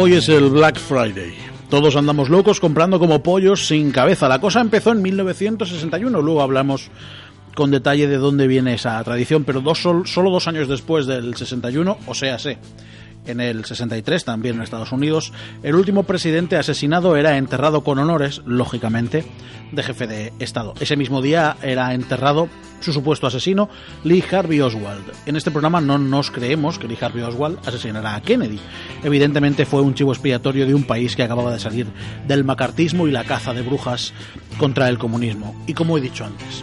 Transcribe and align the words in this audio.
Hoy 0.00 0.12
es 0.12 0.28
el 0.28 0.50
Black 0.50 0.78
Friday. 0.78 1.34
Todos 1.68 1.96
andamos 1.96 2.28
locos 2.28 2.60
comprando 2.60 3.00
como 3.00 3.20
pollos 3.20 3.66
sin 3.66 3.90
cabeza. 3.90 4.28
La 4.28 4.40
cosa 4.40 4.60
empezó 4.60 4.92
en 4.92 5.02
1961, 5.02 6.22
luego 6.22 6.40
hablamos 6.40 6.88
con 7.56 7.72
detalle 7.72 8.06
de 8.06 8.16
dónde 8.16 8.46
viene 8.46 8.74
esa 8.74 9.02
tradición, 9.02 9.42
pero 9.42 9.60
dos, 9.60 9.80
solo 9.80 10.30
dos 10.30 10.46
años 10.46 10.68
después 10.68 11.06
del 11.06 11.34
61, 11.34 11.98
o 12.06 12.14
sea, 12.14 12.38
sé, 12.38 12.58
en 13.28 13.40
el 13.40 13.64
63, 13.64 14.24
también 14.24 14.56
en 14.56 14.62
Estados 14.62 14.92
Unidos, 14.92 15.32
el 15.62 15.74
último 15.74 16.02
presidente 16.02 16.56
asesinado 16.56 17.16
era 17.16 17.36
enterrado 17.36 17.82
con 17.82 17.98
honores, 17.98 18.42
lógicamente, 18.46 19.24
de 19.72 19.82
jefe 19.82 20.06
de 20.06 20.32
Estado. 20.38 20.74
Ese 20.80 20.96
mismo 20.96 21.22
día 21.22 21.56
era 21.62 21.94
enterrado 21.94 22.48
su 22.80 22.92
supuesto 22.92 23.26
asesino, 23.26 23.68
Lee 24.04 24.24
Harvey 24.30 24.60
Oswald. 24.60 25.04
En 25.26 25.36
este 25.36 25.50
programa 25.50 25.80
no 25.80 25.98
nos 25.98 26.30
creemos 26.30 26.78
que 26.78 26.88
Lee 26.88 26.98
Harvey 27.00 27.22
Oswald 27.22 27.58
asesinara 27.66 28.14
a 28.14 28.22
Kennedy. 28.22 28.58
Evidentemente 29.02 29.66
fue 29.66 29.82
un 29.82 29.94
chivo 29.94 30.12
expiatorio 30.12 30.66
de 30.66 30.74
un 30.74 30.84
país 30.84 31.16
que 31.16 31.22
acababa 31.22 31.52
de 31.52 31.58
salir 31.58 31.86
del 32.26 32.44
macartismo 32.44 33.08
y 33.08 33.10
la 33.10 33.24
caza 33.24 33.52
de 33.52 33.62
brujas 33.62 34.12
contra 34.58 34.88
el 34.88 34.98
comunismo. 34.98 35.60
Y 35.66 35.74
como 35.74 35.98
he 35.98 36.00
dicho 36.00 36.24
antes, 36.24 36.62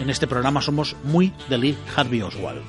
en 0.00 0.10
este 0.10 0.26
programa 0.26 0.62
somos 0.62 0.96
muy 1.04 1.32
de 1.48 1.58
Lee 1.58 1.78
Harvey 1.94 2.22
Oswald. 2.22 2.62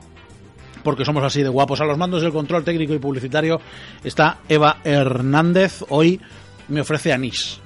porque 0.81 1.05
somos 1.05 1.23
así 1.23 1.43
de 1.43 1.49
guapos. 1.49 1.79
A 1.81 1.85
los 1.85 1.99
mandos 1.99 2.23
del 2.23 2.31
control 2.31 2.63
técnico 2.63 2.95
y 2.95 2.97
publicitario 2.97 3.61
está 4.03 4.39
Eva 4.49 4.77
Hernández. 4.83 5.83
Hoy 5.89 6.19
me 6.69 6.81
ofrece 6.81 7.13
anís. 7.13 7.59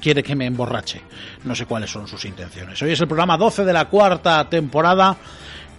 Quiere 0.00 0.22
que 0.22 0.34
me 0.34 0.46
emborrache. 0.46 1.02
No 1.44 1.54
sé 1.54 1.66
cuáles 1.66 1.90
son 1.90 2.08
sus 2.08 2.24
intenciones. 2.24 2.80
Hoy 2.80 2.92
es 2.92 3.00
el 3.02 3.06
programa 3.06 3.36
12 3.36 3.66
de 3.66 3.72
la 3.74 3.84
cuarta 3.84 4.48
temporada 4.48 5.18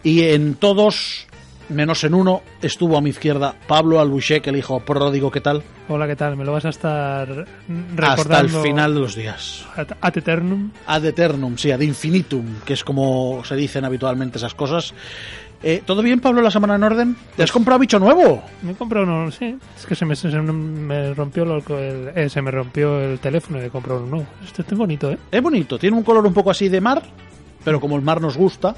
y 0.03 0.23
en 0.23 0.55
todos, 0.55 1.27
menos 1.69 2.03
en 2.03 2.13
uno, 2.13 2.41
estuvo 2.61 2.97
a 2.97 3.01
mi 3.01 3.09
izquierda 3.09 3.55
Pablo 3.67 3.99
Albuchek, 3.99 4.47
el 4.47 4.57
hijo 4.57 4.79
pródigo. 4.79 5.31
¿Qué 5.31 5.41
tal? 5.41 5.63
Hola, 5.87 6.07
¿qué 6.07 6.15
tal? 6.15 6.37
Me 6.37 6.45
lo 6.45 6.53
vas 6.53 6.65
a 6.65 6.69
estar 6.69 7.27
recordando. 7.27 8.03
Hasta 8.05 8.39
el 8.39 8.49
final 8.49 8.93
de 8.93 8.99
los 8.99 9.15
días. 9.15 9.65
Ad 9.75 10.17
eternum. 10.17 10.71
Ad 10.87 11.05
eternum, 11.05 11.57
sí, 11.57 11.71
ad 11.71 11.81
infinitum, 11.81 12.45
que 12.65 12.73
es 12.73 12.83
como 12.83 13.43
se 13.43 13.55
dicen 13.55 13.85
habitualmente 13.85 14.37
esas 14.37 14.55
cosas. 14.55 14.93
Eh, 15.63 15.83
¿Todo 15.85 16.01
bien, 16.01 16.19
Pablo, 16.19 16.41
la 16.41 16.49
semana 16.49 16.75
en 16.75 16.83
orden? 16.83 17.15
¿Te 17.35 17.43
has 17.43 17.51
comprado 17.51 17.79
bicho 17.79 17.99
nuevo? 17.99 18.41
Me 18.63 18.71
he 18.71 18.75
comprado 18.75 19.05
uno, 19.05 19.29
sí. 19.29 19.55
Es 19.77 19.85
que 19.85 19.93
se 19.93 20.05
me, 20.05 20.15
se 20.15 20.27
me 20.29 21.13
rompió 21.13 21.43
el, 21.43 22.11
eh, 22.15 22.29
se 22.29 22.41
me 22.41 22.49
rompió 22.49 22.99
el 22.99 23.19
teléfono 23.19 23.61
y 23.61 23.65
he 23.65 23.69
comprado 23.69 23.99
uno 23.99 24.09
nuevo. 24.09 24.27
Este 24.43 24.63
es 24.63 24.77
bonito, 24.77 25.11
¿eh? 25.11 25.19
Es 25.29 25.41
bonito. 25.41 25.77
Tiene 25.77 25.95
un 25.95 26.03
color 26.03 26.25
un 26.25 26.33
poco 26.33 26.49
así 26.49 26.67
de 26.67 26.81
mar, 26.81 27.03
pero 27.63 27.79
como 27.79 27.95
el 27.95 28.01
mar 28.01 28.19
nos 28.21 28.37
gusta, 28.37 28.75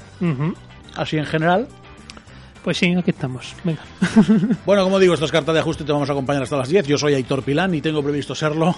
así 0.96 1.16
en 1.16 1.26
general. 1.26 1.68
Pues 2.62 2.78
sí, 2.78 2.94
aquí 2.94 3.10
estamos. 3.10 3.54
Venga. 3.62 3.82
bueno, 4.66 4.84
como 4.84 4.98
digo, 4.98 5.14
esta 5.14 5.26
es 5.26 5.32
carta 5.32 5.52
de 5.52 5.60
ajuste. 5.60 5.84
Te 5.84 5.92
vamos 5.92 6.08
a 6.08 6.12
acompañar 6.12 6.42
hasta 6.42 6.56
las 6.56 6.68
10. 6.68 6.86
Yo 6.86 6.96
soy 6.96 7.14
Aitor 7.14 7.42
Pilán 7.42 7.74
y 7.74 7.80
tengo 7.80 8.02
previsto 8.02 8.34
serlo 8.34 8.74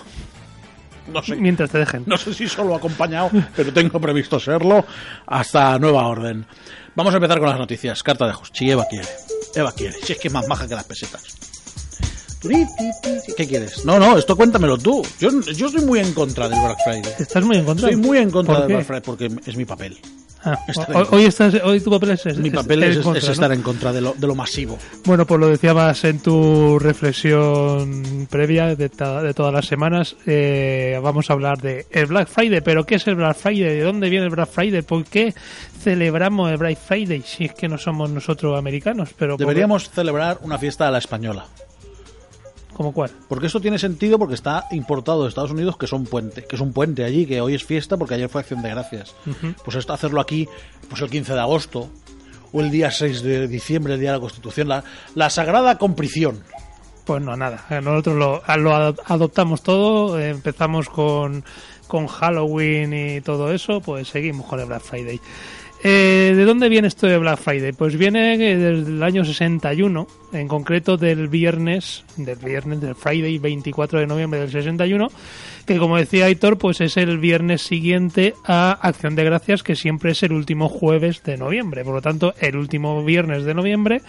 no 1.12 1.22
sé. 1.22 1.36
Mientras 1.36 1.70
te 1.70 1.78
dejen. 1.78 2.04
No 2.06 2.16
sé 2.16 2.34
si 2.34 2.48
solo 2.48 2.74
acompañado, 2.74 3.30
pero 3.54 3.72
tengo 3.72 4.00
previsto 4.00 4.40
serlo 4.40 4.84
hasta 5.26 5.78
nueva 5.78 6.06
orden. 6.06 6.46
Vamos 6.94 7.12
a 7.14 7.16
empezar 7.16 7.38
con 7.38 7.48
las 7.48 7.58
noticias. 7.58 8.02
Carta 8.02 8.24
de 8.24 8.32
ajuste. 8.32 8.58
Si 8.58 8.70
Eva 8.70 8.84
quiere. 8.88 9.06
Eva 9.54 9.72
quiere. 9.72 9.94
Si 10.02 10.12
es 10.12 10.18
que 10.18 10.28
es 10.28 10.34
más 10.34 10.46
maja 10.48 10.66
que 10.66 10.74
las 10.74 10.84
pesetas. 10.84 11.22
¿Qué 13.36 13.46
quieres? 13.46 13.84
No, 13.84 13.98
no, 13.98 14.16
esto 14.16 14.36
cuéntamelo 14.36 14.78
tú. 14.78 15.04
Yo, 15.18 15.30
yo 15.40 15.66
estoy 15.66 15.84
muy 15.84 15.98
en 15.98 16.12
contra 16.12 16.48
del 16.48 16.60
Black 16.60 16.78
Friday. 16.84 17.12
¿Estás 17.18 17.44
muy 17.44 17.56
en 17.56 17.64
contra? 17.64 17.88
Estoy 17.88 18.02
muy 18.02 18.18
en 18.18 18.30
contra 18.30 18.60
del 18.60 18.68
Black 18.68 18.86
Friday 18.86 19.02
porque 19.02 19.30
es 19.44 19.56
mi 19.56 19.64
papel. 19.64 19.98
Ah, 20.46 21.04
hoy, 21.10 21.24
estás, 21.24 21.54
hoy 21.64 21.80
tu 21.80 21.90
papel 21.90 22.10
es, 22.10 22.38
Mi 22.38 22.50
papel 22.50 22.84
es, 22.84 22.96
estar 22.98 23.50
en 23.50 23.62
contra 23.62 23.92
de 23.92 24.00
lo, 24.00 24.14
de 24.14 24.28
lo, 24.28 24.36
masivo. 24.36 24.78
Bueno, 25.04 25.26
pues 25.26 25.40
lo 25.40 25.48
decías 25.48 26.04
en 26.04 26.20
tu 26.20 26.78
reflexión 26.78 28.28
previa 28.30 28.76
de, 28.76 28.88
de 28.88 29.34
todas 29.34 29.52
las 29.52 29.66
semanas. 29.66 30.14
Eh, 30.24 31.00
vamos 31.02 31.30
a 31.30 31.32
hablar 31.32 31.60
de 31.60 31.86
el 31.90 32.06
Black 32.06 32.28
Friday. 32.28 32.60
¿Pero 32.60 32.84
qué 32.84 32.94
es 32.94 33.06
el 33.08 33.16
Black 33.16 33.36
Friday? 33.36 33.74
¿De 33.74 33.82
dónde 33.82 34.08
viene 34.08 34.26
el 34.26 34.30
Black 34.30 34.48
Friday? 34.48 34.82
¿Por 34.82 35.04
qué 35.04 35.34
celebramos 35.82 36.50
el 36.52 36.58
Black 36.58 36.78
Friday 36.78 37.22
si 37.22 37.46
es 37.46 37.54
que 37.54 37.66
no 37.66 37.76
somos 37.76 38.08
nosotros 38.10 38.56
americanos? 38.56 39.10
Pero 39.18 39.36
Deberíamos 39.36 39.90
celebrar 39.90 40.38
una 40.42 40.58
fiesta 40.58 40.86
a 40.86 40.92
la 40.92 40.98
española. 40.98 41.46
¿Cómo 42.76 42.92
cuál? 42.92 43.10
Porque 43.26 43.46
eso 43.46 43.58
tiene 43.58 43.78
sentido 43.78 44.18
porque 44.18 44.34
está 44.34 44.66
importado 44.70 45.22
de 45.22 45.30
Estados 45.30 45.50
Unidos, 45.50 45.78
que 45.78 45.86
es 45.86 45.92
un 45.92 46.04
puente, 46.04 46.44
que 46.44 46.56
es 46.56 46.60
un 46.60 46.74
puente 46.74 47.04
allí, 47.04 47.24
que 47.24 47.40
hoy 47.40 47.54
es 47.54 47.64
fiesta 47.64 47.96
porque 47.96 48.12
ayer 48.12 48.28
fue 48.28 48.42
Acción 48.42 48.60
de 48.60 48.68
Gracias. 48.68 49.14
Pues 49.64 49.78
esto 49.78 49.94
hacerlo 49.94 50.20
aquí, 50.20 50.46
pues 50.90 51.00
el 51.00 51.08
15 51.08 51.32
de 51.32 51.40
agosto 51.40 51.88
o 52.52 52.60
el 52.60 52.70
día 52.70 52.90
6 52.90 53.22
de 53.22 53.48
diciembre, 53.48 53.94
el 53.94 54.00
día 54.00 54.10
de 54.10 54.18
la 54.18 54.20
Constitución, 54.20 54.68
la, 54.68 54.84
la 55.14 55.30
Sagrada 55.30 55.78
Comprición. 55.78 56.42
Pues 57.06 57.22
no, 57.22 57.34
nada. 57.34 57.64
Nosotros 57.82 58.14
lo, 58.16 58.42
lo 58.58 58.74
adoptamos 58.74 59.62
todo, 59.62 60.20
empezamos 60.20 60.90
con, 60.90 61.44
con 61.86 62.06
Halloween 62.08 62.92
y 62.92 63.20
todo 63.22 63.52
eso, 63.52 63.80
pues 63.80 64.08
seguimos 64.08 64.44
con 64.44 64.60
el 64.60 64.66
Black 64.66 64.82
Friday. 64.82 65.18
Eh, 65.82 66.32
¿De 66.34 66.44
dónde 66.44 66.68
viene 66.68 66.88
esto 66.88 67.06
de 67.06 67.18
Black 67.18 67.38
Friday? 67.38 67.72
Pues 67.72 67.96
viene 67.96 68.34
eh, 68.34 68.56
del 68.56 69.02
año 69.02 69.24
61, 69.24 70.06
en 70.32 70.48
concreto 70.48 70.96
del 70.96 71.28
viernes, 71.28 72.04
del 72.16 72.38
viernes, 72.38 72.80
del 72.80 72.94
Friday 72.94 73.38
24 73.38 74.00
de 74.00 74.06
noviembre 74.06 74.40
del 74.40 74.50
61, 74.50 75.08
que 75.66 75.78
como 75.78 75.98
decía 75.98 76.26
Aitor, 76.26 76.58
pues 76.58 76.80
es 76.80 76.96
el 76.96 77.18
viernes 77.18 77.62
siguiente 77.62 78.34
a 78.44 78.72
Acción 78.72 79.16
de 79.16 79.24
Gracias, 79.24 79.62
que 79.62 79.76
siempre 79.76 80.12
es 80.12 80.22
el 80.22 80.32
último 80.32 80.68
jueves 80.68 81.22
de 81.22 81.36
noviembre. 81.36 81.84
Por 81.84 81.94
lo 81.94 82.02
tanto, 82.02 82.34
el 82.40 82.56
último 82.56 83.04
viernes 83.04 83.44
de 83.44 83.54
noviembre 83.54 84.00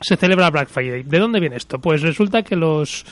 se 0.00 0.16
celebra 0.16 0.50
Black 0.50 0.70
Friday. 0.70 1.02
¿De 1.02 1.18
dónde 1.18 1.40
viene 1.40 1.56
esto? 1.56 1.78
Pues 1.78 2.00
resulta 2.00 2.42
que 2.42 2.56
los 2.56 3.04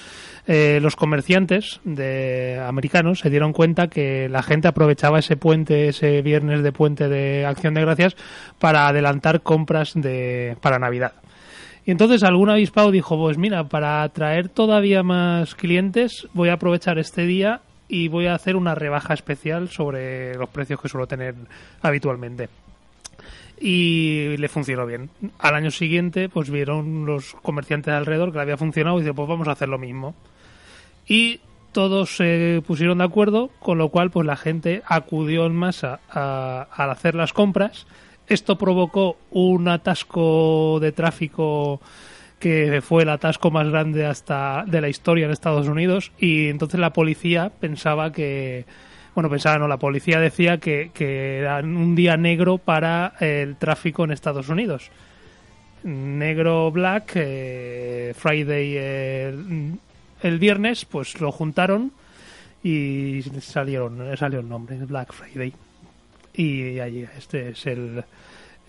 eh, 0.50 0.80
los 0.80 0.96
comerciantes 0.96 1.78
de 1.84 2.58
americanos 2.58 3.18
se 3.18 3.28
dieron 3.28 3.52
cuenta 3.52 3.88
que 3.88 4.30
la 4.30 4.42
gente 4.42 4.66
aprovechaba 4.66 5.18
ese 5.18 5.36
puente, 5.36 5.88
ese 5.88 6.22
viernes 6.22 6.62
de 6.62 6.72
puente 6.72 7.06
de 7.06 7.44
Acción 7.44 7.74
de 7.74 7.82
Gracias 7.82 8.16
para 8.58 8.88
adelantar 8.88 9.42
compras 9.42 9.92
de 9.94 10.56
para 10.62 10.78
Navidad. 10.78 11.12
Y 11.84 11.90
entonces 11.90 12.22
algún 12.22 12.48
avispado 12.48 12.90
dijo, 12.90 13.18
pues 13.18 13.36
mira, 13.36 13.64
para 13.64 14.02
atraer 14.02 14.48
todavía 14.48 15.02
más 15.02 15.54
clientes 15.54 16.26
voy 16.32 16.48
a 16.48 16.54
aprovechar 16.54 16.98
este 16.98 17.26
día 17.26 17.60
y 17.86 18.08
voy 18.08 18.26
a 18.26 18.34
hacer 18.34 18.56
una 18.56 18.74
rebaja 18.74 19.12
especial 19.12 19.68
sobre 19.68 20.34
los 20.34 20.48
precios 20.48 20.80
que 20.80 20.88
suelo 20.88 21.06
tener 21.06 21.34
habitualmente 21.82 22.48
y 23.60 24.34
le 24.38 24.48
funcionó 24.48 24.86
bien. 24.86 25.10
Al 25.40 25.56
año 25.56 25.70
siguiente, 25.70 26.30
pues 26.30 26.48
vieron 26.48 27.04
los 27.04 27.34
comerciantes 27.42 27.92
alrededor 27.92 28.30
que 28.30 28.36
le 28.36 28.42
había 28.42 28.56
funcionado 28.56 28.96
y 28.96 29.02
dice, 29.02 29.12
pues 29.12 29.28
vamos 29.28 29.46
a 29.46 29.52
hacer 29.52 29.68
lo 29.68 29.78
mismo 29.78 30.14
y 31.08 31.40
todos 31.72 32.16
se 32.16 32.62
pusieron 32.66 32.98
de 32.98 33.04
acuerdo, 33.04 33.50
con 33.58 33.78
lo 33.78 33.88
cual 33.88 34.10
pues 34.10 34.26
la 34.26 34.36
gente 34.36 34.82
acudió 34.86 35.46
en 35.46 35.54
masa 35.54 36.00
a, 36.10 36.66
hacer 36.72 37.14
las 37.14 37.32
compras. 37.32 37.86
Esto 38.26 38.58
provocó 38.58 39.16
un 39.30 39.68
atasco 39.68 40.78
de 40.80 40.92
tráfico 40.92 41.80
que 42.38 42.82
fue 42.82 43.02
el 43.02 43.08
atasco 43.08 43.50
más 43.50 43.68
grande 43.68 44.06
hasta 44.06 44.64
de 44.66 44.80
la 44.80 44.88
historia 44.88 45.24
en 45.26 45.32
Estados 45.32 45.66
Unidos 45.66 46.12
y 46.18 46.48
entonces 46.48 46.78
la 46.78 46.92
policía 46.92 47.50
pensaba 47.58 48.12
que 48.12 48.64
bueno 49.14 49.28
pensaba 49.28 49.58
no 49.58 49.66
la 49.66 49.78
policía 49.78 50.20
decía 50.20 50.58
que, 50.58 50.92
era 51.40 51.58
un 51.58 51.96
día 51.96 52.16
negro 52.16 52.58
para 52.58 53.14
el 53.18 53.56
tráfico 53.56 54.04
en 54.04 54.12
Estados 54.12 54.48
Unidos 54.48 54.92
negro 55.82 56.70
black, 56.70 57.12
eh, 57.16 58.12
Friday 58.16 58.74
eh, 58.76 59.34
el 60.22 60.38
viernes, 60.38 60.84
pues 60.84 61.20
lo 61.20 61.32
juntaron 61.32 61.92
y 62.62 63.22
salieron, 63.40 64.16
salió 64.16 64.40
el 64.40 64.48
nombre, 64.48 64.76
Black 64.84 65.12
Friday. 65.12 65.52
Y 66.34 66.78
ahí 66.78 67.06
este 67.16 67.50
es 67.50 67.66
el 67.66 68.04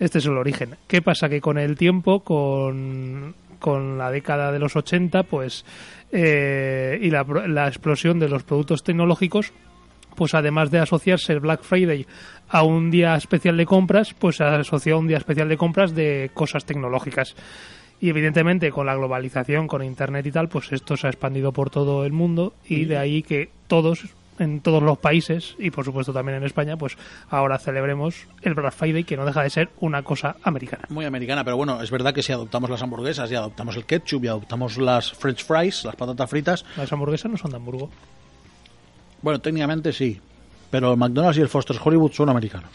este 0.00 0.18
es 0.18 0.26
el 0.26 0.36
origen. 0.38 0.76
¿Qué 0.88 1.02
pasa? 1.02 1.28
Que 1.28 1.40
con 1.40 1.58
el 1.58 1.76
tiempo, 1.76 2.20
con, 2.20 3.34
con 3.58 3.98
la 3.98 4.10
década 4.10 4.50
de 4.50 4.58
los 4.58 4.74
80, 4.74 5.24
pues 5.24 5.64
eh, 6.10 6.98
y 7.00 7.10
la, 7.10 7.22
la 7.46 7.68
explosión 7.68 8.18
de 8.18 8.28
los 8.28 8.42
productos 8.42 8.82
tecnológicos, 8.82 9.52
pues 10.16 10.34
además 10.34 10.70
de 10.70 10.78
asociarse 10.78 11.34
el 11.34 11.40
Black 11.40 11.62
Friday 11.62 12.06
a 12.48 12.62
un 12.62 12.90
día 12.90 13.14
especial 13.14 13.58
de 13.58 13.66
compras, 13.66 14.14
pues 14.18 14.36
se 14.36 14.44
asoció 14.44 14.96
a 14.96 14.98
un 14.98 15.06
día 15.06 15.18
especial 15.18 15.48
de 15.48 15.58
compras 15.58 15.94
de 15.94 16.30
cosas 16.32 16.64
tecnológicas. 16.64 17.36
Y 18.00 18.08
evidentemente 18.08 18.70
con 18.70 18.86
la 18.86 18.94
globalización, 18.94 19.66
con 19.68 19.84
Internet 19.84 20.26
y 20.26 20.32
tal, 20.32 20.48
pues 20.48 20.72
esto 20.72 20.96
se 20.96 21.06
ha 21.06 21.10
expandido 21.10 21.52
por 21.52 21.68
todo 21.70 22.04
el 22.06 22.12
mundo 22.12 22.54
y 22.66 22.86
de 22.86 22.96
ahí 22.96 23.22
que 23.22 23.50
todos, 23.66 24.04
en 24.38 24.60
todos 24.62 24.82
los 24.82 24.96
países 24.96 25.54
y 25.58 25.70
por 25.70 25.84
supuesto 25.84 26.12
también 26.14 26.38
en 26.38 26.44
España, 26.44 26.78
pues 26.78 26.96
ahora 27.28 27.58
celebremos 27.58 28.26
el 28.40 28.54
Black 28.54 28.72
Friday 28.72 29.04
que 29.04 29.18
no 29.18 29.26
deja 29.26 29.42
de 29.42 29.50
ser 29.50 29.68
una 29.80 30.02
cosa 30.02 30.36
americana. 30.44 30.84
Muy 30.88 31.04
americana, 31.04 31.44
pero 31.44 31.58
bueno, 31.58 31.82
es 31.82 31.90
verdad 31.90 32.14
que 32.14 32.22
si 32.22 32.32
adoptamos 32.32 32.70
las 32.70 32.80
hamburguesas 32.82 33.30
y 33.30 33.34
adoptamos 33.34 33.76
el 33.76 33.84
ketchup 33.84 34.24
y 34.24 34.28
adoptamos 34.28 34.78
las 34.78 35.12
french 35.12 35.44
fries, 35.44 35.84
las 35.84 35.94
patatas 35.96 36.30
fritas, 36.30 36.64
Las 36.78 36.90
hamburguesas 36.90 37.30
no 37.30 37.36
son 37.36 37.50
de 37.50 37.58
Hamburgo. 37.58 37.90
bueno, 39.20 39.40
técnicamente 39.42 39.92
sí, 39.92 40.18
pero 40.70 40.92
el 40.92 40.96
McDonald's 40.96 41.36
y 41.36 41.42
el 41.42 41.48
Foster's 41.50 41.80
Hollywood 41.84 42.12
son 42.12 42.30
americanos. 42.30 42.70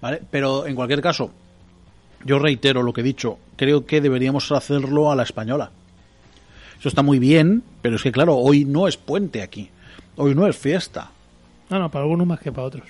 ¿Vale? 0.00 0.20
Pero 0.30 0.66
en 0.66 0.74
cualquier 0.74 1.00
caso, 1.00 1.30
yo 2.24 2.38
reitero 2.38 2.82
lo 2.82 2.92
que 2.92 3.00
he 3.02 3.04
dicho, 3.04 3.38
creo 3.56 3.86
que 3.86 4.00
deberíamos 4.00 4.50
hacerlo 4.52 5.10
a 5.10 5.16
la 5.16 5.22
española. 5.22 5.70
Eso 6.78 6.88
está 6.88 7.02
muy 7.02 7.18
bien, 7.18 7.62
pero 7.82 7.96
es 7.96 8.02
que 8.02 8.12
claro, 8.12 8.36
hoy 8.36 8.64
no 8.64 8.88
es 8.88 8.96
puente 8.96 9.42
aquí. 9.42 9.70
Hoy 10.16 10.34
no 10.34 10.46
es 10.46 10.56
fiesta. 10.56 11.10
No, 11.70 11.78
no, 11.78 11.90
para 11.90 12.02
algunos 12.04 12.26
más 12.26 12.40
que 12.40 12.52
para 12.52 12.66
otros. 12.66 12.84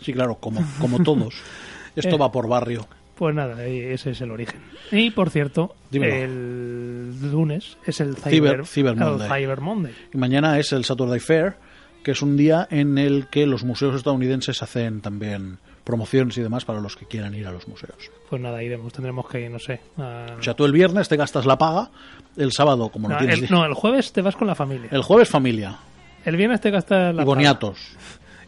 Sí, 0.00 0.12
claro, 0.12 0.36
como, 0.36 0.60
como 0.80 1.00
todos. 1.02 1.34
Esto 1.96 2.16
Eh. 2.16 2.18
va 2.18 2.30
por 2.32 2.48
barrio. 2.48 2.86
Pues 3.16 3.34
nada, 3.34 3.56
ahí 3.56 3.80
ese 3.80 4.10
es 4.10 4.20
el 4.20 4.30
origen. 4.30 4.60
Y 4.92 5.10
por 5.10 5.30
cierto, 5.30 5.74
Dímelo. 5.90 6.14
el 6.14 7.30
lunes 7.32 7.76
es 7.84 8.00
el 8.00 8.14
Cyber- 8.16 8.30
Cyber, 8.30 8.66
Cyber 8.66 8.92
el 8.94 8.98
Monday. 9.00 9.28
Cyber 9.28 9.60
Monday. 9.60 9.94
Y 10.14 10.16
mañana 10.18 10.58
es 10.58 10.72
el 10.72 10.84
Saturday 10.84 11.18
Fair, 11.18 11.56
que 12.04 12.12
es 12.12 12.22
un 12.22 12.36
día 12.36 12.68
en 12.70 12.96
el 12.96 13.26
que 13.26 13.44
los 13.46 13.64
museos 13.64 13.96
estadounidenses 13.96 14.62
hacen 14.62 15.00
también 15.00 15.58
promociones 15.88 16.36
y 16.36 16.42
demás 16.42 16.66
para 16.66 16.80
los 16.82 16.96
que 16.96 17.06
quieran 17.06 17.34
ir 17.34 17.46
a 17.46 17.50
los 17.50 17.66
museos. 17.66 18.10
Pues 18.28 18.42
nada, 18.42 18.62
iremos, 18.62 18.92
tendremos 18.92 19.26
que 19.26 19.40
ir, 19.40 19.50
no 19.50 19.58
sé. 19.58 19.80
a- 19.96 20.36
O 20.38 20.42
sea, 20.42 20.52
tú 20.52 20.66
el 20.66 20.72
viernes 20.72 21.08
te 21.08 21.16
gastas 21.16 21.46
la 21.46 21.56
paga, 21.56 21.88
el 22.36 22.52
sábado, 22.52 22.90
como 22.90 23.08
no, 23.08 23.16
tienes... 23.16 23.40
el, 23.40 23.50
no, 23.50 23.64
el 23.64 23.72
jueves 23.72 24.12
te 24.12 24.20
vas 24.20 24.36
con 24.36 24.46
la 24.46 24.54
familia. 24.54 24.90
El 24.92 25.00
jueves 25.00 25.30
familia 25.30 25.78
El 26.26 26.36
viernes 26.36 26.60
te 26.60 26.70
gastas 26.70 27.14
la 27.14 27.22
y 27.22 27.24
boniatos. 27.24 27.78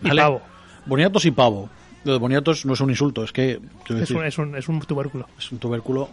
Y 0.03 0.11
pavo. 0.15 0.43
Boniatos 0.85 1.25
y 1.25 1.31
pavo. 1.31 1.71
Lo 2.05 2.13
de 2.13 2.19
boniatos 2.19 2.67
no 2.67 2.75
es 2.75 2.81
un 2.83 2.91
insulto, 2.91 3.25
es 3.25 3.33
que 3.33 3.59
paga. 3.87 3.95
Es 3.95 4.01
decir, 4.01 4.17
un, 4.19 4.25
es, 4.27 4.37
un, 4.39 4.57
es 4.57 4.69
un 4.69 4.81
tubérculo. 4.83 5.27
es 5.39 5.51
un 5.51 5.59
tubérculo 5.59 6.11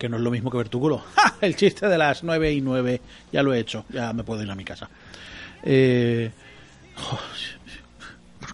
que 0.00 0.08
no 0.08 0.16
es 0.16 0.22
lo 0.22 0.30
mismo 0.32 0.50
que 0.50 0.56
vertúculo. 0.56 0.98
¡Ja! 1.14 1.34
El 1.40 1.54
chiste 1.54 1.86
de 1.88 1.98
las 1.98 2.24
9 2.24 2.52
y 2.52 2.60
9, 2.60 3.00
ya 3.32 3.44
lo 3.44 3.54
he 3.54 3.60
hecho, 3.60 3.84
ya 3.90 4.12
me 4.12 4.24
puedo 4.24 4.42
ir 4.42 4.50
a 4.50 4.56
mi 4.56 4.64
casa. 4.64 4.88
Eh... 5.62 6.32
jo, 6.96 7.16
¿Por 7.16 7.57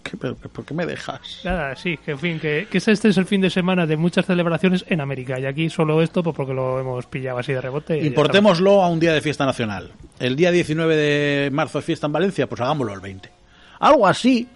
qué, 0.09 0.15
pero- 0.17 0.35
por 0.35 0.63
qué 0.63 0.73
me 0.73 0.85
dejas? 0.85 1.41
Nada, 1.43 1.75
sí, 1.75 1.97
que 1.97 2.11
en 2.11 2.19
fin, 2.19 2.39
que, 2.39 2.67
que 2.71 2.77
este 2.77 2.91
es 3.09 3.17
el 3.17 3.25
fin 3.25 3.41
de 3.41 3.49
semana 3.49 3.85
de 3.85 3.97
muchas 3.97 4.25
celebraciones 4.25 4.85
en 4.87 5.01
América. 5.01 5.39
Y 5.39 5.45
aquí 5.45 5.69
solo 5.69 6.01
esto, 6.01 6.23
pues 6.23 6.35
porque 6.35 6.53
lo 6.53 6.79
hemos 6.79 7.05
pillado 7.07 7.39
así 7.39 7.51
de 7.53 7.59
rebote. 7.61 7.97
Importémoslo 8.05 8.81
a 8.83 8.89
un 8.89 8.99
día 8.99 9.13
de 9.13 9.21
fiesta 9.21 9.45
nacional. 9.45 9.91
El 10.19 10.35
día 10.35 10.51
19 10.51 10.95
de 10.95 11.49
marzo 11.51 11.79
es 11.79 11.85
fiesta 11.85 12.07
en 12.07 12.13
Valencia, 12.13 12.47
pues 12.47 12.61
hagámoslo 12.61 12.93
el 12.93 13.01
20. 13.01 13.29
Algo 13.79 14.07
así. 14.07 14.47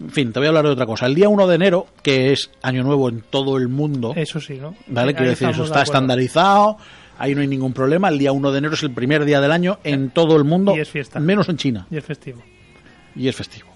En 0.00 0.10
fin, 0.10 0.32
te 0.32 0.40
voy 0.40 0.46
a 0.46 0.48
hablar 0.48 0.64
de 0.64 0.70
otra 0.70 0.86
cosa. 0.86 1.06
El 1.06 1.14
día 1.14 1.28
1 1.28 1.46
de 1.46 1.54
enero, 1.54 1.86
que 2.02 2.32
es 2.32 2.50
año 2.62 2.82
nuevo 2.82 3.08
en 3.08 3.20
todo 3.20 3.56
el 3.58 3.68
mundo. 3.68 4.12
Eso 4.16 4.40
sí, 4.40 4.54
¿no? 4.54 4.74
¿vale? 4.88 5.14
Quiero 5.14 5.30
decir, 5.30 5.48
eso 5.50 5.60
de 5.62 5.66
está 5.68 5.82
estandarizado, 5.82 6.78
ahí 7.18 7.34
no 7.34 7.42
hay 7.42 7.46
ningún 7.48 7.72
problema. 7.72 8.08
El 8.08 8.18
día 8.18 8.32
1 8.32 8.50
de 8.52 8.58
enero 8.58 8.74
es 8.74 8.82
el 8.82 8.90
primer 8.90 9.24
día 9.24 9.40
del 9.40 9.52
año 9.52 9.78
en 9.84 10.10
todo 10.10 10.36
el 10.36 10.44
mundo, 10.44 10.74
Y 10.76 10.80
es 10.80 10.90
fiesta. 10.90 11.20
menos 11.20 11.48
en 11.48 11.56
China, 11.58 11.86
Y 11.90 11.96
es 11.96 12.04
festivo. 12.04 12.42
y 13.14 13.28
es 13.28 13.36
festivo. 13.36 13.68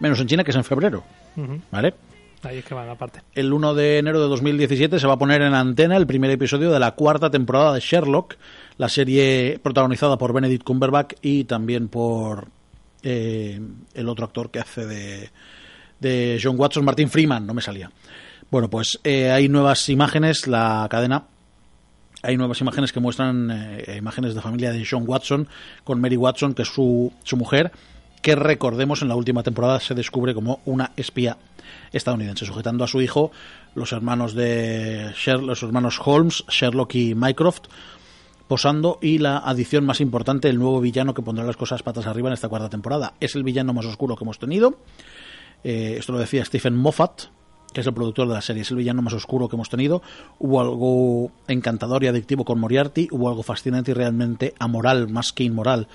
Menos 0.00 0.20
en 0.20 0.26
China, 0.26 0.44
que 0.44 0.50
es 0.50 0.56
en 0.56 0.64
febrero. 0.64 1.02
¿vale? 1.70 1.94
Ahí 2.42 2.58
es 2.58 2.64
que 2.64 2.74
van 2.74 2.88
aparte. 2.88 3.20
el 3.34 3.52
1 3.52 3.74
de 3.74 3.98
enero 3.98 4.20
de 4.20 4.28
2017 4.28 4.98
se 4.98 5.06
va 5.06 5.14
a 5.14 5.18
poner 5.18 5.40
en 5.42 5.54
antena 5.54 5.96
el 5.96 6.06
primer 6.06 6.30
episodio 6.30 6.70
de 6.70 6.78
la 6.78 6.92
cuarta 6.92 7.30
temporada 7.30 7.72
de 7.72 7.80
Sherlock, 7.80 8.36
la 8.76 8.88
serie 8.88 9.58
protagonizada 9.62 10.18
por 10.18 10.32
Benedict 10.34 10.62
Cumberbatch 10.62 11.14
y 11.22 11.44
también 11.44 11.88
por 11.88 12.48
eh, 13.02 13.60
el 13.94 14.08
otro 14.08 14.26
actor 14.26 14.50
que 14.50 14.58
hace 14.58 14.84
de, 14.86 15.30
de 16.00 16.38
John 16.42 16.56
Watson, 16.58 16.84
Martin 16.84 17.08
Freeman, 17.08 17.46
no 17.46 17.54
me 17.54 17.62
salía. 17.62 17.90
Bueno, 18.50 18.68
pues 18.68 19.00
eh, 19.04 19.30
hay 19.30 19.48
nuevas 19.48 19.88
imágenes, 19.88 20.46
la 20.46 20.86
cadena 20.90 21.24
hay 22.24 22.38
nuevas 22.38 22.58
imágenes 22.62 22.90
que 22.90 23.00
muestran 23.00 23.50
eh, 23.50 23.96
imágenes 23.98 24.34
de 24.34 24.40
familia 24.40 24.72
de 24.72 24.86
John 24.88 25.04
Watson 25.06 25.46
con 25.84 26.00
Mary 26.00 26.16
Watson, 26.16 26.54
que 26.54 26.62
es 26.62 26.68
su, 26.68 27.12
su 27.22 27.36
mujer, 27.36 27.70
que 28.24 28.36
recordemos 28.36 29.02
en 29.02 29.08
la 29.08 29.16
última 29.16 29.42
temporada 29.42 29.78
se 29.80 29.94
descubre 29.94 30.32
como 30.32 30.60
una 30.64 30.92
espía 30.96 31.36
estadounidense, 31.92 32.46
sujetando 32.46 32.82
a 32.82 32.88
su 32.88 33.02
hijo 33.02 33.30
los 33.74 33.92
hermanos 33.92 34.32
de 34.32 35.12
Sher- 35.14 35.42
los 35.42 35.62
hermanos 35.62 36.00
Holmes, 36.02 36.42
Sherlock 36.48 36.94
y 36.94 37.14
Mycroft, 37.14 37.64
posando 38.48 38.98
y 39.02 39.18
la 39.18 39.36
adición 39.36 39.84
más 39.84 40.00
importante, 40.00 40.48
el 40.48 40.58
nuevo 40.58 40.80
villano 40.80 41.12
que 41.12 41.20
pondrá 41.20 41.44
las 41.44 41.58
cosas 41.58 41.82
patas 41.82 42.06
arriba 42.06 42.30
en 42.30 42.32
esta 42.32 42.48
cuarta 42.48 42.70
temporada. 42.70 43.12
Es 43.20 43.34
el 43.34 43.42
villano 43.42 43.74
más 43.74 43.84
oscuro 43.84 44.16
que 44.16 44.24
hemos 44.24 44.38
tenido. 44.38 44.78
Eh, 45.62 45.96
esto 45.98 46.12
lo 46.12 46.18
decía 46.18 46.46
Stephen 46.46 46.76
Moffat, 46.76 47.24
que 47.74 47.82
es 47.82 47.86
el 47.86 47.92
productor 47.92 48.26
de 48.26 48.34
la 48.34 48.40
serie, 48.40 48.62
es 48.62 48.70
el 48.70 48.78
villano 48.78 49.02
más 49.02 49.12
oscuro 49.12 49.50
que 49.50 49.56
hemos 49.56 49.68
tenido. 49.68 50.00
Hubo 50.38 50.62
algo 50.62 51.30
encantador 51.46 52.02
y 52.04 52.06
adictivo 52.06 52.46
con 52.46 52.58
Moriarty, 52.58 53.06
hubo 53.10 53.28
algo 53.28 53.42
fascinante 53.42 53.90
y 53.90 53.94
realmente 53.94 54.54
amoral, 54.58 55.10
más 55.10 55.34
que 55.34 55.44
inmoral, 55.44 55.88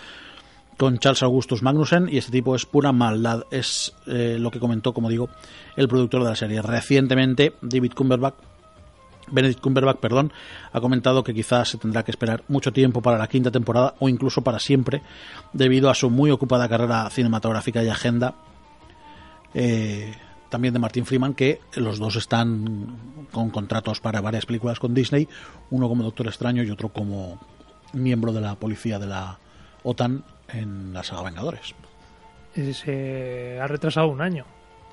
con 0.80 0.98
Charles 0.98 1.24
Augustus 1.24 1.62
Magnussen, 1.62 2.08
y 2.10 2.18
este 2.18 2.32
tipo 2.32 2.56
es 2.56 2.66
pura 2.66 2.94
maldad. 2.94 3.44
Es 3.52 3.94
eh, 4.08 4.38
lo 4.40 4.50
que 4.50 4.62
comentó, 4.62 4.94
como 4.94 5.10
digo, 5.10 5.28
el 5.76 5.90
productor 5.90 6.24
de 6.24 6.30
la 6.30 6.36
serie. 6.38 6.62
Recientemente, 6.62 7.54
David 7.62 7.92
Cumberbatch 7.94 8.36
Benedict 9.32 9.62
Cumberbatch, 9.62 9.98
perdón, 9.98 10.32
ha 10.72 10.80
comentado 10.80 11.24
que 11.24 11.34
quizás 11.34 11.68
se 11.68 11.78
tendrá 11.78 12.04
que 12.04 12.12
esperar 12.12 12.44
mucho 12.48 12.72
tiempo 12.72 13.02
para 13.02 13.18
la 13.18 13.28
quinta 13.28 13.52
temporada 13.52 13.94
o 14.00 14.08
incluso 14.10 14.42
para 14.42 14.58
siempre, 14.58 15.02
debido 15.54 15.90
a 15.90 15.96
su 15.96 16.10
muy 16.10 16.32
ocupada 16.32 16.70
carrera 16.70 17.10
cinematográfica 17.10 17.84
y 17.84 17.90
agenda. 17.90 18.36
eh, 19.54 20.16
también 20.50 20.74
de 20.74 20.80
Martin 20.80 21.06
Freeman, 21.06 21.36
que 21.36 21.62
los 21.76 22.00
dos 22.00 22.16
están 22.16 23.28
con 23.32 23.52
contratos 23.52 24.00
para 24.00 24.22
varias 24.22 24.48
películas 24.48 24.80
con 24.80 24.96
Disney, 24.96 25.28
uno 25.70 25.88
como 25.88 26.04
Doctor 26.04 26.28
Extraño 26.28 26.64
y 26.64 26.72
otro 26.72 26.90
como 26.90 27.38
miembro 27.94 28.34
de 28.34 28.42
la 28.42 28.56
policía 28.56 28.98
de 28.98 29.08
la 29.08 29.38
OTAN 29.84 30.24
en 30.54 30.94
la 30.94 31.04
saga 31.04 31.24
Vengadores. 31.24 31.74
Y 32.56 32.74
se 32.74 33.60
ha 33.62 33.68
retrasado 33.68 34.08
un 34.08 34.22
año 34.22 34.46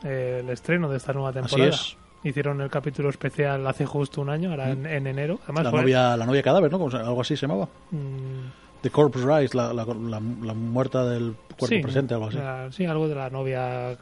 eh, 0.04 0.40
el 0.42 0.50
estreno 0.50 0.88
de 0.88 0.98
esta 0.98 1.12
nueva 1.12 1.32
temporada. 1.32 1.70
es. 1.70 1.96
Hicieron 2.25 2.60
el 2.60 2.70
capítulo 2.70 3.08
especial 3.10 3.64
hace 3.66 3.86
justo 3.86 4.20
un 4.20 4.30
año, 4.30 4.50
ahora 4.50 4.70
en, 4.70 4.84
en 4.84 5.06
enero. 5.06 5.38
Además, 5.44 5.64
La 5.64 5.70
novia, 5.70 6.16
la 6.16 6.26
novia 6.26 6.42
cadáver, 6.42 6.70
¿no? 6.72 6.78
Como 6.78 6.90
se- 6.90 6.96
Algo 6.96 7.20
así 7.20 7.36
se 7.36 7.46
llamaba. 7.46 7.68
mm, 7.92 8.80
The 8.82 8.90
Corpse 8.90 9.20
Rise, 9.25 9.56
la, 9.56 9.72
la, 9.72 9.84
la- 9.84 10.20
muerta 10.20 11.04
del 11.04 11.34
cuerpo 11.48 11.66
sí, 11.66 11.78
presente, 11.80 12.14
algo 12.14 12.26
así. 12.26 12.38
sí, 12.76 12.84
algo 12.84 13.08
de 13.08 13.14
la 13.14 13.30
novia 13.30 13.96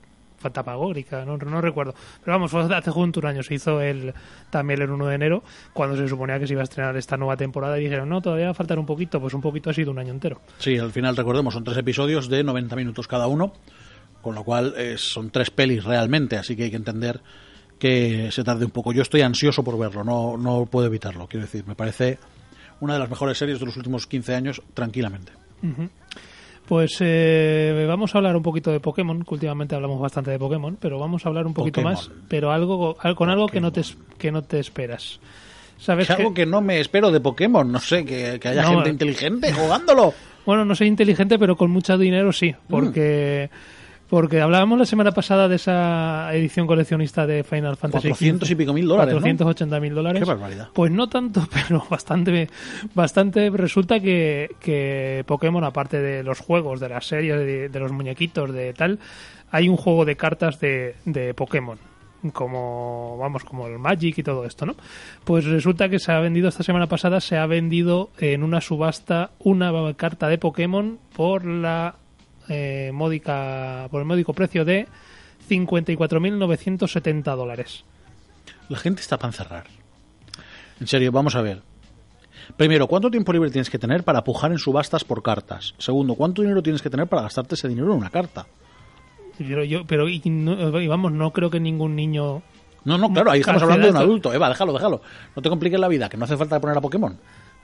fantapagórica, 0.44 1.24
no, 1.24 1.36
no 1.36 1.60
recuerdo. 1.60 1.94
Pero 2.22 2.38
vamos, 2.38 2.54
hace 2.54 2.90
justo 2.90 3.20
un 3.20 3.26
año. 3.26 3.42
Se 3.42 3.54
hizo 3.54 3.80
el, 3.80 4.12
también 4.50 4.82
el 4.82 4.90
1 4.90 5.06
de 5.06 5.14
enero, 5.14 5.42
cuando 5.72 5.96
se 5.96 6.06
suponía 6.06 6.38
que 6.38 6.46
se 6.46 6.52
iba 6.52 6.62
a 6.62 6.64
estrenar 6.64 6.96
esta 6.96 7.16
nueva 7.16 7.36
temporada. 7.36 7.78
Y 7.78 7.84
dijeron, 7.84 8.08
no, 8.08 8.20
todavía 8.20 8.46
va 8.46 8.50
a 8.52 8.54
faltar 8.54 8.78
un 8.78 8.86
poquito. 8.86 9.20
Pues 9.20 9.34
un 9.34 9.40
poquito 9.40 9.70
ha 9.70 9.74
sido 9.74 9.90
un 9.90 9.98
año 9.98 10.12
entero. 10.12 10.40
Sí, 10.58 10.78
al 10.78 10.92
final 10.92 11.16
recordemos, 11.16 11.54
son 11.54 11.64
tres 11.64 11.78
episodios 11.78 12.28
de 12.28 12.44
90 12.44 12.76
minutos 12.76 13.08
cada 13.08 13.26
uno, 13.26 13.52
con 14.20 14.34
lo 14.34 14.44
cual 14.44 14.74
eh, 14.76 14.96
son 14.98 15.30
tres 15.30 15.50
pelis 15.50 15.84
realmente, 15.84 16.36
así 16.36 16.56
que 16.56 16.64
hay 16.64 16.70
que 16.70 16.76
entender 16.76 17.20
que 17.78 18.30
se 18.30 18.44
tarde 18.44 18.64
un 18.64 18.70
poco. 18.70 18.92
Yo 18.92 19.02
estoy 19.02 19.22
ansioso 19.22 19.64
por 19.64 19.78
verlo, 19.78 20.04
no, 20.04 20.36
no 20.36 20.66
puedo 20.66 20.86
evitarlo, 20.86 21.26
quiero 21.26 21.46
decir, 21.46 21.66
me 21.66 21.74
parece 21.74 22.18
una 22.80 22.94
de 22.94 23.00
las 23.00 23.10
mejores 23.10 23.38
series 23.38 23.58
de 23.60 23.66
los 23.66 23.76
últimos 23.76 24.06
15 24.06 24.34
años, 24.34 24.62
tranquilamente. 24.74 25.32
Ujú. 25.62 25.88
Pues 26.66 26.96
eh, 27.00 27.84
vamos 27.86 28.14
a 28.14 28.18
hablar 28.18 28.36
un 28.36 28.42
poquito 28.42 28.70
de 28.72 28.80
Pokémon, 28.80 29.22
que 29.22 29.34
últimamente 29.34 29.74
hablamos 29.74 30.00
bastante 30.00 30.30
de 30.30 30.38
Pokémon, 30.38 30.76
pero 30.80 30.98
vamos 30.98 31.24
a 31.24 31.28
hablar 31.28 31.46
un 31.46 31.52
poquito 31.52 31.82
Pokémon. 31.82 31.92
más, 31.92 32.10
pero 32.28 32.52
algo 32.52 32.96
al- 33.00 33.14
con 33.14 33.28
algo 33.28 33.46
que 33.48 33.60
no 33.60 33.70
te 33.70 33.82
que 34.16 34.32
no 34.32 34.42
te 34.42 34.58
esperas. 34.60 35.20
¿Sabes 35.76 36.08
Es 36.08 36.16
que- 36.16 36.22
algo 36.22 36.32
que 36.34 36.46
no 36.46 36.62
me 36.62 36.80
espero 36.80 37.10
de 37.10 37.20
Pokémon, 37.20 37.70
no 37.70 37.80
sé, 37.80 38.04
que, 38.06 38.38
que 38.40 38.48
haya 38.48 38.62
No, 38.62 38.70
gente 38.70 38.88
eh. 38.88 38.92
inteligente 38.92 39.52
jugándolo. 39.52 40.14
Bueno, 40.46 40.62
no 40.66 40.74
soy 40.74 40.88
inteligente, 40.88 41.38
pero 41.38 41.56
con 41.56 41.70
mucho 41.70 41.96
dinero 41.96 42.30
sí, 42.30 42.54
porque 42.68 43.48
Porque 44.08 44.40
hablábamos 44.40 44.78
la 44.78 44.86
semana 44.86 45.12
pasada 45.12 45.48
de 45.48 45.56
esa 45.56 46.28
edición 46.34 46.66
coleccionista 46.66 47.26
de 47.26 47.42
Final 47.42 47.76
Fantasy 47.76 48.08
400 48.08 48.50
y 48.50 48.54
pico 48.54 48.72
mil 48.72 48.86
dólares, 48.86 49.14
¿no? 49.14 49.20
480 49.20 49.80
mil 49.80 49.94
dólares. 49.94 50.22
Qué 50.22 50.28
barbaridad. 50.28 50.68
Pues 50.72 50.92
no 50.92 51.08
tanto, 51.08 51.46
pero 51.52 51.84
bastante. 51.88 52.48
bastante 52.94 53.50
resulta 53.50 54.00
que, 54.00 54.50
que 54.60 55.24
Pokémon, 55.26 55.64
aparte 55.64 56.00
de 56.00 56.22
los 56.22 56.40
juegos, 56.40 56.80
de 56.80 56.88
las 56.90 57.06
series, 57.06 57.38
de, 57.38 57.68
de 57.68 57.80
los 57.80 57.92
muñequitos, 57.92 58.52
de 58.52 58.72
tal, 58.74 58.98
hay 59.50 59.68
un 59.68 59.76
juego 59.76 60.04
de 60.04 60.16
cartas 60.16 60.60
de, 60.60 60.96
de 61.04 61.34
Pokémon 61.34 61.78
como 62.32 63.18
vamos 63.18 63.44
como 63.44 63.66
el 63.66 63.78
Magic 63.78 64.18
y 64.18 64.22
todo 64.22 64.44
esto, 64.44 64.66
¿no? 64.66 64.74
Pues 65.24 65.44
resulta 65.44 65.88
que 65.88 65.98
se 65.98 66.12
ha 66.12 66.20
vendido 66.20 66.48
esta 66.48 66.62
semana 66.62 66.86
pasada 66.86 67.20
se 67.20 67.36
ha 67.36 67.46
vendido 67.46 68.10
en 68.18 68.42
una 68.42 68.60
subasta 68.60 69.32
una 69.38 69.92
carta 69.94 70.28
de 70.28 70.38
Pokémon 70.38 70.98
por 71.14 71.44
la 71.44 71.96
eh, 72.48 72.90
módica 72.92 73.88
por 73.90 74.00
el 74.00 74.06
módico 74.06 74.32
precio 74.34 74.64
de 74.64 74.86
54.970 75.48 77.36
dólares. 77.36 77.84
La 78.68 78.78
gente 78.78 79.00
está 79.00 79.16
para 79.18 79.28
encerrar. 79.30 79.64
En 80.80 80.86
serio, 80.86 81.12
vamos 81.12 81.34
a 81.36 81.42
ver. 81.42 81.62
Primero, 82.56 82.86
¿cuánto 82.88 83.10
tiempo 83.10 83.32
libre 83.32 83.50
tienes 83.50 83.70
que 83.70 83.78
tener 83.78 84.04
para 84.04 84.22
pujar 84.24 84.52
en 84.52 84.58
subastas 84.58 85.04
por 85.04 85.22
cartas? 85.22 85.74
Segundo, 85.78 86.14
¿cuánto 86.14 86.42
dinero 86.42 86.62
tienes 86.62 86.82
que 86.82 86.90
tener 86.90 87.06
para 87.06 87.22
gastarte 87.22 87.54
ese 87.54 87.68
dinero 87.68 87.92
en 87.92 87.98
una 87.98 88.10
carta? 88.10 88.46
Pero, 89.38 89.64
yo, 89.64 89.84
pero 89.86 90.08
y, 90.08 90.20
no- 90.26 90.80
y 90.80 90.86
vamos, 90.86 91.12
no 91.12 91.32
creo 91.32 91.50
que 91.50 91.58
ningún 91.58 91.96
niño 91.96 92.42
No, 92.84 92.98
no, 92.98 93.10
claro, 93.12 93.30
ahí 93.30 93.40
estamos 93.40 93.62
hablando 93.62 93.86
de 93.86 93.92
un 93.92 93.96
adulto. 93.96 94.32
Eva, 94.32 94.48
déjalo, 94.48 94.72
déjalo. 94.74 95.00
No 95.34 95.42
te 95.42 95.48
compliques 95.48 95.80
la 95.80 95.88
vida, 95.88 96.08
que 96.08 96.16
no 96.16 96.24
hace 96.26 96.36
falta 96.36 96.60
poner 96.60 96.76
a 96.76 96.80
Pokémon. 96.80 97.18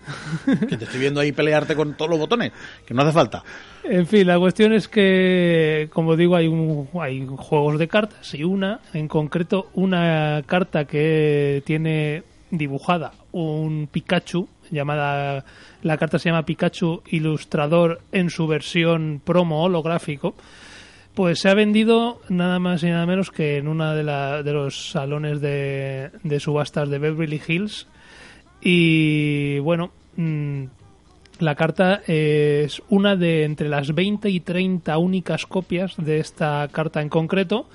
que 0.69 0.77
te 0.77 0.85
estoy 0.85 1.01
viendo 1.01 1.21
ahí 1.21 1.33
pelearte 1.33 1.75
con 1.77 1.95
todos 1.97 2.11
los 2.11 2.19
botones, 2.19 2.53
que 2.87 2.95
no 2.95 3.03
hace 3.03 3.13
falta. 3.13 3.43
En 3.85 4.07
fin, 4.07 4.27
la 4.27 4.39
cuestión 4.39 4.73
es 4.73 4.89
que, 4.89 5.89
como 5.93 6.17
digo, 6.17 6.37
hay, 6.37 6.47
un, 6.49 6.89
hay 7.01 7.27
juegos 7.37 7.79
de 7.79 7.89
cartas 7.89 8.35
y 8.35 8.45
una, 8.45 8.81
en 8.95 9.09
concreto, 9.09 9.71
una 9.75 10.43
carta 10.47 10.85
que 10.85 11.63
tiene 11.65 12.23
dibujada 12.51 13.13
un 13.33 13.89
Pikachu, 13.91 14.49
llamada, 14.73 15.45
la 15.83 15.97
carta 15.97 16.19
se 16.19 16.29
llama 16.31 16.45
Pikachu 16.45 17.03
Ilustrador 17.11 18.01
en 18.13 18.29
su 18.31 18.47
versión 18.49 19.21
promo 19.25 19.63
holográfico, 19.63 20.35
pues 21.15 21.41
se 21.41 21.49
ha 21.49 21.55
vendido 21.55 22.21
nada 22.29 22.59
más 22.59 22.83
y 22.83 22.87
nada 22.87 23.07
menos 23.07 23.31
que 23.31 23.57
en 23.59 23.69
una 23.69 23.95
de, 23.95 24.03
la- 24.05 24.43
de 24.43 24.53
los 24.53 24.91
salones 24.91 25.41
de, 25.41 26.11
de 26.23 26.41
subastas 26.41 26.89
de 26.89 26.99
Beverly 26.99 27.41
Hills. 27.47 27.87
Y 28.63 29.59
bueno, 29.61 29.91
mm, 30.17 30.65
la 31.39 31.55
carta 31.55 32.03
es 32.07 32.83
una 32.89 33.17
de 33.17 33.45
entre 33.45 33.69
las 33.69 33.95
20 33.95 34.29
y 34.29 34.41
30 34.41 34.99
únicas 34.99 35.47
copias 35.47 35.95
de 35.97 36.19
esta 36.19 36.69
carta 36.71 37.01
en 37.01 37.09
concreto. 37.09 37.67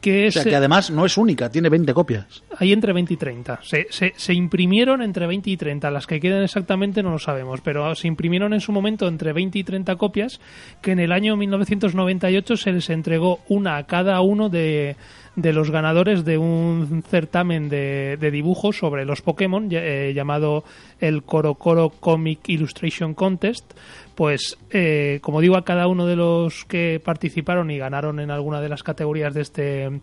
Que 0.00 0.24
O 0.24 0.28
es, 0.28 0.34
sea, 0.34 0.44
que 0.44 0.54
además 0.54 0.90
no 0.90 1.04
es 1.06 1.16
única, 1.16 1.50
tiene 1.50 1.68
20 1.68 1.92
copias. 1.94 2.42
hay 2.58 2.72
entre 2.72 2.92
20 2.92 3.14
y 3.14 3.16
30. 3.16 3.60
Se, 3.62 3.86
se, 3.90 4.12
se 4.16 4.34
imprimieron 4.34 5.02
entre 5.02 5.26
20 5.26 5.50
y 5.50 5.56
30. 5.56 5.90
Las 5.90 6.06
que 6.06 6.20
quedan 6.20 6.42
exactamente 6.42 7.02
no 7.02 7.10
lo 7.10 7.18
sabemos, 7.18 7.60
pero 7.60 7.94
se 7.94 8.08
imprimieron 8.08 8.52
en 8.54 8.60
su 8.60 8.72
momento 8.72 9.08
entre 9.08 9.32
20 9.32 9.58
y 9.58 9.64
30 9.64 9.96
copias 9.96 10.40
que 10.82 10.92
en 10.92 11.00
el 11.00 11.12
año 11.12 11.36
1998 11.36 12.56
se 12.56 12.72
les 12.72 12.90
entregó 12.90 13.40
una 13.48 13.76
a 13.76 13.86
cada 13.86 14.20
uno 14.20 14.48
de, 14.48 14.96
de 15.36 15.52
los 15.52 15.70
ganadores 15.70 16.24
de 16.24 16.38
un 16.38 17.02
certamen 17.08 17.68
de, 17.68 18.16
de 18.18 18.30
dibujos 18.30 18.78
sobre 18.78 19.04
los 19.04 19.22
Pokémon 19.22 19.68
eh, 19.70 20.12
llamado 20.14 20.64
el 21.00 21.22
Coro 21.22 21.54
Coro 21.54 21.90
Comic 21.90 22.48
Illustration 22.48 23.14
Contest. 23.14 23.72
Pues, 24.16 24.56
eh, 24.70 25.20
como 25.22 25.40
digo, 25.40 25.56
a 25.56 25.64
cada 25.64 25.86
uno 25.86 26.06
de 26.06 26.16
los 26.16 26.64
que 26.64 27.00
participaron 27.04 27.70
y 27.70 27.78
ganaron 27.78 28.18
en 28.18 28.30
alguna 28.32 28.60
de 28.60 28.68
las 28.70 28.82
categorías 28.82 29.34
de 29.34 29.42
este 29.42 30.00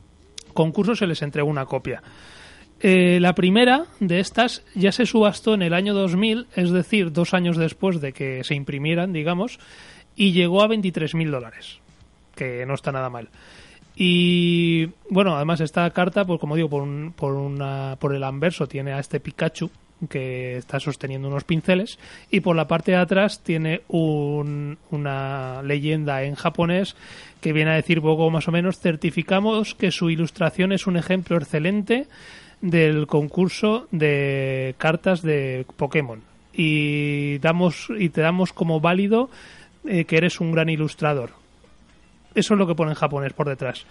concurso 0.54 0.96
se 0.96 1.08
les 1.08 1.22
entregó 1.24 1.50
una 1.50 1.66
copia. 1.66 2.02
Eh, 2.80 3.20
la 3.20 3.34
primera 3.34 3.86
de 4.00 4.20
estas 4.20 4.64
ya 4.76 4.92
se 4.92 5.06
subastó 5.06 5.54
en 5.56 5.64
el 5.64 5.74
año 5.74 5.94
2000, 5.94 6.48
es 6.56 6.70
decir, 6.72 7.12
dos 7.12 7.34
años 7.34 7.58
después 7.58 8.02
de 8.02 8.14
que 8.14 8.44
se 8.44 8.56
imprimieran, 8.56 9.14
digamos, 9.14 9.58
y 10.16 10.32
llegó 10.32 10.62
a 10.62 10.68
23.000 10.68 11.32
dólares, 11.32 11.80
que 12.36 12.66
no 12.68 12.76
está 12.76 12.92
nada 12.92 13.10
mal. 13.10 13.30
Y 13.96 14.88
bueno, 15.10 15.36
además 15.36 15.62
esta 15.62 15.90
carta, 15.92 16.26
pues 16.26 16.40
como 16.40 16.56
digo, 16.56 16.70
por, 16.70 16.84
un- 16.84 17.14
por, 17.16 17.34
una, 17.34 17.96
por 18.00 18.14
el 18.16 18.24
anverso 18.24 18.68
tiene 18.68 18.92
a 18.94 19.00
este 19.00 19.20
Pikachu 19.20 19.70
que 20.08 20.58
está 20.58 20.80
sosteniendo 20.80 21.28
unos 21.28 21.44
pinceles 21.44 22.00
y 22.32 22.40
por 22.42 22.56
la 22.56 22.68
parte 22.68 22.92
de 22.92 22.98
atrás 22.98 23.42
tiene 23.44 23.82
un- 23.88 24.78
una 24.92 25.62
leyenda 25.64 26.24
en 26.24 26.36
japonés 26.36 26.96
que 27.42 27.54
viene 27.54 27.72
a 27.72 27.76
decir 27.76 28.02
poco 28.02 28.30
más 28.30 28.48
o 28.48 28.52
menos 28.52 28.80
certificamos 28.80 29.76
que 29.76 29.92
su 29.92 30.10
ilustración 30.10 30.72
es 30.72 30.88
un 30.88 30.98
ejemplo 30.98 31.38
excelente 31.38 32.08
del 32.62 33.08
concurso 33.08 33.88
de 33.92 34.76
cartas 34.78 35.22
de 35.22 35.66
Pokémon 35.76 36.22
y 36.54 37.38
damos 37.40 37.88
y 37.98 38.10
te 38.10 38.22
damos 38.22 38.54
como 38.54 38.80
válido 38.80 39.30
eh, 39.88 40.06
que 40.06 40.18
eres 40.18 40.40
un 40.40 40.52
gran 40.54 40.70
ilustrador. 40.70 41.32
Eso 42.36 42.54
es 42.54 42.58
lo 42.58 42.66
que 42.68 42.76
pone 42.76 42.92
en 42.92 42.96
japonés 42.96 43.34
por 43.34 43.50
detrás. 43.50 43.86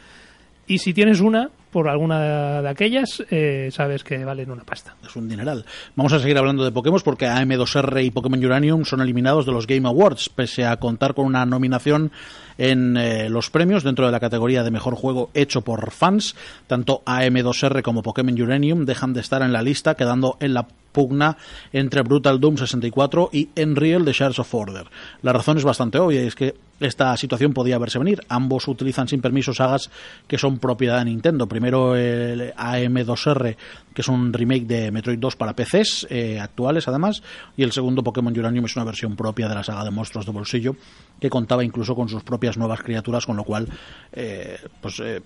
Y 0.67 0.79
si 0.79 0.95
tienes 0.95 1.21
una 1.21 1.51
por 1.73 1.89
alguna 1.89 2.63
de 2.63 2.69
aquellas 2.69 3.25
eh, 3.31 3.71
sabes 3.73 4.05
que 4.05 4.25
valen 4.25 4.51
una 4.51 4.63
pasta 4.63 4.95
Es 5.05 5.17
un 5.17 5.29
dineral. 5.29 5.65
Vamos 5.97 6.13
a 6.13 6.21
seguir 6.21 6.37
hablando 6.39 6.65
de 6.65 6.71
Pokémon 6.71 7.01
porque 7.03 7.27
AM2R 7.27 8.05
y 8.05 8.11
Pokémon 8.11 8.45
Uranium 8.45 8.85
son 8.85 9.01
eliminados 9.01 9.47
de 9.47 9.53
los 9.53 9.67
Game 9.67 9.89
Awards, 9.89 10.29
pese 10.29 10.67
a 10.67 10.77
contar 10.77 11.15
con 11.15 11.25
una 11.27 11.47
nominación 11.47 12.13
en 12.59 12.97
eh, 12.99 13.31
los 13.31 13.51
premios 13.51 13.83
dentro 13.83 14.07
de 14.07 14.13
la 14.13 14.21
categoría 14.21 14.63
de 14.63 14.71
mejor 14.71 14.95
juego 14.95 15.31
hecho 15.35 15.63
por 15.63 15.91
fans. 15.91 16.37
Tanto 16.67 17.03
AM2R 17.07 17.83
como 17.83 18.03
Pokémon 18.03 18.41
Uranium 18.41 18.85
dejan 18.85 19.15
de 19.15 19.21
estar 19.21 19.43
en 19.43 19.53
la 19.53 19.63
lista, 19.63 19.95
quedando 19.95 20.37
en 20.41 20.55
la 20.55 20.69
pugna 20.93 21.39
entre 21.73 22.03
Brutal 22.03 22.39
Doom 22.39 22.59
64 22.59 23.31
y 23.33 23.49
Unreal 23.57 24.05
The 24.05 24.13
Shards 24.13 24.39
of 24.39 24.55
Order. 24.55 24.87
La 25.23 25.33
razón 25.33 25.57
es 25.57 25.65
bastante 25.65 25.99
obvia, 25.99 26.23
y 26.23 26.27
es 26.27 26.35
que 26.35 26.55
esta 26.81 27.17
situación 27.17 27.53
podía 27.53 27.79
verse 27.79 27.99
venir. 27.99 28.21
Ambos 28.29 28.69
utilizan 28.69 29.09
sin 29.09 29.21
permiso 29.21 29.55
sagas 29.55 29.91
que 30.27 30.39
son 30.39 30.59
propiedad 30.59 30.99
de 30.99 31.07
Nintendo. 31.07 31.47
El 31.65 32.53
AM2R, 32.55 33.57
que 33.95 34.01
es 34.01 34.09
un 34.09 34.33
remake 34.33 34.67
de 34.67 34.91
Metroid 34.91 35.19
2 35.19 35.37
para 35.37 35.55
PCs 35.55 36.07
eh, 36.11 36.41
actuales 36.41 36.89
además, 36.89 37.23
y 37.57 37.63
el 37.63 37.73
segundo 37.73 38.03
Pokémon 38.03 38.37
Uranium 38.37 38.65
es 38.65 38.77
una 38.77 38.85
versión 38.85 39.17
propia 39.17 39.49
de 39.49 39.55
la 39.55 39.65
saga 39.65 39.85
de 39.85 39.91
monstruos 39.91 40.27
de 40.27 40.33
bolsillo 40.33 40.77
que 41.21 41.31
contaba 41.31 41.65
incluso 41.65 41.95
con 41.95 42.09
sus 42.09 42.23
propias 42.23 42.57
nuevas 42.57 42.81
criaturas, 42.81 43.27
con 43.27 43.37
lo 43.37 43.45
cual 43.45 43.69
eh, 44.13 44.59
pues 44.81 45.01
eh, 45.01 45.23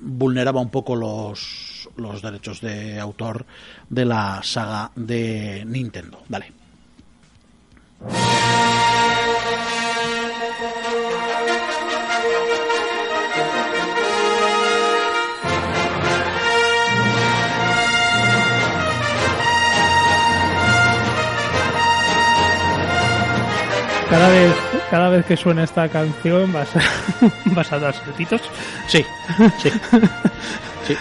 vulneraba 0.00 0.60
un 0.60 0.70
poco 0.70 0.96
los, 0.96 1.88
los 1.96 2.22
derechos 2.22 2.60
de 2.60 2.98
autor 2.98 3.44
de 3.88 4.04
la 4.04 4.40
saga 4.42 4.90
de 4.94 5.64
Nintendo. 5.66 6.22
Dale. 6.28 6.52
Cada 24.10 24.28
vez 24.28 24.52
cada 24.90 25.08
vez 25.08 25.24
que 25.26 25.36
suena 25.36 25.64
esta 25.64 25.88
canción 25.88 26.52
vas 26.52 26.68
a, 26.76 26.80
vas 27.46 27.72
a 27.72 27.78
dar 27.78 27.94
saltitos 27.94 28.40
Sí, 28.86 29.04
sí, 29.58 29.70
sí. 30.86 30.94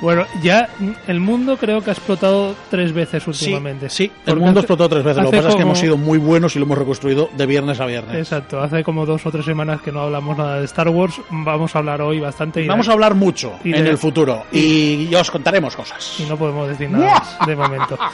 bueno 0.00 0.24
ya 0.42 0.68
el 1.08 1.18
mundo 1.20 1.56
creo 1.56 1.82
que 1.82 1.90
ha 1.90 1.92
explotado 1.94 2.54
tres 2.70 2.92
veces 2.92 3.26
últimamente 3.26 3.88
Sí, 3.88 4.04
el 4.04 4.10
Porque 4.24 4.40
mundo 4.40 4.60
hace- 4.60 4.64
explotó 4.66 4.88
tres 4.88 5.02
veces. 5.04 5.22
Lo 5.24 5.30
que 5.30 5.36
pasa 5.38 5.48
es 5.48 5.54
que 5.54 5.62
como- 5.62 5.72
hemos 5.72 5.78
sido 5.78 5.96
muy 5.96 6.18
buenos 6.18 6.54
y 6.54 6.58
lo 6.60 6.66
hemos 6.66 6.78
reconstruido 6.78 7.30
de 7.36 7.46
viernes 7.46 7.80
a 7.80 7.86
viernes. 7.86 8.14
Exacto, 8.16 8.60
hace 8.60 8.84
como 8.84 9.06
dos 9.06 9.24
o 9.26 9.30
tres 9.32 9.44
semanas 9.44 9.80
que 9.80 9.90
no 9.90 10.02
hablamos 10.02 10.36
nada 10.38 10.58
de 10.60 10.64
Star 10.66 10.88
Wars. 10.90 11.14
Vamos 11.30 11.74
a 11.74 11.78
hablar 11.78 12.00
hoy 12.02 12.20
bastante 12.20 12.62
y, 12.62 12.68
Vamos 12.68 12.88
a 12.88 12.92
hablar 12.92 13.14
mucho 13.14 13.54
y 13.64 13.74
en 13.74 13.84
de- 13.84 13.90
el 13.90 13.98
futuro 13.98 14.44
y, 14.52 15.12
os 15.14 15.30
contaremos 15.30 15.74
cosas. 15.74 16.20
y 16.20 16.24
no 16.24 16.36
podemos 16.36 16.68
decir 16.68 16.90
nada 16.90 17.06
más 17.38 17.46
de 17.46 17.56
momento. 17.56 17.98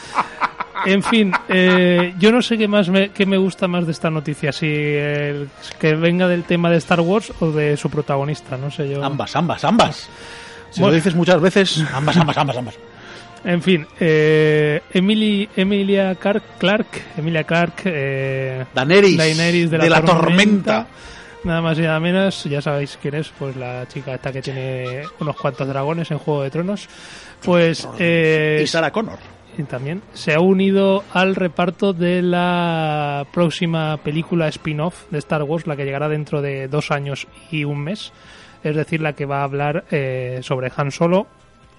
En 0.87 1.03
fin, 1.03 1.33
eh, 1.49 2.15
yo 2.19 2.33
no 2.33 2.43
sé 2.43 2.57
qué 2.59 2.67
más 2.69 2.89
me, 2.89 3.11
qué 3.11 3.27
me 3.27 3.37
gusta 3.37 3.69
más 3.69 3.87
de 3.87 3.93
esta 3.93 4.11
noticia, 4.11 4.53
si 4.53 4.67
el- 4.67 5.49
que 5.79 5.95
venga 5.95 6.27
del 6.29 6.45
tema 6.45 6.71
de 6.71 6.79
Star 6.79 7.01
Wars 7.01 7.33
o 7.41 7.51
de 7.53 7.77
su 7.77 7.91
protagonista, 7.91 8.57
no 8.57 8.71
sé 8.71 8.89
yo. 8.89 9.05
Ambas, 9.05 9.35
ambas, 9.37 9.65
ambas. 9.65 10.09
Si 10.71 10.81
Bueno. 10.81 10.91
lo 10.93 10.97
dices 10.97 11.15
muchas 11.15 11.41
veces, 11.41 11.85
ambas, 11.93 12.17
ambas, 12.17 12.37
ambas, 12.39 12.57
ambas. 12.57 12.75
En 13.45 13.61
fin, 13.61 13.87
eh, 13.99 14.81
Emily, 14.93 15.49
Emilia 15.57 16.15
Clark, 16.15 16.43
Clark 16.59 16.87
Emilia 17.19 17.43
Clark, 17.45 17.83
eh, 17.87 18.65
Daenerys, 18.73 19.17
Daenerys 19.17 19.71
de 19.71 19.79
la, 19.79 19.85
de 19.85 19.91
la 19.91 20.01
tormenta. 20.03 20.25
tormenta. 20.25 20.87
Nada 21.45 21.61
más 21.61 21.77
y 21.77 21.81
nada 21.83 21.99
menos, 21.99 22.45
ya 22.45 22.63
sabéis 22.63 22.97
quién 23.03 23.17
es, 23.17 23.31
pues 23.37 23.57
la 23.57 23.85
chica 23.89 24.15
esta 24.15 24.31
que 24.33 24.41
tiene 24.41 25.03
unos 25.19 25.35
cuantos 25.37 25.67
dragones 25.67 26.09
en 26.13 26.19
Juego 26.19 26.45
de 26.45 26.51
Tronos. 26.51 26.89
Pues 27.45 27.89
eh, 27.99 28.61
Y 28.63 28.67
Sarah 28.69 28.93
Connor. 28.93 29.19
También 29.69 30.03
se 30.13 30.35
ha 30.35 30.41
unido 30.41 31.05
al 31.13 31.35
reparto 31.35 31.93
de 31.93 32.23
la 32.23 33.27
próxima 33.33 33.99
película 33.99 34.49
spin-off 34.49 35.11
de 35.11 35.19
Star 35.19 35.43
Wars, 35.43 35.67
la 35.67 35.77
que 35.77 35.85
llegará 35.85 36.09
dentro 36.09 36.43
de 36.43 36.69
dos 36.69 36.91
años 36.91 37.27
y 37.51 37.65
un 37.65 37.85
mes, 37.85 38.13
es 38.65 38.77
decir, 38.77 39.01
la 39.01 39.13
que 39.15 39.27
va 39.27 39.41
a 39.41 39.45
hablar 39.45 39.85
eh, 39.91 40.41
sobre 40.43 40.73
Han 40.77 40.91
Solo 40.91 41.27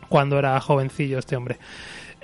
cuando 0.07 0.37
era 0.37 0.59
jovencillo 0.59 1.19
este 1.19 1.35
hombre. 1.35 1.57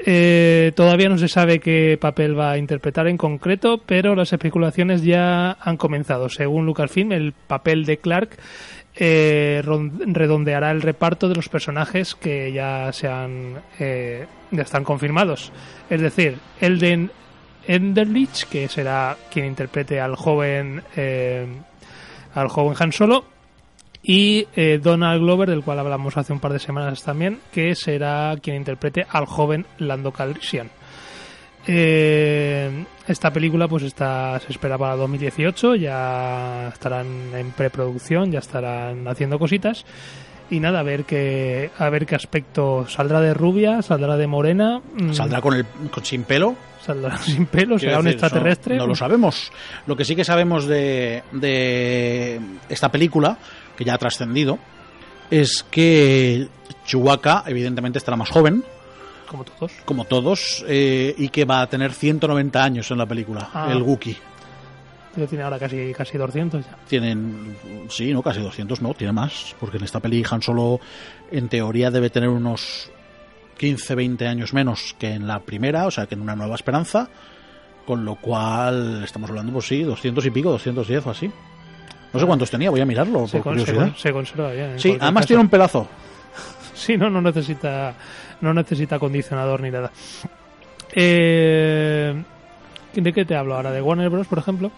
Eh, 0.05 0.71
todavía 0.75 1.09
no 1.09 1.17
se 1.17 1.27
sabe 1.27 1.59
qué 1.59 1.97
papel 1.99 2.37
va 2.37 2.51
a 2.51 2.57
interpretar 2.57 3.07
en 3.07 3.17
concreto, 3.17 3.81
pero 3.85 4.15
las 4.15 4.31
especulaciones 4.31 5.03
ya 5.03 5.57
han 5.59 5.75
comenzado. 5.75 6.29
Según 6.29 6.65
Lucasfilm, 6.65 7.11
el 7.11 7.33
papel 7.33 7.85
de 7.85 7.97
Clark 7.97 8.37
eh, 8.99 9.63
redondeará 9.63 10.71
el 10.71 10.81
reparto 10.81 11.27
de 11.29 11.35
los 11.35 11.49
personajes 11.49 12.13
que 12.13 12.51
ya 12.51 12.91
se 12.93 13.07
han 13.07 13.61
eh, 13.79 14.27
están 14.51 14.83
confirmados. 14.83 15.51
Es 15.89 16.01
decir, 16.01 16.37
Elden 16.59 17.11
Enderlich, 17.67 18.45
que 18.45 18.67
será 18.67 19.17
quien 19.31 19.45
interprete 19.45 19.99
al 19.99 20.15
joven 20.15 20.83
al 22.33 22.47
joven 22.47 22.75
Han 22.79 22.91
Solo, 22.91 23.25
y 24.01 24.47
eh, 24.55 24.79
Donald 24.81 25.21
Glover, 25.21 25.49
del 25.49 25.63
cual 25.63 25.79
hablamos 25.79 26.17
hace 26.17 26.33
un 26.33 26.39
par 26.39 26.53
de 26.53 26.59
semanas 26.59 27.03
también, 27.03 27.39
que 27.51 27.75
será 27.75 28.35
quien 28.41 28.55
interprete 28.55 29.05
al 29.09 29.25
joven 29.25 29.65
Lando 29.77 30.11
Calrissian. 30.11 30.69
Eh, 31.71 32.83
esta 33.07 33.31
película 33.31 33.67
pues 33.67 33.83
está 33.83 34.39
se 34.39 34.51
espera 34.51 34.75
para 34.77 34.95
2018, 34.95 35.75
ya 35.75 36.69
estarán 36.69 37.07
en 37.35 37.51
preproducción, 37.51 38.31
ya 38.31 38.39
estarán 38.39 39.07
haciendo 39.07 39.37
cositas 39.37 39.85
y 40.49 40.59
nada, 40.59 40.79
a 40.79 40.83
ver 40.83 41.05
qué 41.05 41.69
a 41.77 41.89
ver 41.89 42.07
qué 42.07 42.15
aspecto 42.15 42.87
saldrá 42.87 43.21
de 43.21 43.35
rubia, 43.35 43.83
saldrá 43.83 44.17
de 44.17 44.25
morena, 44.25 44.81
mm. 44.95 45.13
saldrá 45.13 45.41
con 45.41 45.53
el 45.53 45.65
sin 46.01 46.23
pelo, 46.23 46.55
saldrá 46.83 47.17
sin 47.19 47.45
pelo, 47.45 47.77
será 47.77 47.99
un 47.99 48.07
extraterrestre. 48.07 48.75
No, 48.75 48.87
lo 48.87 48.95
sabemos. 48.95 49.51
Lo 49.85 49.95
que 49.95 50.05
sí 50.05 50.15
que 50.15 50.25
sabemos 50.25 50.65
de, 50.65 51.21
de 51.33 52.41
esta 52.67 52.89
película 52.89 53.37
que 53.77 53.85
ya 53.85 53.93
ha 53.93 53.97
trascendido, 53.99 54.57
es 55.29 55.63
que 55.69 56.47
Chewbacca 56.85 57.43
evidentemente 57.45 57.99
estará 57.99 58.17
más 58.17 58.29
joven. 58.29 58.63
Como 59.29 59.43
todos. 59.43 59.71
Como 59.85 60.05
todos, 60.05 60.65
eh, 60.67 61.13
y 61.15 61.29
que 61.29 61.45
va 61.45 61.61
a 61.61 61.67
tener 61.67 61.93
190 61.93 62.63
años 62.63 62.89
en 62.89 62.97
la 62.97 63.05
película, 63.05 63.49
ah. 63.53 63.69
el 63.71 63.83
Wookiee. 63.83 64.17
tiene 65.29 65.43
ahora 65.43 65.59
casi, 65.59 65.93
casi 65.93 66.17
200 66.17 66.65
ya. 66.65 66.75
Tienen, 66.87 67.55
sí, 67.89 68.11
no, 68.11 68.23
casi 68.23 68.41
200, 68.41 68.81
no, 68.81 68.95
tiene 68.95 69.13
más, 69.13 69.55
porque 69.59 69.77
en 69.77 69.83
esta 69.83 69.99
peli 69.99 70.25
Han 70.27 70.41
Solo, 70.41 70.79
en 71.31 71.47
teoría, 71.47 71.91
debe 71.91 72.09
tener 72.09 72.29
unos 72.29 72.89
15, 73.59 73.93
20 73.93 74.27
años 74.27 74.53
menos 74.53 74.95
que 74.97 75.13
en 75.13 75.27
la 75.27 75.39
primera, 75.41 75.85
o 75.85 75.91
sea, 75.91 76.07
que 76.07 76.15
en 76.15 76.21
Una 76.21 76.35
Nueva 76.35 76.55
Esperanza, 76.55 77.07
con 77.85 78.03
lo 78.05 78.15
cual 78.15 79.03
estamos 79.03 79.29
hablando, 79.29 79.53
pues 79.53 79.67
sí, 79.67 79.83
200 79.83 80.25
y 80.25 80.31
pico, 80.31 80.49
210 80.49 81.05
o 81.05 81.09
así. 81.11 81.31
No 82.11 82.19
sé 82.19 82.25
cuántos 82.25 82.49
tenía, 82.49 82.71
voy 82.71 82.81
a 82.81 82.85
mirarlo. 82.85 83.27
Se, 83.27 83.39
por 83.41 83.59
se, 83.95 84.11
conserva 84.11 84.51
bien. 84.51 84.79
Sí, 84.79 84.97
además 84.99 85.27
tiene 85.27 85.43
un 85.43 85.49
pedazo. 85.49 85.87
Sí, 86.79 86.95
no, 86.95 87.09
no 87.09 87.21
necesita, 87.21 87.93
no 88.41 88.53
necesita 88.53 88.95
acondicionador 88.95 89.61
ni 89.61 89.71
nada. 89.71 89.91
Eh, 90.93 92.23
¿De 92.93 93.13
qué 93.13 93.25
te 93.25 93.35
hablo 93.35 93.55
ahora? 93.55 93.71
¿De 93.71 93.81
Warner 93.81 94.09
Bros., 94.09 94.27
por 94.27 94.39
ejemplo? 94.39 94.71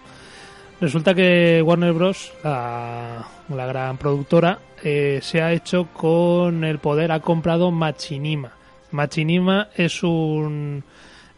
Resulta 0.80 1.14
que 1.14 1.62
Warner 1.62 1.94
Bros., 1.94 2.34
la, 2.44 3.26
gran 3.48 3.98
productora, 3.98 4.60
eh, 4.84 5.20
se 5.22 5.42
ha 5.42 5.54
hecho 5.54 5.88
con 5.94 6.64
el 6.64 6.80
poder, 6.80 7.12
ha 7.12 7.20
comprado 7.20 7.72
Machinima. 7.72 8.52
Machinima 8.92 9.70
es 9.76 10.04
un, 10.04 10.84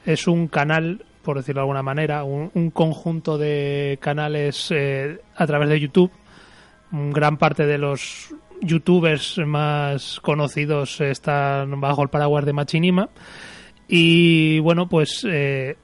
es 0.06 0.28
un 0.28 0.48
canal 0.48 1.06
por 1.24 1.38
decirlo 1.38 1.60
de 1.60 1.64
alguna 1.64 1.82
manera, 1.82 2.24
un, 2.24 2.70
conjunto 2.72 3.38
de 3.38 3.98
canales 4.02 4.68
eh, 4.72 5.22
a 5.36 5.48
través 5.48 5.70
de 5.70 5.80
YouTube. 5.80 6.12
Gran 6.92 7.38
parte 7.38 7.66
de 7.66 7.80
los 7.80 8.36
youtubers 8.64 9.38
más 9.46 10.20
conocidos 10.22 11.02
están 11.02 11.80
bajo 11.82 12.04
el 12.04 12.10
paraguas 12.10 12.46
de 12.46 12.54
Machinima. 12.54 13.10
Y 13.88 14.60
bueno, 14.60 14.88
pues 14.88 15.26
eh, 15.30 15.76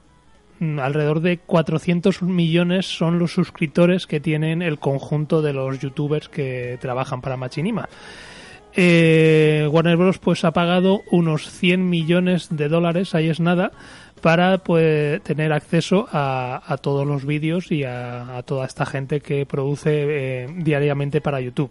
alrededor 0.60 1.20
de 1.20 1.38
400 1.38 2.22
millones 2.22 2.86
son 2.86 3.18
los 3.18 3.32
suscriptores 3.32 4.06
que 4.06 4.20
tienen 4.20 4.62
el 4.62 4.78
conjunto 4.78 5.42
de 5.42 5.52
los 5.52 5.78
youtubers 5.78 6.28
que 6.28 6.78
trabajan 6.80 7.20
para 7.20 7.36
Machinima. 7.36 7.88
Eh, 8.74 9.68
Warner 9.70 9.96
Bros. 9.96 10.18
pues 10.18 10.44
ha 10.44 10.52
pagado 10.52 11.02
unos 11.10 11.50
100 11.50 11.88
millones 11.88 12.48
de 12.50 12.68
dólares, 12.68 13.14
ahí 13.14 13.28
es 13.28 13.40
nada, 13.40 13.72
para 14.20 14.58
pues, 14.58 15.22
tener 15.22 15.52
acceso 15.52 16.08
a, 16.12 16.76
todos 16.80 17.06
los 17.06 17.24
vídeos 17.24 17.72
y 17.72 17.84
a, 17.84 18.42
toda 18.46 18.66
esta 18.66 18.86
gente 18.86 19.20
que 19.20 19.46
produce 19.46 20.44
eh, 20.44 20.46
diariamente 20.58 21.20
para 21.20 21.40
YouTube. 21.40 21.70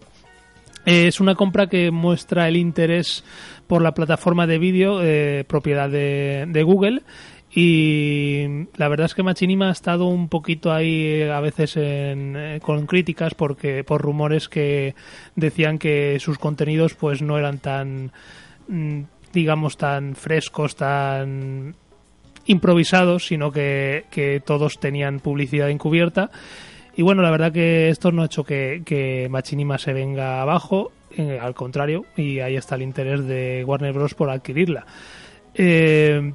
Es 0.84 1.20
una 1.20 1.34
compra 1.34 1.68
que 1.68 1.90
muestra 1.90 2.48
el 2.48 2.56
interés 2.56 3.24
por 3.66 3.82
la 3.82 3.92
plataforma 3.92 4.46
de 4.46 4.58
vídeo 4.58 5.02
eh, 5.02 5.44
propiedad 5.46 5.88
de, 5.90 6.62
Google 6.64 7.02
y 7.52 8.66
la 8.76 8.88
verdad 8.88 9.06
es 9.06 9.14
que 9.14 9.22
Machinima 9.22 9.68
ha 9.68 9.72
estado 9.72 10.06
un 10.06 10.28
poquito 10.28 10.72
ahí 10.72 11.04
eh, 11.04 11.32
a 11.32 11.40
veces 11.40 11.76
con 12.62 12.86
críticas 12.86 13.34
porque 13.34 13.82
por 13.84 14.00
rumores 14.00 14.48
que 14.48 14.94
decían 15.34 15.78
que 15.78 16.18
sus 16.20 16.38
contenidos 16.38 16.94
pues 16.94 17.22
no 17.22 17.38
eran 17.38 17.58
tan 17.58 18.12
mm, 18.68 19.02
digamos 19.32 19.76
tan 19.76 20.14
frescos 20.14 20.76
tan 20.76 21.74
improvisados, 22.46 23.26
sino 23.26 23.52
que, 23.52 24.42
todos 24.44 24.78
tenían 24.80 25.20
publicidad 25.20 25.70
encubierta. 25.70 26.30
Y 26.96 27.02
bueno, 27.02 27.22
la 27.22 27.30
verdad 27.30 27.52
que 27.52 27.88
esto 27.88 28.12
no 28.12 28.22
ha 28.22 28.26
hecho 28.26 28.44
que, 28.44 29.28
Machinima 29.30 29.78
se 29.78 29.92
venga 29.92 30.42
abajo, 30.42 30.92
eh, 31.16 31.38
al 31.40 31.54
contrario, 31.54 32.04
y 32.16 32.40
ahí 32.40 32.56
está 32.56 32.74
el 32.74 32.82
interés 32.82 33.26
de 33.26 33.64
Warner 33.66 33.92
Bros. 33.92 34.14
por 34.14 34.30
adquirirla. 34.30 34.84
Eh, 35.54 36.32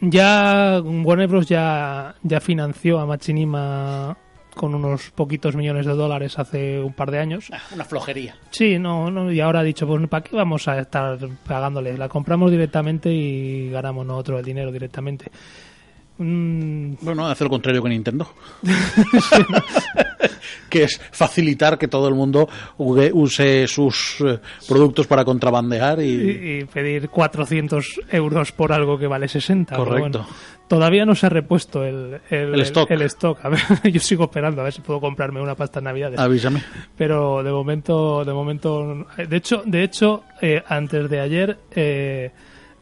ya 0.00 0.80
Warner 0.82 1.28
Bros. 1.28 1.46
ya, 1.46 2.14
ya 2.22 2.40
financió 2.40 3.00
a 3.00 3.06
Machinima 3.06 4.16
con 4.58 4.74
unos 4.74 5.10
poquitos 5.12 5.56
millones 5.56 5.86
de 5.86 5.94
dólares 5.94 6.38
hace 6.38 6.80
un 6.80 6.92
par 6.92 7.10
de 7.10 7.18
años. 7.18 7.48
Ah, 7.50 7.60
una 7.72 7.84
flojería. 7.84 8.36
Sí, 8.50 8.78
no, 8.78 9.10
no, 9.10 9.32
y 9.32 9.40
ahora 9.40 9.60
ha 9.60 9.62
dicho, 9.62 9.86
pues 9.86 10.06
¿para 10.08 10.24
qué 10.24 10.36
vamos 10.36 10.68
a 10.68 10.78
estar 10.78 11.18
pagándole? 11.46 11.96
La 11.96 12.08
compramos 12.08 12.50
directamente 12.50 13.10
y 13.10 13.70
ganamos 13.70 14.04
nosotros 14.04 14.40
el 14.40 14.44
dinero 14.44 14.70
directamente. 14.70 15.30
Mm. 16.18 16.94
Bueno, 17.00 17.26
hace 17.26 17.44
lo 17.44 17.50
contrario 17.50 17.82
que 17.82 17.88
Nintendo. 17.88 18.28
que 20.68 20.84
es 20.84 21.00
facilitar 21.12 21.78
que 21.78 21.88
todo 21.88 22.08
el 22.08 22.14
mundo 22.14 22.48
use 22.76 23.66
sus 23.66 24.20
eh, 24.20 24.38
productos 24.66 25.06
para 25.06 25.24
contrabandear 25.24 26.00
y... 26.00 26.60
y... 26.60 26.64
pedir 26.64 27.08
400 27.08 28.00
euros 28.10 28.52
por 28.52 28.72
algo 28.72 28.98
que 28.98 29.06
vale 29.06 29.28
60. 29.28 29.76
Correcto. 29.76 30.26
todavía 30.66 31.06
no 31.06 31.14
se 31.14 31.26
ha 31.26 31.28
repuesto 31.28 31.84
el, 31.84 32.20
el, 32.30 32.60
stock. 32.62 32.90
El, 32.90 33.02
stock. 33.02 33.38
A 33.44 33.48
ver, 33.48 33.60
yo 33.92 34.00
sigo 34.00 34.24
esperando 34.24 34.60
a 34.60 34.64
ver 34.64 34.72
si 34.72 34.80
puedo 34.80 35.00
comprarme 35.00 35.40
una 35.40 35.54
pasta 35.54 35.78
en 35.78 35.84
Navidades. 35.84 36.18
Avísame. 36.18 36.62
Pero 36.96 37.42
de 37.42 37.52
momento, 37.52 38.24
de 38.24 38.32
momento, 38.32 39.06
de 39.16 39.36
hecho, 39.36 39.62
de 39.64 39.84
hecho, 39.84 40.24
eh, 40.42 40.62
antes 40.66 41.08
de 41.08 41.20
ayer. 41.20 41.58
Eh, 41.70 42.30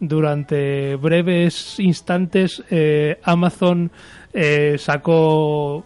durante 0.01 0.97
breves 0.97 1.79
instantes 1.79 2.63
eh, 2.71 3.19
Amazon 3.25 3.91
eh, 4.33 4.77
sacó 4.79 5.85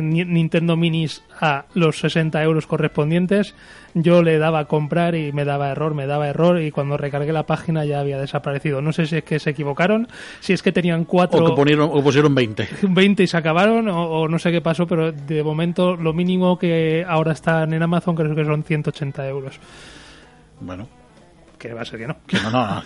Nintendo 0.00 0.76
Minis 0.76 1.22
a 1.40 1.64
los 1.74 1.98
60 1.98 2.42
euros 2.42 2.66
correspondientes. 2.66 3.54
Yo 3.94 4.22
le 4.22 4.38
daba 4.38 4.60
a 4.60 4.64
comprar 4.66 5.14
y 5.14 5.32
me 5.32 5.44
daba 5.44 5.70
error, 5.70 5.94
me 5.94 6.06
daba 6.06 6.28
error 6.28 6.60
y 6.60 6.70
cuando 6.70 6.96
recargué 6.96 7.32
la 7.32 7.46
página 7.46 7.84
ya 7.84 8.00
había 8.00 8.18
desaparecido. 8.18 8.80
No 8.80 8.92
sé 8.92 9.06
si 9.06 9.16
es 9.16 9.24
que 9.24 9.38
se 9.38 9.50
equivocaron, 9.50 10.08
si 10.40 10.52
es 10.52 10.62
que 10.62 10.72
tenían 10.72 11.04
cuatro... 11.04 11.44
O 11.44 11.54
que 11.54 11.74
o 11.80 12.02
pusieron 12.02 12.34
20. 12.34 12.68
20 12.82 13.22
y 13.24 13.26
se 13.26 13.36
acabaron 13.36 13.88
o, 13.88 14.28
no 14.28 14.38
sé 14.38 14.52
qué 14.52 14.60
pasó, 14.60 14.86
pero 14.86 15.12
de 15.12 15.42
momento 15.42 15.96
lo 15.96 16.12
mínimo 16.12 16.58
que 16.58 17.04
ahora 17.06 17.32
están 17.32 17.72
en 17.72 17.82
Amazon 17.82 18.14
creo 18.14 18.34
que 18.34 18.44
son 18.44 18.62
180 18.62 19.28
euros. 19.28 19.58
Bueno, 20.60 20.88
que 21.58 21.74
va 21.74 21.82
a 21.82 21.84
ser 21.84 21.98
que 21.98 22.06
no. 22.06 22.16
no, 22.44 22.50
no, 22.50 22.82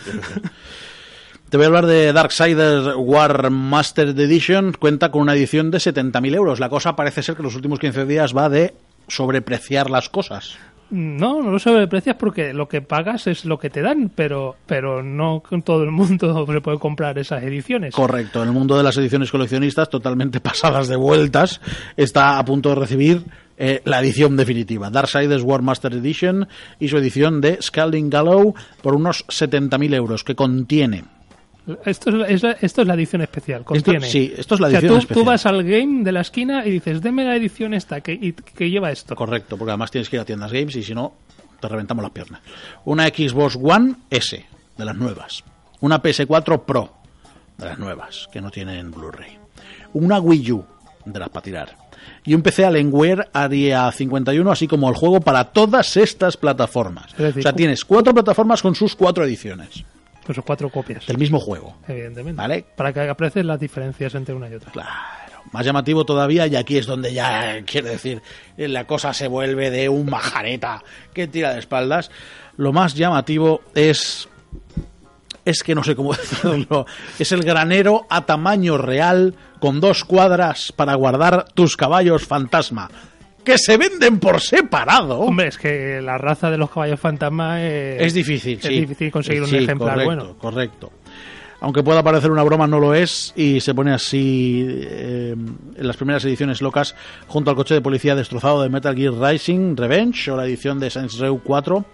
Te 1.51 1.59
voy 1.59 1.65
a 1.65 1.67
hablar 1.67 1.87
de 1.87 2.13
Darksiders 2.15 2.95
War 2.97 3.51
Master 3.51 4.09
Edition. 4.09 4.73
Cuenta 4.73 5.11
con 5.11 5.21
una 5.21 5.35
edición 5.35 5.71
de 5.71 5.79
70.000 5.79 6.35
euros. 6.35 6.61
La 6.61 6.71
cosa 6.71 6.97
parece 6.97 7.23
ser 7.23 7.37
que 7.37 7.43
los 7.43 7.55
últimos 7.55 7.79
15 7.79 8.07
días 8.07 8.35
va 8.35 8.49
de 8.49 8.75
sobrepreciar 9.07 9.91
las 9.91 10.09
cosas. 10.09 10.57
No, 10.93 11.43
no 11.43 11.51
lo 11.51 11.59
sobreprecias 11.59 12.17
porque 12.17 12.53
lo 12.53 12.69
que 12.69 12.83
pagas 12.83 13.27
es 13.27 13.47
lo 13.47 13.59
que 13.59 13.71
te 13.71 13.81
dan, 13.81 14.11
pero, 14.15 14.57
pero 14.67 15.03
no 15.03 15.43
todo 15.65 15.85
el 15.85 15.91
mundo 15.91 16.47
se 16.53 16.61
puede 16.61 16.79
comprar 16.79 17.19
esas 17.19 17.43
ediciones. 17.43 17.95
Correcto, 17.95 18.43
el 18.43 18.53
mundo 18.53 18.77
de 18.77 18.83
las 18.83 18.99
ediciones 18.99 19.31
coleccionistas, 19.31 19.89
totalmente 19.89 20.41
pasadas 20.43 20.89
de 20.89 20.97
vueltas, 20.97 21.63
está 21.97 22.39
a 22.39 22.45
punto 22.45 22.69
de 22.69 22.75
recibir 22.75 23.25
eh, 23.57 23.81
la 23.87 24.01
edición 24.01 24.37
definitiva. 24.37 24.91
Darksiders 24.91 25.43
War 25.43 25.63
Master 25.63 25.95
Edition 25.95 26.47
y 26.79 26.89
su 26.89 26.99
edición 26.99 27.41
de 27.41 27.63
Scalding 27.63 28.11
Gallow 28.11 28.55
por 28.83 28.95
unos 28.95 29.27
70.000 29.29 29.95
euros, 29.95 30.25
que 30.25 30.35
contiene 30.35 31.05
Esto 31.85 32.11
es, 32.27 32.43
la- 32.43 32.53
esto 32.61 32.83
es 32.83 32.89
edición 32.89 33.23
especial. 33.23 33.65
Contiene. 33.65 34.07
sí, 34.07 34.33
esto 34.37 34.55
es 34.57 34.61
la 34.61 34.67
O 34.67 34.71
sea, 34.71 34.79
edición 34.81 34.95
tú, 34.95 35.01
especial. 35.03 35.25
tú 35.25 35.31
vas 35.31 35.47
al 35.47 35.63
game 35.63 36.03
de 36.03 36.13
la 36.13 36.21
esquina 36.23 36.67
y 36.67 36.71
dices, 36.71 37.01
deme 37.01 37.25
la 37.25 37.37
edición 37.37 37.73
esta 37.75 38.01
que, 38.01 38.13
y- 38.13 38.33
que 38.33 38.69
lleva 38.69 38.91
esto. 38.91 39.15
Correcto, 39.15 39.57
porque 39.57 39.71
además 39.71 39.91
tienes 39.91 40.09
que 40.09 40.17
ir 40.17 40.21
a 40.23 40.25
tiendas 40.25 40.51
games 40.53 40.75
y 40.77 40.83
si 40.83 40.95
no, 40.95 41.13
te 41.61 41.69
reventamos 41.69 42.03
las 42.03 42.11
piernas. 42.13 42.41
Una 42.85 43.07
Xbox 43.07 43.57
One 43.63 43.95
S, 44.11 44.45
de 44.77 44.85
las 44.85 44.97
nuevas. 44.97 45.45
Una 45.81 46.03
PS4 46.03 46.65
Pro, 46.65 46.93
de 47.59 47.67
las 47.67 47.79
nuevas, 47.79 48.29
que 48.33 48.41
no 48.41 48.51
tienen 48.51 48.91
Blu-ray. 48.91 49.39
Una 49.93 50.19
Wii 50.19 50.53
U, 50.53 50.65
de 51.05 51.19
las 51.21 51.29
para 51.29 51.43
tirar. 51.45 51.77
Y 52.25 52.35
un 52.35 52.43
PC 52.43 52.65
Alienware 52.65 53.29
Area 53.33 53.91
51, 53.93 54.51
así 54.51 54.67
como 54.67 54.89
el 54.89 54.97
juego 54.97 55.21
para 55.21 55.45
todas 55.45 55.97
estas 55.97 56.37
plataformas. 56.37 57.13
Es 57.13 57.19
decir, 57.19 57.41
o 57.41 57.43
sea, 57.43 57.53
tienes 57.53 57.85
cuatro 57.85 58.13
plataformas 58.13 58.61
con 58.63 58.75
sus 58.75 58.97
cuatro 58.97 59.25
ediciones 59.25 59.85
Pues 60.25 60.37
son 60.37 60.45
cuatro 60.47 60.71
copias, 60.71 61.07
del 61.07 61.19
mismo 61.19 61.41
juego. 61.41 61.77
evidentemente. 61.89 62.41
Vale. 62.41 62.65
Para 62.77 62.93
que 62.93 63.01
aprecies 63.09 63.45
las 63.45 63.59
diferencias 63.59 64.15
entre 64.15 64.35
una 64.35 64.49
y 64.49 64.55
otra. 64.55 64.71
Claro, 64.71 64.91
más 65.51 65.67
llamativo 65.67 66.05
todavía 66.05 66.47
y 66.47 66.57
aquí 66.57 66.79
es 66.79 66.87
donde 66.87 67.13
ya, 67.13 67.61
quiero 67.65 67.89
decir, 67.89 68.23
la 68.57 68.87
cosa 68.87 69.13
se 69.13 69.29
vuelve 69.29 69.71
de 69.71 69.89
un 69.89 70.07
majareta 70.07 70.83
que 71.13 71.27
tira 71.27 71.53
de 71.53 71.59
espaldas. 71.59 72.11
Lo 72.57 72.73
más 72.73 72.95
llamativo 72.95 73.63
es... 73.75 74.29
Es 75.45 75.65
que 75.65 75.75
no 75.75 75.83
sé 75.83 75.97
cómo 75.97 76.13
decirlo. 76.15 76.87
Es 77.19 77.33
el 77.33 77.43
granero 77.43 78.07
a 78.09 78.25
tamaño 78.27 78.79
real 78.79 79.35
con 79.59 79.81
dos 79.81 80.05
cuadras 80.05 80.73
para 80.73 80.95
guardar 80.95 81.47
tus 81.55 81.77
caballos 81.77 82.25
fantasma. 82.25 82.89
Que 83.45 83.59
se 83.59 83.77
venden 83.77 84.19
por 84.19 84.41
separado. 84.41 85.19
Hombre, 85.19 85.49
es 85.49 85.59
que 85.59 86.01
la 86.01 86.17
raza 86.19 86.51
de 86.51 86.59
los 86.59 86.71
caballos 86.71 87.01
fantasma 87.01 87.63
es, 87.63 88.03
Es 88.03 88.15
difícil, 88.15 88.59
es 88.59 88.65
sí. 88.65 88.81
difícil 88.81 89.11
conseguir 89.11 89.43
un 89.43 89.55
ejemplar 89.55 89.95
correcto, 89.95 90.05
bueno. 90.05 90.39
Correcto. 90.39 90.93
Aunque 91.63 91.85
pueda 91.85 92.03
parecer 92.03 92.33
una 92.33 92.43
broma, 92.43 92.67
no 92.67 92.81
lo 92.81 92.93
es. 92.93 93.33
Y 93.37 93.61
se 93.61 93.73
pone 93.73 93.93
así 93.93 94.67
eh, 94.69 95.33
en 95.33 95.87
las 95.87 95.97
primeras 95.97 96.25
ediciones 96.25 96.61
locas, 96.61 96.97
junto 97.29 97.51
al 97.51 97.57
coche 97.57 97.75
de 97.75 97.81
policía 97.81 98.17
destrozado 98.17 98.63
de 98.63 98.69
Metal 98.69 98.97
Gear 98.97 99.15
Rising 99.15 99.77
Revenge 99.77 100.31
o 100.33 100.37
la 100.37 100.45
edición 100.45 100.81
de 100.81 100.91
Saints 100.91 101.19
Row 101.19 101.41
4, 101.43 101.85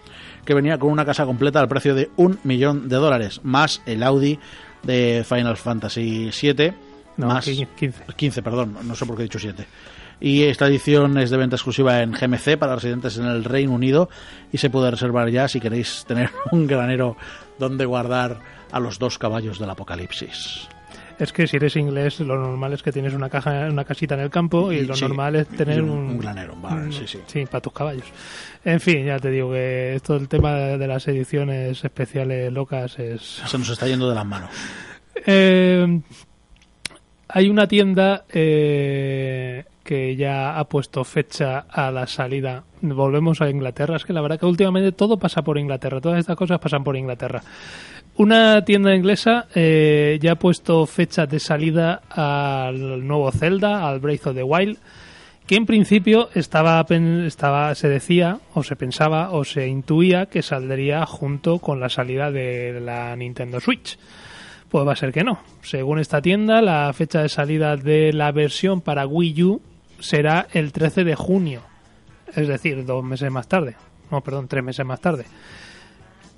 que 0.46 0.54
venía 0.54 0.78
con 0.78 0.90
una 0.90 1.04
casa 1.04 1.26
completa 1.26 1.60
al 1.60 1.68
precio 1.68 1.94
de 1.94 2.08
un 2.16 2.38
millón 2.44 2.88
de 2.88 2.96
dólares, 2.96 3.40
más 3.42 3.82
el 3.84 4.02
Audi 4.02 4.38
de 4.82 5.22
Final 5.28 5.58
Fantasy 5.58 6.30
VII. 6.30 6.72
No, 7.18 7.26
más 7.26 7.44
15. 7.44 8.04
15, 8.16 8.42
perdón, 8.42 8.74
no 8.84 8.94
sé 8.94 9.04
por 9.04 9.16
qué 9.16 9.22
he 9.22 9.24
dicho 9.24 9.38
7. 9.38 9.66
Y 10.20 10.42
esta 10.44 10.66
edición 10.66 11.16
es 11.18 11.30
de 11.30 11.36
venta 11.36 11.56
exclusiva 11.56 12.02
en 12.02 12.12
GMC 12.12 12.56
para 12.58 12.74
residentes 12.74 13.18
en 13.18 13.26
el 13.26 13.44
Reino 13.44 13.72
Unido 13.72 14.08
y 14.52 14.58
se 14.58 14.68
puede 14.70 14.90
reservar 14.90 15.28
ya 15.30 15.46
si 15.48 15.60
queréis 15.60 16.04
tener 16.06 16.30
un 16.52 16.66
granero 16.66 17.16
donde 17.58 17.84
guardar 17.84 18.38
a 18.72 18.80
los 18.80 18.98
dos 18.98 19.18
caballos 19.18 19.58
del 19.58 19.70
apocalipsis. 19.70 20.68
Es 21.18 21.32
que 21.32 21.48
si 21.48 21.56
eres 21.56 21.74
inglés, 21.74 22.20
lo 22.20 22.36
normal 22.38 22.72
es 22.74 22.82
que 22.84 22.92
tienes 22.92 23.12
una 23.12 23.28
caja, 23.28 23.66
una 23.68 23.84
casita 23.84 24.14
en 24.14 24.20
el 24.20 24.30
campo 24.30 24.72
y, 24.72 24.82
lo 24.86 24.94
sí, 24.94 25.02
normal 25.02 25.34
es 25.34 25.48
tener 25.48 25.82
un- 25.82 25.90
un, 25.90 25.98
un 26.10 26.18
granero, 26.18 26.54
vale, 26.62 26.92
sí, 26.92 27.04
sí. 27.26 27.44
para 27.46 27.60
tus 27.60 27.72
caballos. 27.72 28.04
En 28.64 28.78
fin, 28.78 29.04
ya 29.04 29.18
te 29.18 29.28
digo 29.30 29.50
que 29.50 29.94
esto 29.96 30.14
el 30.14 30.28
tema 30.28 30.54
de, 30.54 30.78
de 30.78 30.86
las 30.86 31.08
ediciones 31.08 31.82
especiales 31.84 32.52
locas 32.52 32.96
es... 33.00 33.42
Se 33.46 33.58
nos 33.58 33.68
está 33.68 33.88
yendo 33.88 34.08
de 34.08 34.14
las 34.14 34.26
manos. 34.26 34.50
Eh, 35.26 36.00
hay 37.26 37.48
una 37.48 37.66
tienda 37.66 38.24
eh, 38.28 39.64
que 39.88 40.16
ya 40.16 40.58
ha 40.58 40.64
puesto 40.68 41.02
fecha 41.02 41.60
a 41.60 41.90
la 41.90 42.06
salida. 42.06 42.62
Volvemos 42.82 43.40
a 43.40 43.48
Inglaterra. 43.48 43.96
Es 43.96 44.04
que 44.04 44.12
la 44.12 44.20
verdad 44.20 44.38
que 44.38 44.44
últimamente 44.44 44.92
todo 44.92 45.16
pasa 45.16 45.40
por 45.40 45.56
Inglaterra. 45.56 45.98
Todas 45.98 46.18
estas 46.18 46.36
cosas 46.36 46.58
pasan 46.58 46.84
por 46.84 46.94
Inglaterra. 46.94 47.42
Una 48.16 48.62
tienda 48.66 48.94
inglesa 48.94 49.46
eh, 49.54 50.18
ya 50.20 50.32
ha 50.32 50.34
puesto 50.34 50.84
fecha 50.84 51.24
de 51.24 51.40
salida 51.40 52.02
al 52.10 53.06
nuevo 53.06 53.32
Zelda, 53.32 53.88
al 53.88 53.98
Breath 53.98 54.26
of 54.26 54.34
the 54.34 54.42
Wild, 54.42 54.76
que 55.46 55.56
en 55.56 55.64
principio 55.64 56.28
estaba, 56.34 56.84
estaba 57.24 57.74
se 57.74 57.88
decía 57.88 58.40
o 58.52 58.62
se 58.62 58.76
pensaba 58.76 59.30
o 59.30 59.42
se 59.44 59.68
intuía 59.68 60.26
que 60.26 60.42
saldría 60.42 61.06
junto 61.06 61.60
con 61.60 61.80
la 61.80 61.88
salida 61.88 62.30
de 62.30 62.78
la 62.78 63.16
Nintendo 63.16 63.58
Switch. 63.58 63.98
Pues 64.68 64.86
va 64.86 64.92
a 64.92 64.96
ser 64.96 65.14
que 65.14 65.24
no. 65.24 65.38
Según 65.62 65.98
esta 65.98 66.20
tienda, 66.20 66.60
la 66.60 66.92
fecha 66.92 67.22
de 67.22 67.30
salida 67.30 67.78
de 67.78 68.12
la 68.12 68.32
versión 68.32 68.82
para 68.82 69.06
Wii 69.06 69.42
U 69.44 69.62
será 70.00 70.46
el 70.52 70.72
13 70.72 71.04
de 71.04 71.14
junio. 71.14 71.62
Es 72.34 72.48
decir, 72.48 72.84
dos 72.84 73.04
meses 73.04 73.30
más 73.30 73.48
tarde. 73.48 73.76
No, 74.10 74.20
perdón, 74.22 74.48
tres 74.48 74.64
meses 74.64 74.84
más 74.84 75.00
tarde. 75.00 75.24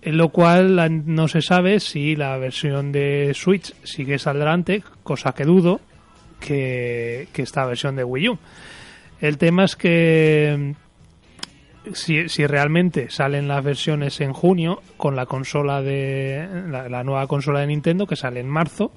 En 0.02 0.16
lo 0.16 0.30
cual 0.30 1.04
no 1.06 1.28
se 1.28 1.42
sabe 1.42 1.78
si 1.80 2.16
la 2.16 2.36
versión 2.38 2.90
de 2.90 3.32
Switch 3.34 3.74
sigue 3.84 4.18
saldrá 4.18 4.52
antes, 4.52 4.82
cosa 5.02 5.32
que 5.32 5.44
dudo, 5.44 5.80
que, 6.38 7.28
esta 7.34 7.66
versión 7.66 7.96
de 7.96 8.04
Wii 8.04 8.28
U. 8.30 8.38
El 9.20 9.36
tema 9.36 9.64
es 9.64 9.76
que 9.76 10.74
si, 11.92 12.28
si 12.30 12.46
realmente 12.46 13.10
salen 13.10 13.46
las 13.46 13.62
versiones 13.62 14.20
en 14.22 14.32
junio 14.32 14.82
con 14.96 15.16
la 15.16 15.26
consola 15.26 15.82
de 15.82 16.48
la 16.68 17.04
nueva 17.04 17.26
consola 17.26 17.60
de 17.60 17.66
Nintendo 17.66 18.06
que 18.06 18.16
sale 18.16 18.40
en 18.40 18.48
marzo 18.48 18.92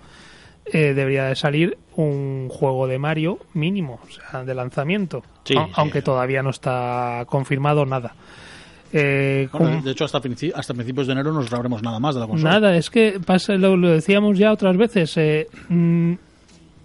eh, 0.65 0.93
debería 0.93 1.25
de 1.25 1.35
salir 1.35 1.77
un 1.95 2.47
juego 2.49 2.87
de 2.87 2.97
Mario 2.99 3.39
mínimo 3.53 3.99
o 4.03 4.09
sea 4.11 4.43
de 4.43 4.55
lanzamiento 4.55 5.21
Sí, 5.43 5.55
a- 5.57 5.65
sí. 5.65 5.71
aunque 5.75 6.01
todavía 6.01 6.41
no 6.41 6.49
está 6.51 7.23
confirmado 7.27 7.85
nada 7.85 8.15
Eh, 8.95 9.49
Bueno, 9.51 9.77
con- 9.77 9.83
de 9.83 9.89
hecho, 9.91 10.05
hasta, 10.05 10.21
princi- 10.21 10.51
hasta 10.55 10.73
principios 10.75 11.07
de 11.07 11.13
enero 11.13 11.33
no 11.33 11.41
sabremos 11.41 11.81
nada 11.81 11.99
más 11.99 12.13
de 12.13 12.21
la 12.21 12.27
consola. 12.27 12.51
Nada, 12.53 12.77
es 12.77 12.91
que 12.91 13.19
pasa, 13.25 13.53
lo, 13.55 13.75
lo 13.75 13.89
decíamos 13.89 14.37
ya 14.37 14.51
otras 14.51 14.77
veces. 14.77 15.17
eh, 15.17 15.47
mm, 15.67 16.13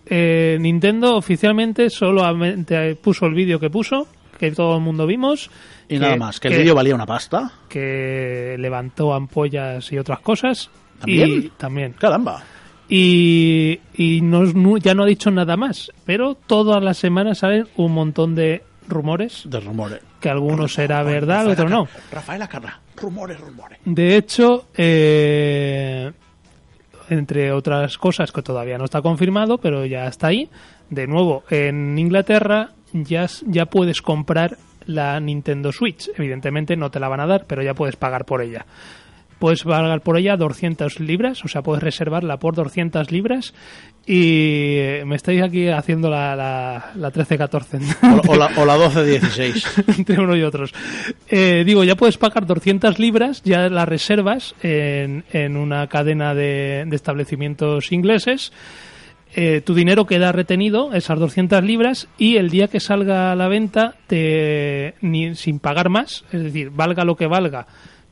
eh, 0.06 0.56
Nintendo 0.58 1.16
oficialmente 1.16 1.90
solamente 1.90 2.94
puso 2.96 3.26
el 3.26 3.34
vídeo 3.34 3.60
que 3.60 3.68
puso, 3.68 4.08
que 4.38 4.50
todo 4.52 4.76
el 4.76 4.82
mundo 4.82 5.06
vimos. 5.06 5.50
Y 5.86 5.98
nada 5.98 6.16
más, 6.16 6.40
que 6.40 6.48
el 6.48 6.56
vídeo 6.58 6.74
valía 6.74 6.94
una 6.94 7.04
pasta. 7.04 7.52
que 7.68 8.56
levantó 8.58 9.12
ampollas 9.12 9.92
y 9.92 9.98
otras 9.98 10.20
cosas. 10.20 10.70
¿También? 11.00 11.28
Y 11.28 11.48
también. 11.58 11.92
Caramba. 11.92 12.42
Y, 12.88 13.80
y 13.94 14.20
no, 14.22 14.76
ya 14.78 14.94
no 14.94 15.02
ha 15.02 15.06
dicho 15.06 15.30
nada 15.30 15.56
más. 15.56 15.90
Pero 16.06 16.34
todas 16.34 16.82
las 16.82 16.96
semanas 16.98 17.38
salen 17.38 17.66
un 17.76 17.92
montón 17.92 18.34
de 18.34 18.62
rumores, 18.88 19.42
De 19.44 19.60
rumores. 19.60 20.00
que 20.20 20.30
algunos 20.30 20.72
será 20.72 21.02
verdad, 21.02 21.46
otros 21.48 21.70
no. 21.70 21.86
Rafael 22.10 22.40
Acarra. 22.42 22.80
Rumores, 22.96 23.38
rumores. 23.38 23.78
De 23.84 24.16
hecho, 24.16 24.66
eh, 24.76 26.10
entre 27.10 27.52
otras 27.52 27.98
cosas 27.98 28.32
que 28.32 28.42
todavía 28.42 28.78
no 28.78 28.84
está 28.86 29.02
confirmado, 29.02 29.58
pero 29.58 29.84
ya 29.86 30.06
está 30.06 30.28
ahí, 30.28 30.48
de 30.90 31.06
nuevo, 31.06 31.44
en 31.50 31.98
Inglaterra 31.98 32.70
ya, 32.92 33.26
ya 33.46 33.66
puedes 33.66 34.00
comprar 34.02 34.56
la 34.86 35.20
Nintendo 35.20 35.70
Switch. 35.72 36.10
Evidentemente 36.16 36.74
no 36.76 36.90
te 36.90 36.98
la 36.98 37.08
van 37.08 37.20
a 37.20 37.26
dar, 37.26 37.44
pero 37.46 37.62
ya 37.62 37.74
puedes 37.74 37.96
pagar 37.96 38.24
por 38.24 38.40
ella. 38.42 38.64
Puedes 39.38 39.62
pagar 39.62 40.00
por 40.00 40.18
ella 40.18 40.36
200 40.36 41.00
libras, 41.00 41.44
o 41.44 41.48
sea, 41.48 41.62
puedes 41.62 41.82
reservarla 41.82 42.38
por 42.38 42.54
200 42.54 43.12
libras. 43.12 43.54
Y 44.06 44.78
me 45.04 45.16
estáis 45.16 45.42
aquí 45.42 45.68
haciendo 45.68 46.10
la, 46.10 46.34
la, 46.34 46.92
la 46.96 47.12
13-14 47.12 48.24
O, 48.26 48.32
o 48.32 48.36
la, 48.36 48.48
la 48.50 48.76
12-16. 48.76 49.98
entre 49.98 50.20
unos 50.20 50.36
y 50.36 50.42
otros. 50.42 50.72
Eh, 51.28 51.62
digo, 51.64 51.84
ya 51.84 51.94
puedes 51.94 52.18
pagar 52.18 52.46
200 52.46 52.98
libras, 52.98 53.42
ya 53.44 53.68
las 53.68 53.88
reservas 53.88 54.54
en, 54.62 55.24
en 55.32 55.56
una 55.56 55.86
cadena 55.86 56.34
de, 56.34 56.84
de 56.86 56.96
establecimientos 56.96 57.92
ingleses. 57.92 58.52
Eh, 59.34 59.60
tu 59.60 59.74
dinero 59.74 60.06
queda 60.06 60.32
retenido, 60.32 60.92
esas 60.94 61.18
200 61.18 61.62
libras, 61.62 62.08
y 62.16 62.36
el 62.36 62.48
día 62.48 62.68
que 62.68 62.80
salga 62.80 63.30
a 63.30 63.36
la 63.36 63.48
venta, 63.48 63.94
te, 64.06 64.94
ni, 65.02 65.34
sin 65.34 65.58
pagar 65.58 65.90
más, 65.90 66.24
es 66.32 66.42
decir, 66.42 66.70
valga 66.70 67.04
lo 67.04 67.16
que 67.16 67.26
valga, 67.26 67.66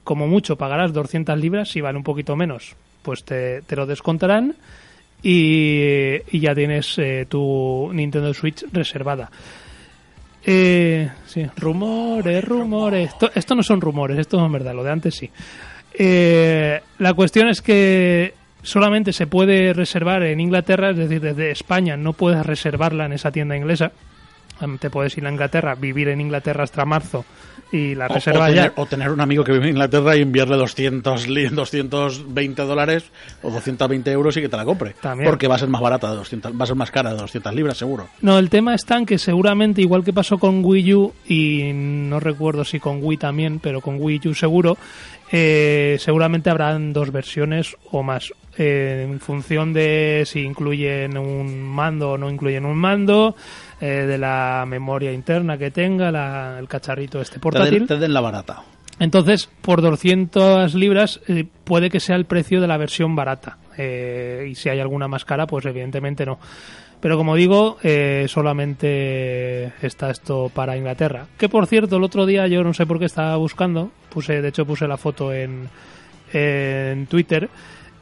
como 0.06 0.28
mucho 0.28 0.54
pagarás 0.54 0.92
200 0.92 1.36
libras, 1.36 1.68
si 1.68 1.80
vale 1.80 1.98
un 1.98 2.04
poquito 2.04 2.36
menos, 2.36 2.76
pues 3.02 3.24
te, 3.24 3.62
te 3.62 3.74
lo 3.74 3.86
descontarán 3.86 4.54
y, 5.20 6.38
ya 6.38 6.54
tienes 6.54 6.96
eh, 6.98 7.26
tu 7.28 7.90
Nintendo 7.92 8.32
Switch 8.32 8.64
reservada. 8.72 9.28
Eh, 10.44 11.10
sí, 11.26 11.44
rumores, 11.56 12.44
rumores. 12.44 13.08
Esto, 13.08 13.32
esto 13.34 13.56
no 13.56 13.64
son 13.64 13.80
rumores, 13.80 14.16
esto 14.16 14.46
es 14.46 14.52
verdad, 14.52 14.74
lo 14.76 14.84
de 14.84 14.92
antes 14.92 15.16
sí. 15.16 15.28
Eh, 15.92 16.80
la 16.98 17.14
cuestión 17.14 17.48
es 17.48 17.60
que 17.60 18.32
solamente 18.62 19.12
se 19.12 19.26
puede 19.26 19.72
reservar 19.72 20.22
en 20.22 20.38
Inglaterra, 20.38 20.90
es 20.90 20.98
decir, 20.98 21.20
desde 21.20 21.50
España 21.50 21.96
no 21.96 22.12
puedes 22.12 22.46
reservarla 22.46 23.06
en 23.06 23.14
esa 23.14 23.32
tienda 23.32 23.56
inglesa. 23.56 23.90
Te 24.80 24.90
puedes 24.90 25.16
ir 25.18 25.26
a 25.26 25.30
Inglaterra, 25.30 25.74
vivir 25.74 26.08
en 26.08 26.20
Inglaterra 26.20 26.64
hasta 26.64 26.84
marzo 26.84 27.24
y 27.72 27.94
la 27.94 28.06
O, 28.06 28.12
o 28.12 28.14
reserva 28.14 28.46
tener, 28.46 28.64
ya. 28.66 28.72
o 28.76 28.86
tener 28.86 29.10
un 29.10 29.20
amigo 29.20 29.42
que 29.44 29.52
vive 29.52 29.64
en 29.64 29.70
Inglaterra 29.70 30.16
y 30.16 30.22
enviarle 30.22 30.56
200, 30.56 31.28
li- 31.28 31.48
220 31.52 32.62
dólares 32.62 33.04
o 33.42 33.50
220 33.50 34.10
euros 34.12 34.36
y 34.36 34.40
que 34.40 34.48
te 34.48 34.56
la 34.56 34.64
compre. 34.64 34.94
También. 35.00 35.28
Porque 35.28 35.48
va 35.48 35.56
a 35.56 35.58
ser 35.58 35.68
más 35.68 35.80
barata 35.82 36.10
de 36.10 36.16
200, 36.16 36.52
va 36.58 36.64
a 36.64 36.66
ser 36.66 36.76
más 36.76 36.90
cara 36.90 37.10
de 37.12 37.16
200 37.18 37.54
libras, 37.54 37.76
seguro. 37.76 38.08
No, 38.22 38.38
el 38.38 38.48
tema 38.50 38.74
está 38.74 38.96
en 38.96 39.04
que 39.06 39.18
seguramente, 39.18 39.82
igual 39.82 40.04
que 40.04 40.12
pasó 40.12 40.38
con 40.38 40.64
Wii 40.64 40.94
U, 40.94 41.12
y 41.28 41.72
no 41.74 42.20
recuerdo 42.20 42.64
si 42.64 42.78
con 42.80 43.00
Wii 43.02 43.18
también, 43.18 43.58
pero 43.58 43.80
con 43.80 43.96
Wii 44.00 44.28
U 44.28 44.34
seguro, 44.34 44.76
eh, 45.32 45.96
seguramente 45.98 46.50
habrán 46.50 46.92
dos 46.92 47.10
versiones 47.12 47.76
o 47.92 48.02
más. 48.02 48.32
eh, 48.58 49.06
en 49.06 49.20
función 49.20 49.74
de 49.74 50.22
si 50.24 50.40
incluyen 50.40 51.18
un 51.18 51.60
mando 51.62 52.12
o 52.12 52.16
no 52.18 52.30
incluyen 52.30 52.64
un 52.64 52.78
mando, 52.78 53.36
eh, 53.82 53.86
de 54.06 54.16
la 54.16 54.64
memoria 54.66 55.12
interna 55.12 55.58
que 55.58 55.70
tenga, 55.70 56.10
la- 56.10 56.56
el 56.58 56.66
cacharrito 56.66 57.20
este 57.20 57.34
Te 57.34 57.40
portátil. 57.40 57.80
den, 57.80 57.86
te 57.86 57.98
den 57.98 58.14
la 58.14 58.22
barata. 58.22 58.62
Entonces, 58.98 59.50
por 59.60 59.82
200 59.82 60.74
libras 60.74 61.20
eh, 61.28 61.44
puede 61.64 61.90
que 61.90 62.00
sea 62.00 62.16
el 62.16 62.24
precio 62.24 62.62
de 62.62 62.66
la 62.66 62.78
versión 62.78 63.14
barata. 63.14 63.58
Eh, 63.76 64.46
y 64.50 64.54
si 64.54 64.70
hay 64.70 64.80
alguna 64.80 65.06
más 65.06 65.26
cara, 65.26 65.46
pues 65.46 65.66
evidentemente 65.66 66.24
no. 66.24 66.38
Pero 67.00 67.16
como 67.16 67.36
digo, 67.36 67.78
eh, 67.82 68.26
solamente 68.28 69.72
está 69.82 70.10
esto 70.10 70.50
para 70.52 70.76
Inglaterra. 70.76 71.26
Que 71.38 71.48
por 71.48 71.66
cierto, 71.66 71.96
el 71.96 72.04
otro 72.04 72.26
día 72.26 72.46
yo 72.46 72.64
no 72.64 72.74
sé 72.74 72.86
por 72.86 72.98
qué 72.98 73.04
estaba 73.04 73.36
buscando, 73.36 73.90
puse, 74.08 74.40
de 74.40 74.48
hecho 74.48 74.66
puse 74.66 74.88
la 74.88 74.96
foto 74.96 75.32
en, 75.32 75.68
en 76.32 77.06
Twitter, 77.06 77.48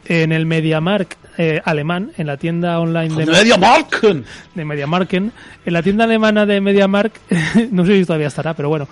en 0.06 0.32
el 0.32 0.46
MediaMarkt 0.46 1.18
eh, 1.38 1.60
alemán, 1.64 2.12
en 2.16 2.26
la 2.26 2.36
tienda 2.36 2.78
online 2.78 3.14
de, 3.14 3.26
¡Media 3.26 3.56
Marken! 3.56 4.24
de 4.54 4.64
MediaMarken. 4.64 5.32
En 5.64 5.72
la 5.72 5.82
tienda 5.82 6.04
alemana 6.04 6.46
de 6.46 6.60
MediaMarkt, 6.60 7.16
no 7.72 7.84
sé 7.84 7.98
si 7.98 8.04
todavía 8.04 8.28
estará, 8.28 8.54
pero 8.54 8.68
bueno, 8.68 8.88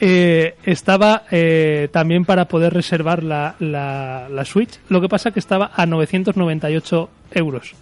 eh, 0.00 0.56
estaba 0.64 1.22
eh, 1.30 1.88
también 1.92 2.24
para 2.24 2.46
poder 2.46 2.74
reservar 2.74 3.22
la, 3.22 3.54
la, 3.60 4.28
la 4.30 4.44
Switch. 4.44 4.78
Lo 4.88 5.00
que 5.00 5.08
pasa 5.08 5.30
que 5.30 5.40
estaba 5.40 5.70
a 5.74 5.86
998 5.86 7.10
euros. 7.32 7.74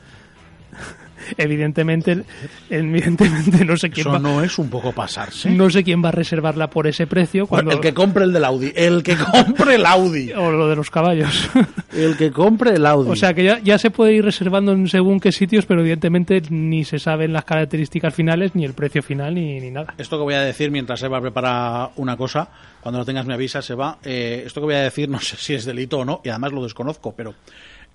Evidentemente, 1.36 2.24
evidentemente 2.70 3.64
no 3.64 3.76
sé 3.76 3.90
quién 3.90 4.06
Eso 4.06 4.12
va, 4.12 4.18
no 4.18 4.42
es 4.42 4.58
un 4.58 4.68
poco 4.68 4.92
pasarse. 4.92 5.50
no 5.50 5.70
sé 5.70 5.84
quién 5.84 6.02
va 6.04 6.08
a 6.08 6.12
reservarla 6.12 6.68
por 6.68 6.86
ese 6.86 7.06
precio 7.06 7.46
cuando 7.46 7.72
El 7.72 7.80
que 7.80 7.94
compre 7.94 8.24
el 8.24 8.32
del 8.32 8.44
Audi. 8.44 8.72
El 8.74 9.02
que 9.02 9.16
compre 9.16 9.76
el 9.76 9.86
Audi. 9.86 10.32
o 10.36 10.50
lo 10.50 10.68
de 10.68 10.76
los 10.76 10.90
caballos. 10.90 11.50
El 11.92 12.16
que 12.16 12.30
compre 12.30 12.74
el 12.74 12.86
Audi. 12.86 13.10
O 13.10 13.16
sea 13.16 13.34
que 13.34 13.44
ya, 13.44 13.58
ya 13.60 13.78
se 13.78 13.90
puede 13.90 14.14
ir 14.14 14.24
reservando 14.24 14.72
en 14.72 14.88
según 14.88 15.20
qué 15.20 15.32
sitios, 15.32 15.66
pero 15.66 15.80
evidentemente 15.80 16.42
ni 16.50 16.84
se 16.84 16.98
saben 16.98 17.32
las 17.32 17.44
características 17.44 18.14
finales, 18.14 18.54
ni 18.54 18.64
el 18.64 18.74
precio 18.74 19.02
final, 19.02 19.34
ni, 19.34 19.60
ni 19.60 19.70
nada. 19.70 19.94
Esto 19.98 20.16
que 20.18 20.22
voy 20.22 20.34
a 20.34 20.42
decir 20.42 20.70
mientras 20.70 21.02
Eva 21.02 21.20
prepara 21.20 21.90
una 21.96 22.16
cosa, 22.16 22.48
cuando 22.80 22.98
lo 22.98 23.04
tengas 23.04 23.26
me 23.26 23.34
avisas, 23.34 23.68
Eva. 23.70 23.98
Eh, 24.04 24.42
esto 24.46 24.60
que 24.60 24.66
voy 24.66 24.74
a 24.74 24.82
decir 24.82 25.08
no 25.08 25.20
sé 25.20 25.36
si 25.36 25.54
es 25.54 25.64
delito 25.64 25.98
o 25.98 26.04
no, 26.04 26.20
y 26.24 26.28
además 26.28 26.52
lo 26.52 26.62
desconozco, 26.62 27.14
pero 27.16 27.34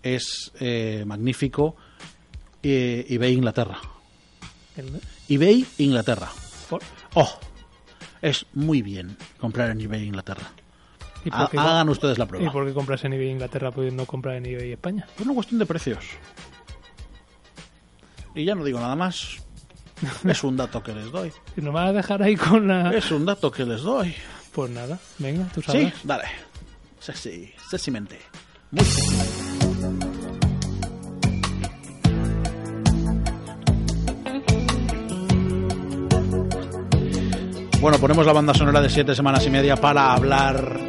es 0.02 0.52
eh, 0.60 1.04
magnífico 1.06 1.76
eh, 2.64 3.06
eBay 3.10 3.34
Inglaterra. 3.34 3.80
El- 4.76 5.02
eBay 5.28 5.66
Inglaterra. 5.80 6.30
por- 6.70 6.82
Oh, 7.16 7.30
es 8.22 8.46
muy 8.54 8.82
bien 8.82 9.18
comprar 9.40 9.72
en 9.72 9.82
eBay 9.82 10.04
Inglaterra. 10.06 10.52
¿Y 11.26 11.32
por, 11.32 11.50
qué, 11.50 11.58
hagan 11.58 11.90
ustedes 11.90 12.18
la 12.18 12.24
¿Y 12.26 12.28
prueba. 12.28 12.52
por 12.52 12.66
qué 12.66 12.74
compras 12.74 13.04
en 13.04 13.14
eBay 13.14 13.30
Inglaterra 13.30 13.72
pudiendo 13.72 14.06
comprar 14.06 14.36
en 14.36 14.46
eBay 14.46 14.72
España? 14.74 15.06
Es 15.20 15.26
una 15.26 15.34
cuestión 15.34 15.60
de 15.60 15.66
precios. 15.66 16.06
Y 18.36 18.46
ya 18.46 18.56
no 18.56 18.64
digo 18.64 18.80
nada 18.80 18.96
más. 18.96 19.38
Es 20.26 20.44
un 20.46 20.56
dato 20.56 20.82
que 20.82 20.94
les 20.94 21.12
doy. 21.12 21.32
Si 21.56 21.62
nos 21.62 21.74
vas 21.74 21.90
a 21.90 21.94
dejar 21.94 22.24
ahí 22.24 22.38
con 22.38 22.68
la... 22.70 22.92
Es 22.96 23.12
un 23.12 23.26
dato 23.26 23.52
que 23.52 23.66
les 23.66 23.82
doy. 23.82 24.16
Pues 24.54 24.72
nada, 24.72 24.98
venga, 25.18 25.46
tú 25.54 25.62
Sí, 25.62 25.68
sabes. 25.72 25.94
dale. 26.04 26.24
Sexy, 27.02 27.52
sexymente. 27.70 28.18
Muy 28.72 28.86
sexy. 28.86 29.29
Bueno, 37.90 38.02
ponemos 38.02 38.24
la 38.28 38.34
banda 38.34 38.54
sonora 38.54 38.82
de 38.82 38.90
siete 38.92 39.16
semanas 39.16 39.48
y 39.48 39.50
media 39.50 39.76
para 39.76 40.14
hablar 40.14 40.80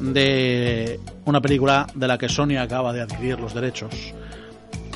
de 0.00 0.98
una 1.24 1.40
película 1.40 1.86
de 1.94 2.08
la 2.08 2.18
que 2.18 2.28
Sony 2.28 2.56
acaba 2.58 2.92
de 2.92 3.02
adquirir 3.02 3.38
los 3.38 3.54
derechos. 3.54 4.12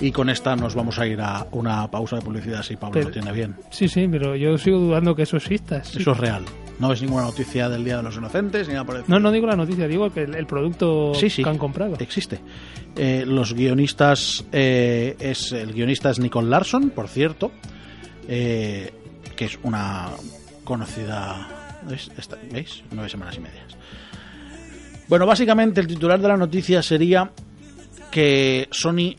Y 0.00 0.10
con 0.10 0.28
esta 0.28 0.56
nos 0.56 0.74
vamos 0.74 0.98
a 0.98 1.06
ir 1.06 1.20
a 1.20 1.46
una 1.52 1.88
pausa 1.88 2.16
de 2.16 2.22
publicidad 2.22 2.64
si 2.64 2.74
Pablo 2.74 2.94
Pero- 2.94 3.06
lo 3.06 3.12
tiene 3.12 3.30
bien. 3.30 3.54
Sí, 3.70 3.86
sí, 3.86 4.08
pero 4.10 4.34
yo 4.34 4.58
sigo 4.58 4.78
dudando 4.80 5.14
que 5.14 5.22
eso 5.22 5.36
exista. 5.36 5.84
sí. 5.84 5.98
Eso 6.00 6.10
es 6.10 6.18
real. 6.18 6.42
No 6.80 6.92
es 6.92 7.00
ninguna 7.00 7.22
noticia 7.22 7.68
del 7.68 7.84
Día 7.84 7.98
de 7.98 8.02
los 8.02 8.16
Inocentes 8.16 8.66
ni 8.66 8.74
nada 8.74 8.84
por 8.86 8.96
el 8.96 9.04
No, 9.06 9.20
no 9.20 9.30
digo 9.30 9.46
la 9.46 9.54
noticia, 9.54 9.86
digo 9.86 10.10
que 10.12 10.24
el, 10.24 10.34
el 10.34 10.46
producto 10.46 11.14
Sí, 11.14 11.30
sí. 11.30 11.44
que 11.44 11.48
han 11.50 11.58
comprado. 11.58 11.94
Existe. 12.00 12.40
Eh, 12.96 13.22
los 13.24 13.54
guionistas 13.54 14.44
eh, 14.50 15.14
es 15.20 15.52
el 15.52 15.72
guionista 15.72 16.10
es 16.10 16.18
Nicole 16.18 16.48
Larson, 16.48 16.90
por 16.90 17.06
cierto, 17.06 17.52
eh, 18.26 18.94
que 19.38 19.44
es 19.44 19.58
una 19.62 20.08
conocida. 20.64 21.46
¿Veis? 22.50 22.82
Nueve 22.90 23.08
semanas 23.08 23.36
y 23.36 23.40
medias. 23.40 23.76
Bueno, 25.06 25.26
básicamente 25.26 25.80
el 25.80 25.86
titular 25.86 26.20
de 26.20 26.26
la 26.26 26.36
noticia 26.36 26.82
sería 26.82 27.30
que 28.10 28.66
Sony 28.72 29.14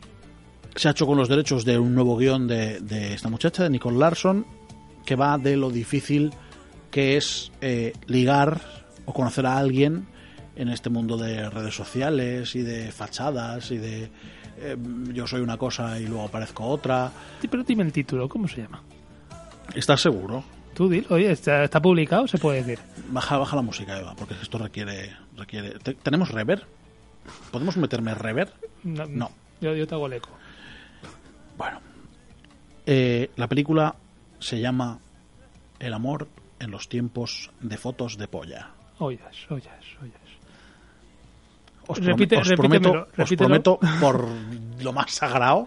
se 0.76 0.88
ha 0.88 0.90
hecho 0.90 1.06
con 1.06 1.16
los 1.16 1.28
derechos 1.28 1.64
de 1.64 1.78
un 1.78 1.94
nuevo 1.94 2.18
guion 2.18 2.46
de, 2.46 2.80
de 2.80 3.14
esta 3.14 3.30
muchacha, 3.30 3.62
de 3.62 3.70
Nicole 3.70 3.96
Larson, 3.96 4.44
que 5.06 5.16
va 5.16 5.38
de 5.38 5.56
lo 5.56 5.70
difícil 5.70 6.32
que 6.90 7.16
es 7.16 7.50
eh, 7.62 7.94
ligar 8.06 8.60
o 9.06 9.14
conocer 9.14 9.46
a 9.46 9.56
alguien 9.56 10.06
en 10.54 10.68
este 10.68 10.90
mundo 10.90 11.16
de 11.16 11.48
redes 11.48 11.74
sociales 11.74 12.54
y 12.54 12.60
de 12.60 12.92
fachadas 12.92 13.70
y 13.70 13.78
de 13.78 14.10
eh, 14.58 14.76
yo 15.14 15.26
soy 15.26 15.40
una 15.40 15.56
cosa 15.56 15.98
y 15.98 16.06
luego 16.06 16.28
parezco 16.28 16.64
otra. 16.64 17.10
Pero 17.50 17.64
dime 17.64 17.84
el 17.84 17.92
título, 17.92 18.28
¿cómo 18.28 18.46
se 18.46 18.62
llama? 18.62 18.82
¿Estás 19.74 20.00
seguro? 20.00 20.44
Tú 20.74 20.88
dilo, 20.88 21.08
oye, 21.10 21.30
¿está, 21.30 21.64
está 21.64 21.80
publicado? 21.80 22.26
Se 22.28 22.38
puede 22.38 22.62
decir. 22.62 22.78
Baja, 23.10 23.36
baja 23.38 23.56
la 23.56 23.62
música, 23.62 23.98
Eva, 23.98 24.14
porque 24.16 24.34
esto 24.40 24.58
requiere... 24.58 25.14
requiere 25.36 25.70
¿Te- 25.78 25.94
¿Tenemos 25.94 26.30
rever? 26.30 26.64
¿Podemos 27.50 27.76
meterme 27.76 28.14
rever? 28.14 28.52
No. 28.84 29.30
Yo, 29.60 29.74
yo 29.74 29.86
te 29.86 29.94
hago 29.94 30.06
el 30.06 30.14
eco. 30.14 30.30
Bueno, 31.58 31.80
eh, 32.86 33.30
la 33.36 33.46
película 33.46 33.94
se 34.38 34.60
llama 34.60 34.98
El 35.78 35.92
amor 35.92 36.28
en 36.58 36.70
los 36.70 36.88
tiempos 36.88 37.50
de 37.60 37.76
fotos 37.76 38.16
de 38.16 38.26
polla. 38.28 38.70
Oyas, 38.98 39.36
oyas, 39.50 39.74
oyas. 40.02 40.20
Os, 41.86 41.98
Repite- 42.00 42.38
os 42.38 42.48
prometo, 42.52 43.08
os 43.18 43.32
prometo 43.34 43.78
por 44.00 44.26
lo 44.80 44.92
más 44.92 45.10
sagrado 45.10 45.66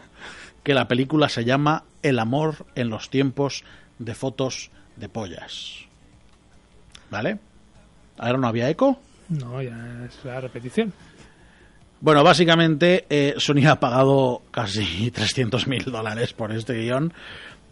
que 0.63 0.73
la 0.73 0.87
película 0.87 1.27
se 1.29 1.43
llama 1.43 1.83
El 2.01 2.17
amor 2.19 2.65
en 2.75 2.89
los 2.89 3.09
tiempos 3.09 3.63
de 3.63 3.69
fotos 4.13 4.71
de 4.95 5.09
pollas. 5.09 5.85
¿Vale? 7.09 7.39
¿Ahora 8.17 8.37
no 8.37 8.47
había 8.47 8.69
eco? 8.69 8.99
No, 9.29 9.61
ya 9.61 10.05
es 10.05 10.23
la 10.25 10.41
repetición. 10.41 10.93
Bueno, 12.01 12.21
básicamente 12.21 13.05
eh, 13.09 13.35
Sony 13.37 13.65
ha 13.67 13.79
pagado 13.79 14.41
casi 14.51 15.09
300 15.13 15.67
mil 15.67 15.85
dólares 15.85 16.33
por 16.33 16.51
este 16.51 16.73
guion 16.73 17.13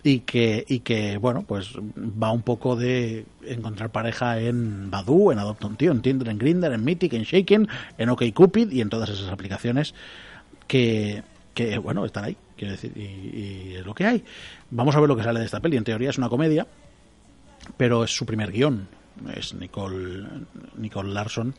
y 0.04 0.20
que, 0.22 0.64
y 0.68 0.80
que, 0.80 1.18
bueno, 1.18 1.44
pues 1.48 1.74
va 1.78 2.32
un 2.32 2.42
poco 2.42 2.76
de 2.76 3.26
encontrar 3.46 3.92
pareja 3.92 4.40
en 4.40 4.90
Badoo, 4.90 5.32
en 5.32 5.40
Adopt 5.40 5.66
un 5.66 5.76
Tío, 5.76 5.92
en 5.92 6.02
Tinder, 6.02 6.30
en 6.30 6.38
Grindr, 6.38 6.72
en 6.72 6.84
Mythic, 6.84 7.14
en 7.14 7.24
Shaken, 7.24 7.68
en 7.98 8.10
OkCupid 8.10 8.72
y 8.72 8.82
en 8.82 8.90
todas 8.90 9.10
esas 9.10 9.30
aplicaciones 9.30 9.94
que, 10.68 11.24
que 11.54 11.78
bueno, 11.78 12.06
están 12.06 12.24
ahí, 12.24 12.38
quiero 12.62 12.74
decir, 12.74 12.96
y, 12.96 13.74
es 13.76 13.86
lo 13.86 13.96
que 13.96 14.06
hay. 14.06 14.24
Vamos 14.70 14.96
a 14.96 15.00
ver 15.00 15.10
lo 15.10 15.18
que 15.18 15.24
sale 15.24 15.40
de 15.40 15.46
esta 15.46 15.60
peli. 15.60 15.78
En 15.78 15.84
teoría 15.84 16.12
es 16.12 16.20
una 16.20 16.30
comedia, 16.30 16.68
pero 17.76 18.04
es 18.04 18.16
su 18.16 18.26
primer 18.26 18.52
guion. 18.52 18.88
Es 19.36 19.56
Nicole, 19.56 20.28
Nicole 20.76 21.12
Larson 21.12 21.56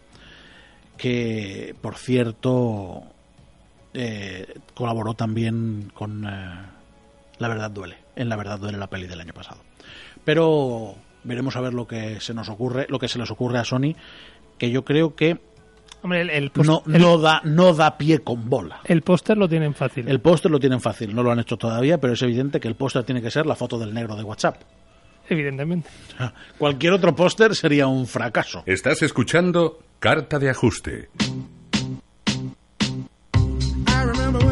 que 0.97 1.75
por 1.81 1.97
cierto 1.97 3.03
eh, 3.93 4.55
colaboró 4.75 5.15
también 5.15 5.91
con 5.95 6.25
eh, 6.25 6.55
La 7.39 7.49
verdad 7.49 7.71
duele, 7.71 7.97
en 8.15 8.29
La 8.29 8.37
verdad 8.37 8.61
duele 8.61 8.79
la 8.79 8.89
peli 8.89 9.09
del 9.09 9.21
año 9.21 9.33
pasado. 9.33 9.61
Pero 10.25 10.95
veremos 11.25 11.57
a 11.57 11.61
ver 11.61 11.75
lo 11.75 11.89
que 11.89 12.21
se 12.21 12.35
nos 12.35 12.49
ocurre, 12.49 12.87
lo 12.89 13.01
que 13.01 13.09
se 13.09 13.19
les 13.19 13.31
ocurre 13.33 13.59
a 13.59 13.65
Sony, 13.65 13.97
que 14.59 14.71
yo 14.71 14.85
creo 14.85 15.17
que 15.17 15.41
Hombre, 16.03 16.21
el, 16.23 16.31
el, 16.31 16.53
no, 16.65 16.83
el- 16.87 17.01
no 17.01 17.19
da 17.19 17.41
no 17.45 17.73
da 17.75 17.97
pie 17.97 18.19
con 18.21 18.51
bola. 18.51 18.81
el 18.85 19.03
póster 19.03 19.39
lo 19.39 19.49
tienen 19.49 19.73
fácil. 19.75 20.09
El 20.09 20.21
póster 20.21 20.51
lo 20.51 20.59
tienen 20.59 20.81
fácil, 20.81 21.15
no 21.15 21.23
lo 21.23 21.31
han 21.31 21.39
hecho 21.39 21.57
todavía, 21.57 21.99
pero 21.99 22.15
es 22.15 22.23
evidente 22.23 22.59
que 22.59 22.67
el 22.69 22.75
póster 22.75 23.05
tiene 23.05 23.23
que 23.23 23.31
ser 23.31 23.47
la 23.47 23.55
foto 23.55 23.79
del 23.79 23.95
negro 23.95 24.17
de 24.17 24.23
WhatsApp. 24.25 24.57
Evidentemente. 25.29 25.89
O 26.15 26.17
sea, 26.19 26.35
Cualquier 26.59 26.93
otro 26.95 27.15
póster 27.15 27.55
sería 27.55 27.87
un 27.87 28.07
fracaso. 28.09 28.65
Estás 28.67 29.03
escuchando 29.03 29.79
Carta 30.01 30.39
de 30.41 30.51
Ajuste. 30.51 31.09
I 33.89 34.05
remember 34.05 34.45
when, 34.45 34.52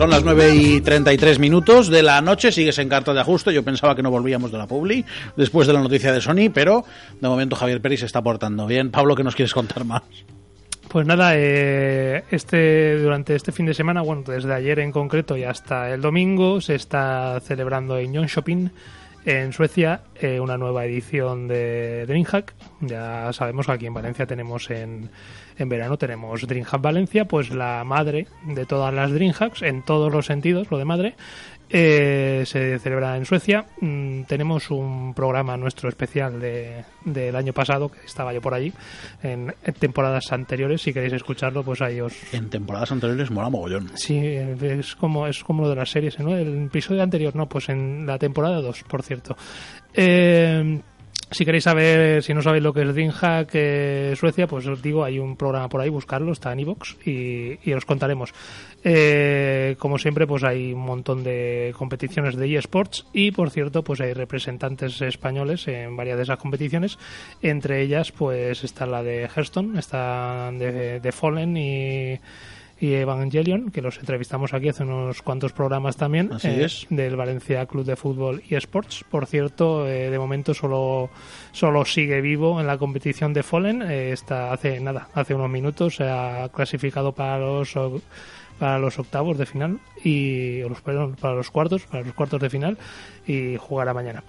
Son 0.00 0.08
las 0.08 0.24
9 0.24 0.54
y 0.54 0.80
33 0.80 1.38
minutos 1.38 1.90
de 1.90 2.02
la 2.02 2.22
noche, 2.22 2.52
sigues 2.52 2.78
en 2.78 2.88
carta 2.88 3.12
de 3.12 3.20
ajuste. 3.20 3.52
Yo 3.52 3.62
pensaba 3.62 3.94
que 3.94 4.02
no 4.02 4.10
volvíamos 4.10 4.50
de 4.50 4.56
la 4.56 4.66
Publi 4.66 5.04
después 5.36 5.66
de 5.66 5.74
la 5.74 5.82
noticia 5.82 6.10
de 6.10 6.22
Sony, 6.22 6.50
pero 6.54 6.86
de 7.20 7.28
momento 7.28 7.54
Javier 7.54 7.82
Pérez 7.82 8.00
se 8.00 8.06
está 8.06 8.22
portando 8.22 8.66
bien. 8.66 8.90
Pablo, 8.90 9.14
¿qué 9.14 9.22
nos 9.22 9.36
quieres 9.36 9.52
contar 9.52 9.84
más? 9.84 10.00
Pues 10.88 11.06
nada, 11.06 11.32
eh, 11.34 12.24
este 12.30 12.96
durante 12.96 13.34
este 13.34 13.52
fin 13.52 13.66
de 13.66 13.74
semana, 13.74 14.00
bueno, 14.00 14.22
desde 14.26 14.54
ayer 14.54 14.78
en 14.78 14.90
concreto 14.90 15.36
y 15.36 15.44
hasta 15.44 15.92
el 15.92 16.00
domingo, 16.00 16.62
se 16.62 16.76
está 16.76 17.38
celebrando 17.40 17.98
en 17.98 18.14
John 18.14 18.26
Shopping 18.26 18.70
en 19.24 19.52
Suecia 19.52 20.00
eh, 20.18 20.40
una 20.40 20.56
nueva 20.56 20.86
edición 20.86 21.46
de 21.46 22.06
DreamHack. 22.06 22.54
Ya 22.80 23.32
sabemos 23.32 23.66
que 23.66 23.72
aquí 23.72 23.86
en 23.86 23.94
Valencia 23.94 24.26
tenemos 24.26 24.70
en, 24.70 25.10
en 25.62 25.68
verano 25.68 25.96
tenemos 25.96 26.46
DreamHack 26.46 26.80
Valencia, 26.80 27.24
pues 27.24 27.50
la 27.50 27.84
madre 27.84 28.26
de 28.44 28.66
todas 28.66 28.92
las 28.92 29.12
DreamHacks, 29.12 29.62
en 29.62 29.82
todos 29.82 30.12
los 30.12 30.26
sentidos, 30.26 30.70
lo 30.70 30.78
de 30.78 30.84
madre, 30.84 31.14
eh, 31.72 32.42
se 32.46 32.78
celebra 32.80 33.16
en 33.16 33.24
Suecia. 33.24 33.64
Mm, 33.80 34.22
tenemos 34.22 34.70
un 34.70 35.14
programa 35.14 35.56
nuestro 35.56 35.88
especial 35.88 36.40
de, 36.40 36.84
del 37.04 37.36
año 37.36 37.52
pasado, 37.52 37.88
que 37.88 38.04
estaba 38.04 38.32
yo 38.32 38.40
por 38.40 38.54
allí, 38.54 38.72
en, 39.22 39.54
en 39.62 39.74
temporadas 39.74 40.32
anteriores. 40.32 40.82
Si 40.82 40.92
queréis 40.92 41.12
escucharlo, 41.12 41.62
pues 41.62 41.80
ahí 41.80 42.00
os, 42.00 42.12
En 42.32 42.50
temporadas 42.50 42.90
anteriores 42.90 43.30
mola 43.30 43.50
mogollón. 43.50 43.90
Sí, 43.94 44.18
es 44.18 44.96
como, 44.96 45.28
es 45.28 45.44
como 45.44 45.62
lo 45.62 45.68
de 45.68 45.76
las 45.76 45.90
series, 45.90 46.18
¿no? 46.18 46.36
El 46.36 46.64
episodio 46.64 47.02
anterior, 47.02 47.36
no, 47.36 47.48
pues 47.48 47.68
en 47.68 48.04
la 48.04 48.18
temporada 48.18 48.60
2, 48.60 48.82
por 48.88 49.02
cierto. 49.02 49.36
Eh, 49.94 50.80
si 51.30 51.44
queréis 51.44 51.64
saber, 51.64 52.22
si 52.22 52.34
no 52.34 52.42
sabéis 52.42 52.64
lo 52.64 52.72
que 52.72 52.82
es 52.82 52.94
DreamHack 52.94 53.50
eh, 53.54 54.14
Suecia, 54.16 54.46
pues 54.46 54.66
os 54.66 54.82
digo, 54.82 55.04
hay 55.04 55.18
un 55.18 55.36
programa 55.36 55.68
por 55.68 55.80
ahí, 55.80 55.88
buscarlo, 55.88 56.32
está 56.32 56.52
en 56.52 56.60
iVoox 56.60 57.06
y, 57.06 57.58
y 57.62 57.72
os 57.72 57.84
contaremos. 57.84 58.32
Eh, 58.82 59.76
como 59.78 59.98
siempre, 59.98 60.26
pues 60.26 60.42
hay 60.42 60.72
un 60.72 60.80
montón 60.80 61.22
de 61.22 61.74
competiciones 61.76 62.36
de 62.36 62.56
eSports 62.56 63.06
y, 63.12 63.30
por 63.30 63.50
cierto, 63.50 63.84
pues 63.84 64.00
hay 64.00 64.12
representantes 64.12 65.00
españoles 65.02 65.68
en 65.68 65.96
varias 65.96 66.16
de 66.16 66.24
esas 66.24 66.38
competiciones. 66.38 66.98
Entre 67.42 67.82
ellas, 67.82 68.10
pues 68.12 68.64
está 68.64 68.86
la 68.86 69.02
de 69.02 69.28
Hearthstone, 69.28 69.78
está 69.78 70.50
de, 70.52 71.00
de 71.00 71.12
Fallen 71.12 71.56
y 71.56 72.18
y 72.80 72.94
Evangelion, 72.94 73.70
que 73.70 73.82
los 73.82 73.98
entrevistamos 73.98 74.54
aquí 74.54 74.70
hace 74.70 74.84
unos 74.84 75.20
cuantos 75.22 75.52
programas 75.52 75.96
también, 75.98 76.32
Así 76.32 76.48
eh, 76.48 76.64
es. 76.64 76.86
del 76.88 77.14
Valencia 77.14 77.66
Club 77.66 77.84
de 77.84 77.94
Fútbol 77.94 78.42
y 78.48 78.54
Sports. 78.54 79.04
Por 79.10 79.26
cierto, 79.26 79.86
eh, 79.86 80.10
de 80.10 80.18
momento 80.18 80.54
solo, 80.54 81.10
solo 81.52 81.84
sigue 81.84 82.20
vivo 82.22 82.58
en 82.60 82.66
la 82.66 82.78
competición 82.78 83.34
de 83.34 83.42
Fallen. 83.42 83.82
Eh, 83.82 84.12
está 84.12 84.52
hace 84.52 84.80
nada, 84.80 85.08
hace 85.14 85.34
unos 85.34 85.50
minutos 85.50 85.96
se 85.96 86.04
ha 86.04 86.48
clasificado 86.52 87.12
para 87.12 87.38
los 87.38 87.74
para 88.58 88.78
los 88.78 88.98
octavos 88.98 89.38
de 89.38 89.46
final 89.46 89.78
y 90.04 90.60
los, 90.60 90.82
perdón, 90.82 91.16
para 91.18 91.34
los 91.34 91.50
cuartos, 91.50 91.82
para 91.84 92.02
los 92.04 92.12
cuartos 92.12 92.40
de 92.42 92.50
final 92.50 92.76
y 93.26 93.56
jugará 93.56 93.94
mañana. 93.94 94.22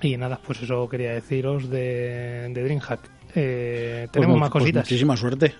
Y 0.00 0.16
nada, 0.16 0.38
pues 0.46 0.62
eso 0.62 0.88
quería 0.88 1.12
deciros 1.12 1.68
de, 1.68 2.48
de 2.54 2.62
DreamHack. 2.64 3.00
Eh, 3.34 4.00
Pues 4.04 4.12
tenemos 4.12 4.38
más 4.40 4.50
pues 4.50 4.62
cositas. 4.62 4.84
muchísima 4.84 5.16
suerte. 5.18 5.54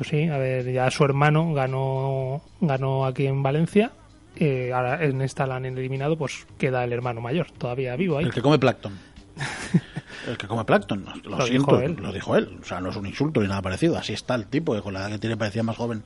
Pues 0.00 0.08
sí, 0.08 0.28
a 0.28 0.38
ver, 0.38 0.72
ya 0.72 0.90
su 0.90 1.04
hermano 1.04 1.52
ganó, 1.52 2.40
ganó 2.62 3.04
aquí 3.04 3.26
en 3.26 3.42
Valencia. 3.42 3.90
eh, 4.34 4.72
ahora 4.74 5.04
en 5.04 5.20
esta 5.20 5.46
la 5.46 5.56
han 5.56 5.66
eliminado, 5.66 6.16
pues 6.16 6.46
queda 6.56 6.82
el 6.84 6.94
hermano 6.94 7.20
mayor, 7.20 7.48
todavía 7.58 7.96
vivo 7.96 8.16
ahí. 8.16 8.24
El 8.24 8.32
que 8.32 8.40
come 8.40 8.58
plancton. 8.58 8.94
El 10.26 10.38
que 10.38 10.46
come 10.46 10.64
plancton. 10.64 11.04
Lo, 11.24 11.36
Lo 11.36 11.46
siento, 11.46 11.76
dijo 11.76 11.80
él. 11.84 11.96
lo 12.00 12.12
dijo 12.12 12.34
él. 12.36 12.58
O 12.62 12.64
sea, 12.64 12.80
no 12.80 12.88
es 12.88 12.96
un 12.96 13.04
insulto 13.06 13.42
ni 13.42 13.48
nada 13.48 13.60
parecido. 13.60 13.98
Así 13.98 14.14
está 14.14 14.34
el 14.36 14.46
tipo, 14.46 14.74
que 14.74 14.80
con 14.80 14.94
la 14.94 15.00
edad 15.00 15.10
que 15.10 15.18
tiene 15.18 15.36
parecía 15.36 15.62
más 15.62 15.76
joven 15.76 16.02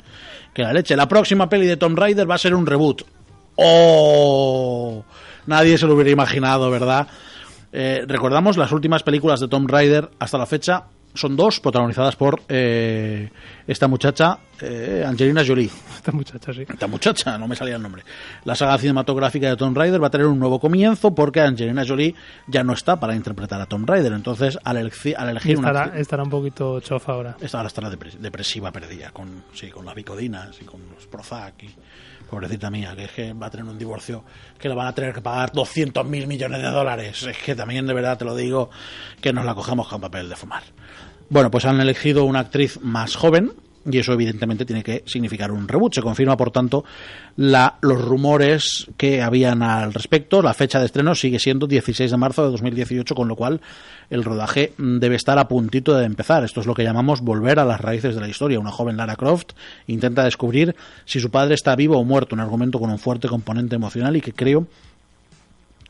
que 0.53 0.63
la 0.63 0.73
leche. 0.73 0.97
La 0.97 1.07
próxima 1.09 1.49
peli 1.49 1.67
de 1.67 1.77
Tomb 1.77 1.97
Raider 1.97 2.29
va 2.29 2.35
a 2.35 2.39
ser 2.39 2.55
un 2.55 2.67
reboot. 2.67 3.03
¡Oh! 3.57 5.05
Nadie 5.47 5.79
se 5.79 5.87
lo 5.87 5.95
hubiera 5.95 6.11
imaginado, 6.11 6.71
¿verdad? 6.71 7.07
Eh, 7.73 8.05
recordamos 8.07 8.57
las 8.57 8.73
últimas 8.73 9.03
películas 9.03 9.41
de 9.41 9.49
Tomb 9.49 9.69
Raider 9.71 10.11
hasta 10.19 10.39
la 10.39 10.47
fecha. 10.47 10.85
Son 11.15 11.37
dos, 11.37 11.61
protagonizadas 11.61 12.17
por 12.17 12.41
eh, 12.49 13.31
esta 13.67 13.89
muchacha, 13.89 14.39
eh, 14.61 15.05
Angelina 15.07 15.43
Jolie. 15.47 15.71
Esta 15.97 16.13
muchacha, 16.13 16.53
sí. 16.53 16.63
Esta 16.69 16.87
muchacha, 16.87 17.39
no 17.39 17.49
me 17.49 17.57
salía 17.57 17.77
el 17.77 17.83
nombre. 17.83 18.03
La 18.45 18.55
saga 18.55 18.77
cinematográfica 18.77 19.49
de 19.49 19.57
Tomb 19.57 19.75
Raider 19.77 20.03
va 20.03 20.09
a 20.09 20.11
tener 20.11 20.27
un 20.27 20.39
nuevo 20.39 20.61
comienzo 20.61 21.15
porque 21.15 21.41
Angelina 21.41 21.83
Jolie 21.87 22.15
ya 22.47 22.63
no 22.63 22.75
está 22.75 23.01
para 23.01 23.15
interpretar 23.17 23.59
a 23.63 23.67
Tomb 23.67 23.89
Raider. 23.89 24.13
Entonces, 24.13 24.59
al, 24.65 24.77
elegi- 24.77 25.15
al 25.17 25.31
elegir 25.31 25.57
una 25.59 25.69
Estará, 25.69 25.87
actriz- 25.93 26.01
estará 26.01 26.23
un 26.25 26.31
poquito 26.31 26.79
chofa 26.81 27.13
ahora. 27.13 27.37
ahora 27.55 27.67
estará 27.69 27.91
depres- 27.91 28.19
depresiva 28.19 28.71
perdida 28.71 29.11
con 29.13 29.45
sí 29.55 29.71
con 29.71 29.87
las 29.87 29.95
bicodinas 29.95 30.61
y 30.61 30.65
con 30.67 30.81
los 30.95 31.07
Prozac 31.07 31.63
y 31.63 31.75
pobrecita 32.29 32.71
mía 32.71 32.95
que 32.97 33.05
es 33.05 33.11
que 33.13 33.33
va 33.33 33.47
a 33.47 33.51
tener 33.51 33.65
un 33.67 33.79
divorcio 33.79 34.25
que 34.59 34.69
le 34.69 34.75
van 34.75 34.89
a 34.89 34.95
tener 34.95 35.15
que 35.15 35.21
pagar 35.21 35.53
200 35.53 36.05
mil 36.07 36.27
millones 36.27 36.61
de 36.63 36.69
dólares 36.69 37.23
es 37.23 37.37
que 37.39 37.55
también 37.55 37.87
de 37.87 37.95
verdad 37.95 38.19
te 38.19 38.25
lo 38.25 38.35
digo 38.35 38.71
que 39.21 39.33
nos 39.33 39.45
la 39.45 39.55
cogemos 39.55 39.87
con 39.89 40.01
papel 40.01 40.29
de 40.29 40.35
fumar 40.37 40.63
bueno 41.31 41.51
pues 41.51 41.65
han 41.65 41.81
elegido 41.81 42.25
una 42.25 42.41
actriz 42.41 42.81
más 42.83 43.17
joven 43.17 43.53
y 43.91 43.99
eso 43.99 44.13
evidentemente 44.13 44.65
tiene 44.65 44.83
que 44.83 45.03
significar 45.07 45.53
un 45.53 45.69
reboot. 45.69 45.95
Se 45.95 46.03
confirma, 46.03 46.37
por 46.37 46.51
tanto, 46.51 46.85
la, 47.37 47.77
los 47.83 48.01
rumores 48.01 48.87
que 48.97 49.21
habían 49.21 49.63
al 49.63 49.93
respecto. 49.93 50.41
La 50.41 50.55
fecha 50.55 50.81
de 50.81 50.87
estreno 50.87 51.15
sigue 51.15 51.39
siendo 51.39 51.67
16 51.67 52.11
de 52.11 52.17
marzo 52.17 52.45
de 52.45 52.51
2018, 52.53 53.15
con 53.15 53.29
lo 53.29 53.37
cual 53.37 53.61
el 54.11 54.25
rodaje 54.25 54.73
debe 54.79 55.17
estar 55.17 55.39
a 55.39 55.49
puntito 55.49 55.95
de 55.95 56.07
empezar. 56.07 56.45
Esto 56.45 56.61
es 56.61 56.67
lo 56.67 56.75
que 56.75 56.85
llamamos 56.85 57.21
volver 57.21 57.59
a 57.59 57.65
las 57.65 57.81
raíces 57.81 58.15
de 58.15 58.21
la 58.21 58.29
historia. 58.29 58.59
Una 58.59 58.71
joven 58.71 58.97
Lara 58.97 59.17
Croft 59.17 59.53
intenta 59.87 60.25
descubrir 60.25 60.75
si 61.05 61.21
su 61.21 61.31
padre 61.31 61.55
está 61.55 61.77
vivo 61.77 61.99
o 61.99 62.05
muerto, 62.05 62.35
un 62.35 62.41
argumento 62.41 62.79
con 62.79 62.91
un 62.91 62.99
fuerte 62.99 63.29
componente 63.29 63.77
emocional 63.77 64.17
y 64.17 64.23
que 64.23 64.33
creo 64.33 64.67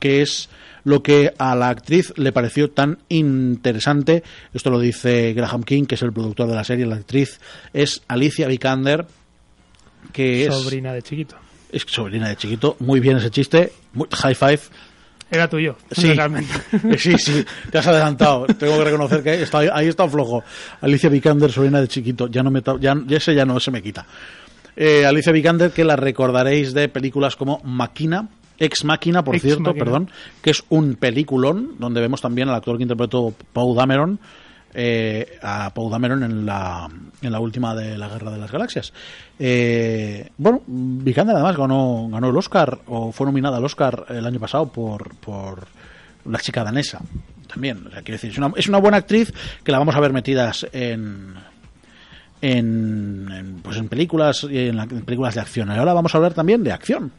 que 0.00 0.22
es 0.22 0.48
lo 0.84 1.02
que 1.02 1.32
a 1.38 1.54
la 1.56 1.68
actriz 1.70 2.12
le 2.16 2.30
pareció 2.32 2.70
tan 2.70 2.98
interesante. 3.08 4.22
Esto 4.52 4.70
lo 4.70 4.78
dice 4.78 5.32
Graham 5.32 5.62
King, 5.62 5.84
que 5.84 5.94
es 5.94 6.02
el 6.02 6.12
productor 6.12 6.48
de 6.48 6.54
la 6.54 6.64
serie. 6.64 6.86
La 6.86 6.96
actriz 6.96 7.40
es 7.72 8.02
Alicia 8.08 8.46
Vikander, 8.48 9.06
que 10.12 10.46
es, 10.46 10.54
Sobrina 10.54 10.92
de 10.92 11.02
chiquito. 11.02 11.36
es 11.72 11.82
sobrina 11.86 12.28
de 12.28 12.36
chiquito. 12.36 12.76
Muy 12.80 13.00
bien 13.00 13.16
ese 13.16 13.30
chiste. 13.30 13.72
Muy, 13.94 14.06
high 14.12 14.34
five. 14.34 14.60
Era 15.30 15.48
tuyo, 15.48 15.76
Sí. 15.90 16.08
legalmente. 16.08 16.52
Eh, 16.72 16.96
Sí, 16.98 17.16
sí, 17.18 17.44
te 17.70 17.78
has 17.78 17.86
adelantado. 17.86 18.46
Tengo 18.46 18.78
que 18.78 18.84
reconocer 18.84 19.22
que 19.22 19.42
está, 19.42 19.60
ahí 19.60 19.88
está 19.88 20.06
flojo. 20.08 20.44
Alicia 20.82 21.08
Vikander, 21.08 21.50
sobrina 21.50 21.80
de 21.80 21.88
chiquito. 21.88 22.28
Ya 22.28 22.42
no 22.42 22.50
me, 22.50 22.62
ya, 22.80 22.94
ya 23.06 23.16
ese 23.16 23.34
ya 23.34 23.44
no 23.46 23.58
se 23.58 23.70
me 23.70 23.82
quita. 23.82 24.06
Eh, 24.76 25.06
Alicia 25.06 25.32
Vikander, 25.32 25.70
que 25.70 25.82
la 25.82 25.96
recordaréis 25.96 26.74
de 26.74 26.88
películas 26.88 27.36
como 27.36 27.60
Máquina, 27.64 28.28
Ex 28.58 28.84
Máquina, 28.84 29.24
por 29.24 29.34
Ex 29.34 29.42
cierto, 29.42 29.72
perdón, 29.84 30.10
que 30.42 30.50
es 30.50 30.62
un 30.68 30.94
peliculón 30.94 31.72
donde 31.78 32.00
vemos 32.00 32.20
también 32.20 32.48
al 32.48 32.54
actor 32.54 32.76
que 32.76 32.82
interpretó 32.84 33.34
Paul 33.52 33.76
Dameron, 33.76 34.18
eh, 34.72 35.38
a 35.42 35.72
Paul 35.74 35.90
Dameron 35.90 36.22
en 36.22 36.46
la, 36.46 36.88
en 37.22 37.32
la 37.32 37.40
última 37.40 37.74
de 37.74 37.96
la 37.98 38.08
Guerra 38.08 38.30
de 38.32 38.38
las 38.38 38.50
Galaxias. 38.52 38.92
Eh, 39.38 40.30
bueno, 40.38 40.62
Vikander 40.66 41.34
además 41.36 41.56
ganó, 41.56 42.08
ganó 42.10 42.30
el 42.30 42.36
Oscar, 42.36 42.78
o 42.86 43.10
fue 43.12 43.26
nominada 43.26 43.56
al 43.58 43.64
Oscar 43.64 44.06
el 44.08 44.24
año 44.26 44.38
pasado 44.40 44.66
por, 44.68 45.14
por 45.16 45.66
la 46.26 46.38
chica 46.38 46.62
danesa. 46.64 47.00
También, 47.46 47.86
o 47.86 47.90
sea, 47.90 48.02
quiero 48.02 48.14
decir, 48.16 48.30
es 48.30 48.38
una, 48.38 48.52
es 48.56 48.68
una 48.68 48.78
buena 48.78 48.96
actriz 48.96 49.32
que 49.62 49.70
la 49.70 49.78
vamos 49.78 49.94
a 49.94 50.00
ver 50.00 50.12
metidas 50.12 50.66
en, 50.72 51.34
en, 52.40 53.28
en, 53.32 53.60
pues 53.62 53.76
en 53.76 53.88
películas 53.88 54.46
y 54.48 54.58
en, 54.68 54.76
la- 54.76 54.84
en 54.84 55.02
películas 55.02 55.34
de 55.34 55.40
acción. 55.40 55.70
Ahora 55.70 55.92
vamos 55.92 56.14
a 56.14 56.18
hablar 56.18 56.34
también 56.34 56.62
de 56.64 56.72
acción. 56.72 57.12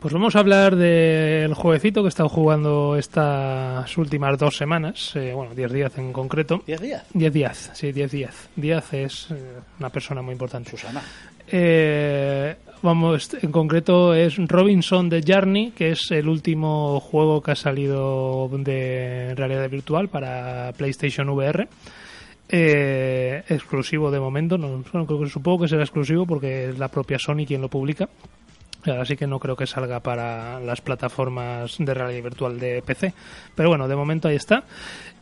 Pues 0.00 0.12
vamos 0.12 0.36
a 0.36 0.40
hablar 0.40 0.76
del 0.76 1.54
jueguecito 1.54 2.02
que 2.02 2.06
he 2.06 2.08
estado 2.08 2.28
jugando 2.28 2.96
estas 2.96 3.96
últimas 3.96 4.38
dos 4.38 4.56
semanas, 4.56 5.16
eh, 5.16 5.32
bueno, 5.34 5.54
10 5.54 5.72
días 5.72 5.98
en 5.98 6.12
concreto. 6.12 6.62
10 6.66 6.80
días. 6.80 7.04
10 7.14 7.32
días, 7.32 7.70
sí, 7.74 7.92
10 7.92 8.10
días. 8.10 8.48
Díaz 8.54 8.92
es 8.92 9.30
eh, 9.30 9.34
una 9.80 9.90
persona 9.90 10.22
muy 10.22 10.32
importante. 10.32 10.70
Susana. 10.70 11.02
Eh, 11.48 12.56
vamos, 12.82 13.30
en 13.40 13.50
concreto 13.50 14.14
es 14.14 14.36
Robinson 14.36 15.08
The 15.08 15.22
Journey, 15.26 15.70
que 15.70 15.92
es 15.92 16.10
el 16.10 16.28
último 16.28 17.00
juego 17.00 17.42
que 17.42 17.52
ha 17.52 17.56
salido 17.56 18.48
de 18.52 19.34
realidad 19.34 19.68
virtual 19.70 20.08
para 20.08 20.72
PlayStation 20.76 21.28
VR. 21.30 21.68
Eh, 22.48 23.42
exclusivo 23.48 24.10
de 24.10 24.20
momento, 24.20 24.56
no, 24.56 24.68
bueno, 24.92 25.06
creo 25.06 25.20
que 25.20 25.28
supongo 25.28 25.62
que 25.62 25.68
será 25.68 25.82
exclusivo 25.82 26.26
porque 26.26 26.68
es 26.68 26.78
la 26.78 26.88
propia 26.88 27.18
Sony 27.18 27.44
quien 27.46 27.60
lo 27.60 27.68
publica. 27.68 28.08
Así 28.90 29.16
que 29.16 29.26
no 29.26 29.38
creo 29.38 29.56
que 29.56 29.66
salga 29.66 30.00
para 30.00 30.60
las 30.60 30.80
plataformas 30.80 31.76
de 31.78 31.94
realidad 31.94 32.22
virtual 32.24 32.58
de 32.58 32.82
PC. 32.82 33.12
Pero 33.54 33.68
bueno, 33.68 33.88
de 33.88 33.96
momento 33.96 34.28
ahí 34.28 34.36
está. 34.36 34.64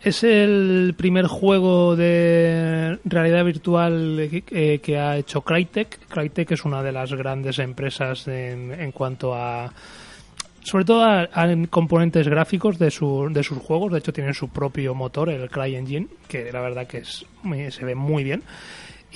Es 0.03 0.23
el 0.23 0.95
primer 0.97 1.27
juego 1.27 1.97
de 1.97 2.99
realidad 3.05 3.45
virtual 3.45 4.19
eh, 4.21 4.81
que 4.83 4.99
ha 4.99 5.17
hecho 5.17 5.41
Crytek. 5.41 6.07
Crytek 6.09 6.51
es 6.53 6.65
una 6.65 6.83
de 6.83 6.93
las 6.93 7.13
grandes 7.15 7.59
empresas 7.59 8.29
en, 8.29 8.73
en 8.73 8.93
cuanto 8.93 9.35
a 9.35 9.73
sobre 10.63 10.87
todo 10.87 11.05
a, 11.05 11.29
componentes 11.69 12.27
gráficos 12.27 12.79
de, 12.79 12.87
de 12.87 13.43
sus 13.43 13.59
juegos. 13.59 13.93
De 13.93 13.99
hecho, 13.99 14.15
tienen 14.15 14.33
su 14.33 14.49
propio 14.49 14.95
motor, 14.95 15.29
el 15.29 15.51
CryEngine, 15.51 16.07
que 16.27 16.51
la 16.53 16.61
verdad 16.63 16.87
que 16.87 16.99
es, 16.99 17.27
muy- 17.43 17.71
se 17.71 17.85
ve 17.85 17.95
muy 17.95 18.25
bien. 18.25 18.43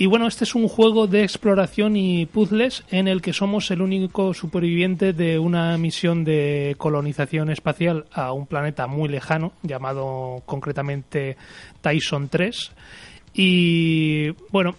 Y 0.01 0.05
bueno, 0.05 0.27
este 0.27 0.45
es 0.45 0.55
un 0.55 0.69
juego 0.69 1.07
de 1.07 1.23
exploración 1.23 1.97
y 1.97 2.25
puzzles 2.25 2.85
en 2.89 3.09
el 3.09 3.21
que 3.21 3.33
somos 3.33 3.69
el 3.69 3.81
único 3.81 4.33
superviviente 4.33 5.11
de 5.11 5.37
una 5.37 5.77
misión 5.77 6.23
de 6.23 6.75
colonización 6.77 7.49
espacial 7.49 8.05
a 8.13 8.31
un 8.31 8.47
planeta 8.47 8.87
muy 8.87 9.09
lejano, 9.09 9.51
llamado 9.61 10.41
concretamente 10.45 11.35
Tyson 11.81 12.29
3. 12.29 12.71
Y 13.33 14.29
bueno, 14.53 14.75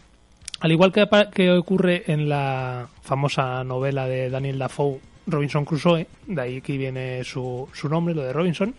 al 0.60 0.72
igual 0.72 0.90
que, 0.90 1.06
que 1.34 1.50
ocurre 1.50 2.04
en 2.06 2.26
la 2.26 2.88
famosa 3.02 3.62
novela 3.62 4.06
de 4.06 4.30
Daniel 4.30 4.58
Dafoe, 4.58 5.00
Robinson 5.26 5.66
Crusoe, 5.66 6.06
de 6.28 6.40
ahí 6.40 6.60
que 6.62 6.78
viene 6.78 7.24
su, 7.24 7.68
su 7.74 7.90
nombre, 7.90 8.14
lo 8.14 8.22
de 8.22 8.32
Robinson. 8.32 8.74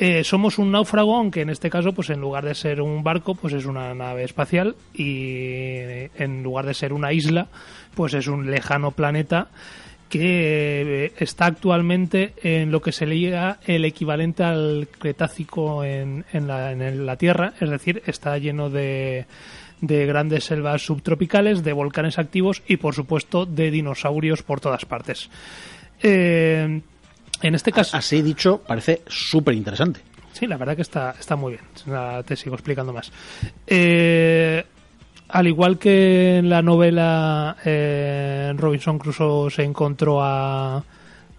Eh, 0.00 0.22
somos 0.22 0.58
un 0.58 0.70
náufrago, 0.70 1.16
aunque 1.16 1.40
en 1.40 1.50
este 1.50 1.70
caso, 1.70 1.92
pues 1.92 2.10
en 2.10 2.20
lugar 2.20 2.44
de 2.44 2.54
ser 2.54 2.80
un 2.80 3.02
barco, 3.02 3.34
pues 3.34 3.52
es 3.52 3.66
una 3.66 3.92
nave 3.94 4.22
espacial 4.22 4.76
y 4.94 5.26
eh, 5.34 6.10
en 6.16 6.42
lugar 6.44 6.66
de 6.66 6.74
ser 6.74 6.92
una 6.92 7.12
isla, 7.12 7.48
pues 7.94 8.14
es 8.14 8.28
un 8.28 8.48
lejano 8.48 8.92
planeta 8.92 9.48
que 10.08 11.06
eh, 11.06 11.12
está 11.18 11.46
actualmente 11.46 12.32
en 12.42 12.70
lo 12.70 12.80
que 12.80 12.92
se 12.92 13.06
leía 13.06 13.58
el 13.66 13.84
equivalente 13.84 14.44
al 14.44 14.88
Cretácico 14.98 15.84
en, 15.84 16.24
la, 16.32 16.72
en 16.72 17.04
la 17.04 17.16
Tierra, 17.16 17.54
es 17.60 17.68
decir, 17.68 18.02
está 18.06 18.38
lleno 18.38 18.70
de, 18.70 19.26
de 19.80 20.06
grandes 20.06 20.44
selvas 20.44 20.82
subtropicales, 20.82 21.62
de 21.62 21.72
volcanes 21.72 22.18
activos 22.18 22.62
y, 22.66 22.76
por 22.76 22.94
supuesto, 22.94 23.46
de 23.46 23.70
dinosaurios 23.70 24.42
por 24.42 24.60
todas 24.60 24.84
partes. 24.84 25.28
Eh, 26.02 26.80
en 27.42 27.54
este 27.54 27.72
caso, 27.72 27.96
Así 27.96 28.22
dicho, 28.22 28.62
parece 28.66 29.02
súper 29.06 29.54
interesante. 29.54 30.00
Sí, 30.32 30.46
la 30.46 30.56
verdad 30.56 30.76
que 30.76 30.82
está, 30.82 31.14
está 31.18 31.36
muy 31.36 31.52
bien. 31.52 31.64
Nada, 31.86 32.22
te 32.22 32.36
sigo 32.36 32.54
explicando 32.54 32.92
más. 32.92 33.10
Eh, 33.66 34.64
al 35.28 35.46
igual 35.46 35.78
que 35.78 36.38
en 36.38 36.48
la 36.48 36.62
novela 36.62 37.56
eh, 37.64 38.52
Robinson 38.56 38.98
Crusoe 38.98 39.50
se 39.50 39.62
encontró 39.64 40.22
a, 40.22 40.84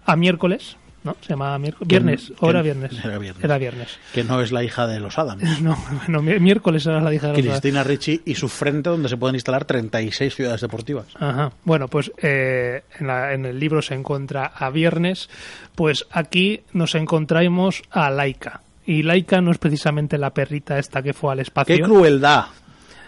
a 0.04 0.16
miércoles, 0.16 0.76
¿no? 1.04 1.16
Se 1.20 1.28
llama 1.30 1.58
miércoles. 1.58 1.88
Viernes, 1.88 2.32
o 2.40 2.50
era 2.50 2.62
viernes. 2.62 2.92
era 3.04 3.18
viernes. 3.18 3.44
Era 3.44 3.58
viernes. 3.58 3.88
Que 4.12 4.22
no 4.24 4.40
es 4.40 4.52
la 4.52 4.62
hija 4.64 4.86
de 4.86 5.00
los 5.00 5.18
Adams. 5.18 5.42
No, 5.62 5.76
no, 6.08 6.22
mi- 6.22 6.38
miércoles 6.40 6.84
era 6.86 7.00
la 7.00 7.12
hija 7.14 7.28
de 7.28 7.34
los 7.42 7.46
Cristina 7.46 7.82
Ricci 7.84 8.20
y 8.24 8.34
su 8.34 8.48
frente 8.48 8.90
donde 8.90 9.08
se 9.08 9.16
pueden 9.16 9.34
instalar 9.36 9.64
36 9.64 10.34
ciudades 10.34 10.60
deportivas. 10.60 11.06
Ajá. 11.18 11.52
Bueno, 11.64 11.88
pues 11.88 12.12
eh, 12.22 12.82
en, 12.98 13.06
la- 13.06 13.32
en 13.32 13.46
el 13.46 13.58
libro 13.58 13.82
se 13.82 13.94
encuentra 13.94 14.46
a 14.46 14.70
Viernes, 14.70 15.28
pues 15.74 16.06
aquí 16.10 16.62
nos 16.72 16.94
encontramos 16.94 17.82
a 17.90 18.10
Laika. 18.10 18.60
Y 18.86 19.02
Laika 19.02 19.40
no 19.40 19.50
es 19.52 19.58
precisamente 19.58 20.18
la 20.18 20.30
perrita 20.34 20.78
esta 20.78 21.02
que 21.02 21.12
fue 21.12 21.32
al 21.32 21.40
espacio. 21.40 21.76
¡Qué 21.76 21.82
crueldad! 21.82 22.46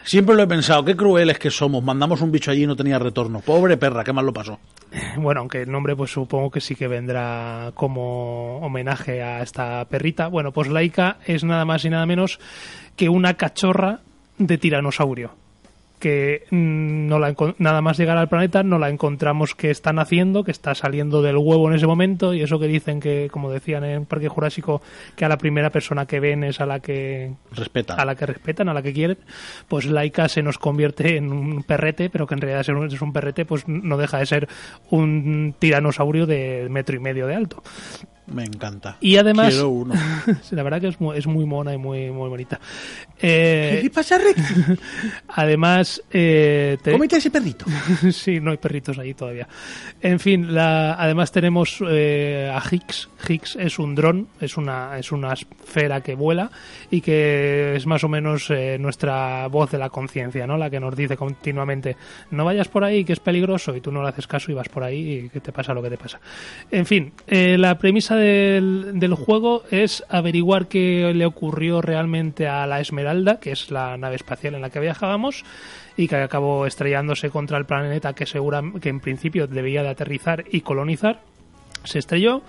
Siempre 0.04 0.34
lo 0.34 0.42
he 0.42 0.46
pensado, 0.46 0.84
qué 0.84 0.96
crueles 0.96 1.38
que 1.38 1.50
somos. 1.50 1.82
Mandamos 1.82 2.20
un 2.20 2.32
bicho 2.32 2.50
allí 2.50 2.64
y 2.64 2.66
no 2.66 2.76
tenía 2.76 2.98
retorno. 2.98 3.40
Pobre 3.40 3.76
perra, 3.76 4.04
qué 4.04 4.12
mal 4.12 4.26
lo 4.26 4.32
pasó. 4.32 4.58
Bueno, 5.16 5.40
aunque 5.40 5.62
el 5.62 5.70
nombre 5.70 5.96
pues 5.96 6.10
supongo 6.10 6.50
que 6.50 6.60
sí 6.60 6.74
que 6.74 6.88
vendrá 6.88 7.72
como 7.74 8.58
homenaje 8.58 9.22
a 9.22 9.42
esta 9.42 9.84
perrita. 9.86 10.26
Bueno, 10.28 10.52
pues 10.52 10.68
Laika 10.68 11.18
es 11.26 11.44
nada 11.44 11.64
más 11.64 11.84
y 11.84 11.90
nada 11.90 12.06
menos 12.06 12.40
que 12.96 13.08
una 13.08 13.34
cachorra 13.34 14.00
de 14.38 14.58
tiranosaurio. 14.58 15.41
Que 16.02 16.46
mm, 16.50 17.06
no 17.06 17.20
la 17.20 17.32
nada 17.58 17.80
más 17.80 17.96
llegar 17.96 18.18
al 18.18 18.28
planeta 18.28 18.64
no 18.64 18.76
la 18.80 18.90
encontramos 18.90 19.54
que 19.54 19.70
está 19.70 19.92
naciendo, 19.92 20.42
que 20.42 20.50
está 20.50 20.74
saliendo 20.74 21.22
del 21.22 21.36
huevo 21.36 21.68
en 21.68 21.76
ese 21.76 21.86
momento 21.86 22.34
y 22.34 22.42
eso 22.42 22.58
que 22.58 22.66
dicen 22.66 22.98
que, 22.98 23.28
como 23.30 23.52
decían 23.52 23.84
en 23.84 24.04
Parque 24.04 24.26
Jurásico, 24.26 24.82
que 25.14 25.24
a 25.24 25.28
la 25.28 25.38
primera 25.38 25.70
persona 25.70 26.06
que 26.06 26.18
ven 26.18 26.42
es 26.42 26.60
a 26.60 26.66
la 26.66 26.80
que 26.80 27.34
Respeta. 27.52 27.94
a 27.94 28.04
la 28.04 28.16
que 28.16 28.26
respetan, 28.26 28.68
a 28.68 28.74
la 28.74 28.82
que 28.82 28.92
quieren, 28.92 29.18
pues 29.68 29.86
Laika 29.86 30.28
se 30.28 30.42
nos 30.42 30.58
convierte 30.58 31.16
en 31.16 31.32
un 31.32 31.62
perrete, 31.62 32.10
pero 32.10 32.26
que 32.26 32.34
en 32.34 32.40
realidad 32.40 32.84
es 32.92 33.00
un 33.00 33.12
perrete, 33.12 33.44
pues 33.44 33.68
no 33.68 33.96
deja 33.96 34.18
de 34.18 34.26
ser 34.26 34.48
un 34.90 35.54
tiranosaurio 35.56 36.26
de 36.26 36.66
metro 36.68 36.96
y 36.96 36.98
medio 36.98 37.28
de 37.28 37.36
alto. 37.36 37.62
Me 38.26 38.44
encanta. 38.44 38.96
Y 39.00 39.16
además, 39.16 39.52
Quiero 39.52 39.68
uno. 39.68 39.94
La 40.50 40.62
verdad 40.62 40.80
que 40.80 40.88
es 40.88 41.00
muy, 41.00 41.18
es 41.18 41.26
muy 41.26 41.44
mona 41.44 41.74
y 41.74 41.78
muy, 41.78 42.10
muy 42.10 42.28
bonita. 42.28 42.60
Eh, 43.22 43.90
pasa, 43.94 44.18
Rick? 44.18 44.36
además, 45.28 46.02
eh, 46.10 46.76
te- 46.82 46.92
Cómete 46.92 47.16
ese 47.16 47.30
perrito. 47.30 47.64
sí, 48.12 48.40
no 48.40 48.50
hay 48.50 48.56
perritos 48.56 48.98
ahí 48.98 49.14
todavía. 49.14 49.46
En 50.00 50.18
fin, 50.18 50.54
la, 50.54 50.94
además 50.94 51.30
tenemos 51.32 51.78
eh, 51.88 52.50
a 52.52 52.60
Higgs. 52.68 53.08
Higgs 53.28 53.56
es 53.56 53.78
un 53.78 53.94
dron, 53.94 54.28
es 54.40 54.56
una, 54.56 54.98
es 54.98 55.12
una 55.12 55.32
esfera 55.32 56.00
que 56.00 56.14
vuela 56.14 56.50
y 56.90 57.00
que 57.00 57.76
es 57.76 57.86
más 57.86 58.02
o 58.04 58.08
menos 58.08 58.50
eh, 58.50 58.76
nuestra 58.80 59.46
voz 59.46 59.70
de 59.70 59.78
la 59.78 59.90
conciencia, 59.90 60.46
¿no? 60.46 60.56
La 60.58 60.68
que 60.70 60.80
nos 60.80 60.96
dice 60.96 61.16
continuamente, 61.16 61.96
no 62.32 62.44
vayas 62.44 62.68
por 62.68 62.82
ahí, 62.84 63.04
que 63.04 63.12
es 63.12 63.20
peligroso, 63.20 63.76
y 63.76 63.80
tú 63.80 63.92
no 63.92 64.02
le 64.02 64.08
haces 64.08 64.26
caso 64.26 64.50
y 64.50 64.54
vas 64.54 64.68
por 64.68 64.82
ahí 64.82 65.24
y 65.24 65.28
que 65.28 65.40
te 65.40 65.52
pasa 65.52 65.72
lo 65.74 65.82
que 65.82 65.90
te 65.90 65.96
pasa. 65.98 66.20
En 66.70 66.86
fin, 66.86 67.12
eh, 67.28 67.56
la 67.58 67.78
premisa 67.78 68.16
del, 68.16 68.92
del 68.94 69.14
juego 69.14 69.62
es 69.70 70.02
averiguar 70.08 70.66
qué 70.66 71.12
le 71.14 71.24
ocurrió 71.26 71.80
realmente 71.80 72.48
a 72.48 72.66
la 72.66 72.80
Esmeralda, 72.80 73.11
que 73.40 73.52
es 73.52 73.70
la 73.70 73.96
nave 73.96 74.16
espacial 74.16 74.54
en 74.54 74.62
la 74.62 74.70
que 74.70 74.80
viajábamos, 74.80 75.44
y 75.96 76.08
que 76.08 76.16
acabó 76.16 76.66
estrellándose 76.66 77.30
contra 77.30 77.58
el 77.58 77.66
planeta 77.66 78.14
que, 78.14 78.26
segura, 78.26 78.62
que 78.80 78.88
en 78.88 79.00
principio 79.00 79.46
debía 79.46 79.82
de 79.82 79.90
aterrizar 79.90 80.44
y 80.50 80.62
colonizar. 80.62 81.20
Se 81.84 81.98
estrelló, 81.98 82.42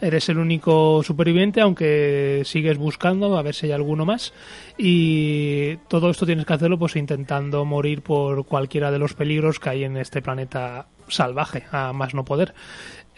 eres 0.00 0.28
el 0.28 0.38
único 0.38 1.02
superviviente, 1.02 1.60
aunque 1.60 2.42
sigues 2.44 2.78
buscando 2.78 3.36
a 3.36 3.42
ver 3.42 3.54
si 3.54 3.66
hay 3.66 3.72
alguno 3.72 4.04
más. 4.04 4.32
Y 4.76 5.76
todo 5.88 6.10
esto 6.10 6.26
tienes 6.26 6.46
que 6.46 6.54
hacerlo 6.54 6.78
pues 6.78 6.96
intentando 6.96 7.64
morir 7.64 8.02
por 8.02 8.46
cualquiera 8.46 8.90
de 8.90 8.98
los 8.98 9.14
peligros 9.14 9.60
que 9.60 9.70
hay 9.70 9.84
en 9.84 9.96
este 9.96 10.22
planeta 10.22 10.86
salvaje, 11.08 11.64
a 11.72 11.92
más 11.92 12.14
no 12.14 12.24
poder. 12.24 12.54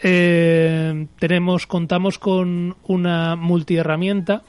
Eh, 0.03 1.07
tenemos, 1.19 1.67
contamos 1.67 2.17
con 2.17 2.75
una 2.83 3.35
multiherramienta 3.35 4.43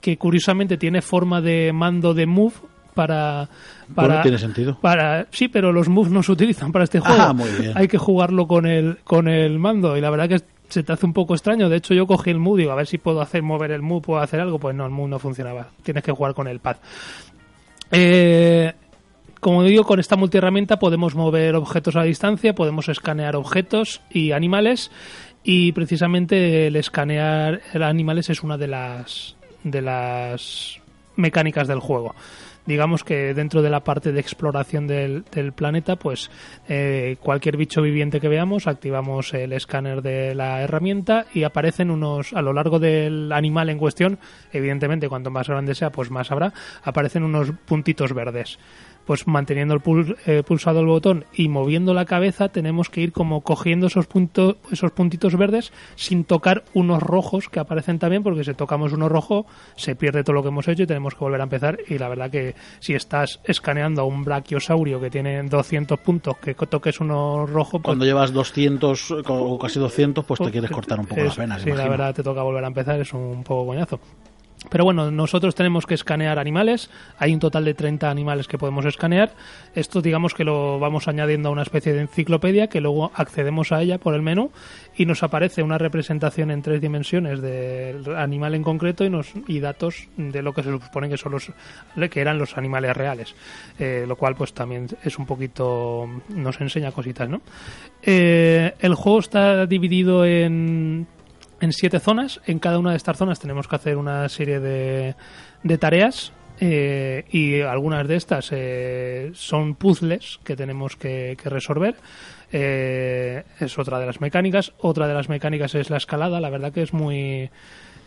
que 0.00 0.16
curiosamente 0.16 0.76
tiene 0.76 1.02
forma 1.02 1.40
de 1.40 1.72
mando 1.72 2.14
de 2.14 2.26
move 2.26 2.54
para 2.94 3.48
para 3.94 4.08
Bueno, 4.08 4.22
tiene 4.22 4.38
sentido. 4.38 4.78
para 4.80 5.26
sí 5.30 5.48
pero 5.48 5.72
los 5.72 5.88
moves 5.88 6.10
no 6.12 6.22
se 6.22 6.32
utilizan 6.32 6.72
para 6.72 6.84
este 6.84 7.00
juego. 7.00 7.16
Ah, 7.20 7.32
muy 7.32 7.50
bien. 7.60 7.72
hay 7.76 7.86
que 7.88 7.98
jugarlo 7.98 8.46
con 8.46 8.66
el 8.66 8.98
con 9.04 9.28
el 9.28 9.58
mando 9.58 9.96
y 9.96 10.00
la 10.00 10.10
verdad 10.10 10.28
que 10.28 10.40
se 10.68 10.82
te 10.82 10.92
hace 10.92 11.06
un 11.06 11.12
poco 11.12 11.34
extraño. 11.34 11.68
De 11.68 11.76
hecho 11.76 11.94
yo 11.94 12.06
cogí 12.06 12.30
el 12.30 12.38
move 12.38 12.60
digo 12.62 12.72
a 12.72 12.76
ver 12.76 12.86
si 12.86 12.98
puedo 12.98 13.20
hacer 13.20 13.42
mover 13.42 13.70
el 13.72 13.82
move 13.82 14.02
puedo 14.02 14.20
hacer 14.20 14.40
algo. 14.40 14.58
Pues 14.58 14.74
no 14.74 14.84
el 14.84 14.90
move 14.92 15.08
no 15.08 15.18
funcionaba. 15.18 15.68
Tienes 15.82 16.02
que 16.02 16.12
jugar 16.12 16.34
con 16.34 16.48
el 16.48 16.60
pad. 16.60 16.76
Eh, 17.92 18.72
como 19.40 19.62
digo, 19.64 19.84
con 19.84 19.98
esta 19.98 20.16
multiherramienta 20.16 20.78
podemos 20.78 21.14
mover 21.14 21.54
objetos 21.56 21.96
a 21.96 22.02
distancia, 22.02 22.54
podemos 22.54 22.88
escanear 22.88 23.36
objetos 23.36 24.02
y 24.10 24.32
animales 24.32 24.90
y 25.42 25.72
precisamente 25.72 26.66
el 26.66 26.76
escanear 26.76 27.62
animales 27.82 28.28
es 28.28 28.42
una 28.42 28.58
de 28.58 28.68
las 28.68 29.36
de 29.64 29.82
las 29.82 30.80
mecánicas 31.16 31.68
del 31.68 31.80
juego. 31.80 32.14
Digamos 32.66 33.04
que 33.04 33.34
dentro 33.34 33.62
de 33.62 33.70
la 33.70 33.80
parte 33.80 34.12
de 34.12 34.20
exploración 34.20 34.86
del, 34.86 35.24
planeta, 35.54 35.96
pues 35.96 36.30
eh, 36.68 37.16
cualquier 37.20 37.56
bicho 37.56 37.80
viviente 37.80 38.20
que 38.20 38.28
veamos, 38.28 38.66
activamos 38.66 39.32
el 39.34 39.52
escáner 39.54 40.02
de 40.02 40.34
la 40.34 40.62
herramienta 40.62 41.26
y 41.32 41.44
aparecen 41.44 41.90
unos, 41.90 42.32
a 42.32 42.42
lo 42.42 42.52
largo 42.52 42.78
del 42.78 43.32
animal 43.32 43.70
en 43.70 43.78
cuestión, 43.78 44.18
evidentemente 44.52 45.08
cuanto 45.08 45.30
más 45.30 45.48
grande 45.48 45.74
sea, 45.74 45.90
pues 45.90 46.10
más 46.10 46.30
habrá, 46.30 46.52
aparecen 46.84 47.24
unos 47.24 47.50
puntitos 47.64 48.12
verdes 48.12 48.58
pues 49.10 49.26
manteniendo 49.26 49.74
el 49.74 49.80
pul- 49.82 50.16
eh, 50.24 50.44
pulsado 50.46 50.78
el 50.78 50.86
botón 50.86 51.24
y 51.34 51.48
moviendo 51.48 51.94
la 51.94 52.04
cabeza 52.04 52.48
tenemos 52.48 52.90
que 52.90 53.00
ir 53.00 53.10
como 53.10 53.40
cogiendo 53.40 53.88
esos 53.88 54.06
puntos 54.06 54.54
esos 54.70 54.92
puntitos 54.92 55.34
verdes 55.36 55.72
sin 55.96 56.22
tocar 56.22 56.62
unos 56.74 57.02
rojos 57.02 57.48
que 57.48 57.58
aparecen 57.58 57.98
también 57.98 58.22
porque 58.22 58.44
si 58.44 58.54
tocamos 58.54 58.92
uno 58.92 59.08
rojo 59.08 59.46
se 59.74 59.96
pierde 59.96 60.22
todo 60.22 60.34
lo 60.34 60.42
que 60.42 60.50
hemos 60.50 60.68
hecho 60.68 60.84
y 60.84 60.86
tenemos 60.86 61.16
que 61.16 61.24
volver 61.24 61.40
a 61.40 61.42
empezar 61.42 61.78
y 61.88 61.98
la 61.98 62.08
verdad 62.08 62.30
que 62.30 62.54
si 62.78 62.94
estás 62.94 63.40
escaneando 63.42 64.02
a 64.02 64.04
un 64.04 64.22
brachiosaurio 64.22 65.00
que 65.00 65.10
tiene 65.10 65.42
200 65.42 65.98
puntos 65.98 66.36
que 66.36 66.54
toques 66.54 67.00
uno 67.00 67.46
rojo 67.46 67.80
pues 67.80 67.86
Cuando 67.86 68.04
llevas 68.04 68.32
200 68.32 69.10
o 69.26 69.58
casi 69.58 69.80
200, 69.80 70.24
pues 70.24 70.38
te 70.38 70.52
quieres 70.52 70.70
cortar 70.70 71.00
un 71.00 71.06
poco 71.06 71.20
es- 71.22 71.26
las 71.26 71.36
venas. 71.36 71.62
Sí, 71.62 71.70
la 71.70 71.88
verdad 71.88 72.14
te 72.14 72.22
toca 72.22 72.42
volver 72.44 72.62
a 72.62 72.68
empezar, 72.68 73.00
es 73.00 73.12
un 73.12 73.42
poco 73.42 73.66
coñazo. 73.66 73.98
Pero 74.68 74.84
bueno, 74.84 75.10
nosotros 75.10 75.54
tenemos 75.54 75.86
que 75.86 75.94
escanear 75.94 76.38
animales. 76.38 76.90
Hay 77.18 77.32
un 77.32 77.40
total 77.40 77.64
de 77.64 77.74
30 77.74 78.10
animales 78.10 78.46
que 78.46 78.58
podemos 78.58 78.84
escanear. 78.84 79.32
Esto 79.74 80.02
digamos 80.02 80.34
que 80.34 80.44
lo 80.44 80.78
vamos 80.78 81.08
añadiendo 81.08 81.48
a 81.48 81.52
una 81.52 81.62
especie 81.62 81.94
de 81.94 82.02
enciclopedia 82.02 82.66
que 82.66 82.80
luego 82.80 83.10
accedemos 83.14 83.72
a 83.72 83.80
ella 83.80 83.98
por 83.98 84.14
el 84.14 84.22
menú 84.22 84.50
y 84.96 85.06
nos 85.06 85.22
aparece 85.22 85.62
una 85.62 85.78
representación 85.78 86.50
en 86.50 86.60
tres 86.60 86.80
dimensiones 86.80 87.40
del 87.40 88.14
animal 88.16 88.54
en 88.54 88.62
concreto 88.62 89.04
y, 89.04 89.10
nos, 89.10 89.32
y 89.48 89.60
datos 89.60 90.08
de 90.16 90.42
lo 90.42 90.52
que 90.52 90.62
se 90.62 90.70
supone 90.70 91.08
que 91.08 91.16
son 91.16 91.32
los 91.32 91.50
que 92.10 92.20
eran 92.20 92.38
los 92.38 92.58
animales 92.58 92.94
reales. 92.96 93.34
Eh, 93.78 94.04
lo 94.06 94.16
cual 94.16 94.34
pues 94.34 94.52
también 94.52 94.88
es 95.02 95.18
un 95.18 95.24
poquito 95.24 96.06
nos 96.28 96.60
enseña 96.60 96.92
cositas, 96.92 97.28
¿no? 97.28 97.40
Eh, 98.02 98.74
el 98.78 98.94
juego 98.94 99.20
está 99.20 99.66
dividido 99.66 100.24
en 100.24 101.06
en 101.60 101.72
siete 101.72 102.00
zonas. 102.00 102.40
En 102.46 102.58
cada 102.58 102.78
una 102.78 102.90
de 102.92 102.96
estas 102.96 103.16
zonas 103.16 103.38
tenemos 103.40 103.68
que 103.68 103.76
hacer 103.76 103.96
una 103.96 104.28
serie 104.28 104.60
de, 104.60 105.14
de 105.62 105.78
tareas. 105.78 106.32
eh, 106.60 107.24
y 107.30 107.60
algunas 107.62 108.06
de 108.06 108.16
estas 108.16 108.48
eh, 108.52 109.30
son 109.34 109.74
puzzles 109.74 110.40
que 110.44 110.56
tenemos 110.56 110.96
que, 110.96 111.36
que 111.42 111.48
resolver. 111.48 111.94
Eh, 112.52 113.44
es 113.60 113.78
otra 113.78 113.98
de 113.98 114.06
las 114.06 114.20
mecánicas. 114.20 114.72
Otra 114.78 115.06
de 115.06 115.14
las 115.14 115.28
mecánicas 115.28 115.74
es 115.74 115.88
la 115.90 115.96
escalada. 115.98 116.40
La 116.40 116.50
verdad 116.50 116.72
que 116.72 116.82
es 116.82 116.92
muy. 116.92 117.48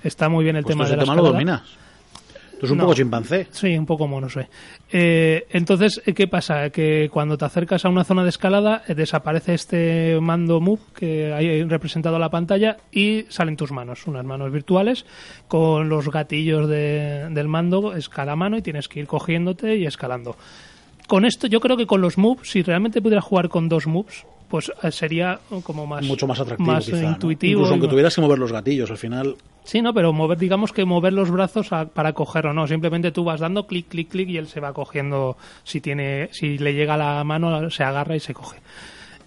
Está 0.04 0.30
muy 0.30 0.43
bien 0.43 0.56
el 0.58 0.64
Pues 0.64 0.74
tema 0.76 0.86
de 0.88 0.97
la 0.97 1.04
tema 1.04 1.16
lo 1.16 1.22
escalada. 1.22 1.34
dominas. 1.34 1.78
Tú 2.64 2.68
es 2.68 2.72
un 2.72 2.78
No. 2.78 2.86
poco 2.86 2.95
chimpancé. 2.95 3.47
Sí, 3.51 3.78
un 3.78 3.86
poco 3.86 4.07
mono 4.07 4.30
soy. 4.30 4.45
Eh, 4.89 5.47
entonces, 5.49 6.01
eh, 6.05 6.14
¿qué 6.14 6.30
pasa? 6.30 6.70
Que 6.70 7.09
cuando 7.11 7.38
te 7.38 7.43
acercas 7.43 7.84
a 7.84 7.89
una 7.89 8.05
zona 8.05 8.24
de 8.24 8.30
escalada, 8.30 8.84
eh, 8.88 8.95
desaparece 8.95 9.53
este 9.53 10.18
mando 10.22 10.61
Move 10.61 10.80
que 10.95 11.34
hay 11.34 11.61
representado 11.66 12.16
en 12.16 12.22
la 12.22 12.30
pantalla 12.30 12.78
y 12.89 13.26
salen 13.28 13.57
tus 13.57 13.74
manos, 13.74 14.07
unas 14.07 14.24
manos 14.24 14.49
virtuales 14.49 15.05
con 15.49 15.89
los 15.89 16.09
gatillos 16.09 16.70
de- 16.70 17.28
del 17.32 17.49
mando, 17.49 17.93
es 17.97 18.07
cada 18.07 18.38
mano 18.38 18.55
y 18.55 18.61
tienes 18.61 18.88
que 18.88 19.01
ir 19.01 19.07
cogiéndote 19.07 19.76
y 19.76 19.86
escalando. 19.86 20.38
Con 21.08 21.26
esto, 21.26 21.47
yo 21.47 21.60
creo 21.60 21.76
que 21.78 21.86
con 21.86 22.01
los 22.01 22.18
moves, 22.18 22.49
si 22.49 22.62
realmente 22.64 23.01
pudieras 23.01 23.26
jugar 23.26 23.49
con 23.49 23.68
dos 23.70 23.88
moves, 23.88 24.26
pues 24.47 24.72
eh, 24.84 24.91
sería 24.91 25.39
como 25.64 25.86
más, 25.88 26.04
Mucho 26.06 26.28
más 26.28 26.39
atractivo, 26.39 26.72
más 26.72 26.86
quizá, 26.86 26.97
eh, 26.99 27.01
¿no? 27.04 27.10
intuitivo. 27.10 27.51
Incluso 27.60 27.74
aunque 27.74 27.88
tuvieras 27.88 28.16
que 28.16 28.22
mover 28.22 28.39
los 28.39 28.51
gatillos, 28.51 28.89
al 28.91 28.97
final... 28.97 29.36
Sí, 29.64 29.82
no, 29.82 29.93
pero 29.93 30.12
mover, 30.14 30.38
digamos 30.38 30.72
que 30.74 30.86
mover 30.86 31.14
los 31.14 31.32
brazos 31.32 31.72
a- 31.74 31.86
para 31.86 32.14
cogerlo, 32.14 32.54
no. 32.54 32.68
Simplemente 32.68 33.12
tú 33.12 33.24
vas 33.24 33.39
dando 33.39 33.66
clic, 33.68 33.88
clic, 33.88 34.10
clic 34.10 34.30
y 34.30 34.38
él 34.38 34.47
se 34.47 34.60
va 34.60 34.74
cogiendo. 34.74 35.38
Si 35.64 35.82
tiene, 35.82 36.30
si 36.32 36.58
le 36.58 36.74
llega 36.74 36.97
la 36.97 37.24
mano, 37.24 37.70
se 37.70 37.84
agarra 37.84 38.16
y 38.16 38.20
se 38.20 38.34
coge. 38.34 38.60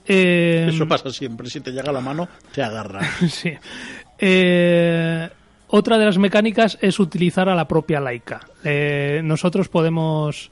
Eh, 0.06 0.66
Eso 0.68 0.86
pasa 0.86 1.10
siempre. 1.10 1.48
Si 1.50 1.60
te 1.60 1.72
llega 1.72 1.90
la 1.90 2.00
mano, 2.00 2.28
te 2.54 2.62
agarra. 2.62 3.00
sí. 3.28 3.52
Eh, 4.18 5.28
otra 5.68 5.98
de 5.98 6.04
las 6.04 6.18
mecánicas 6.18 6.78
es 6.80 6.98
utilizar 7.00 7.48
a 7.48 7.54
la 7.54 7.66
propia 7.66 8.00
Laika. 8.00 8.40
Eh, 8.62 9.20
nosotros 9.24 9.68
podemos 9.68 10.50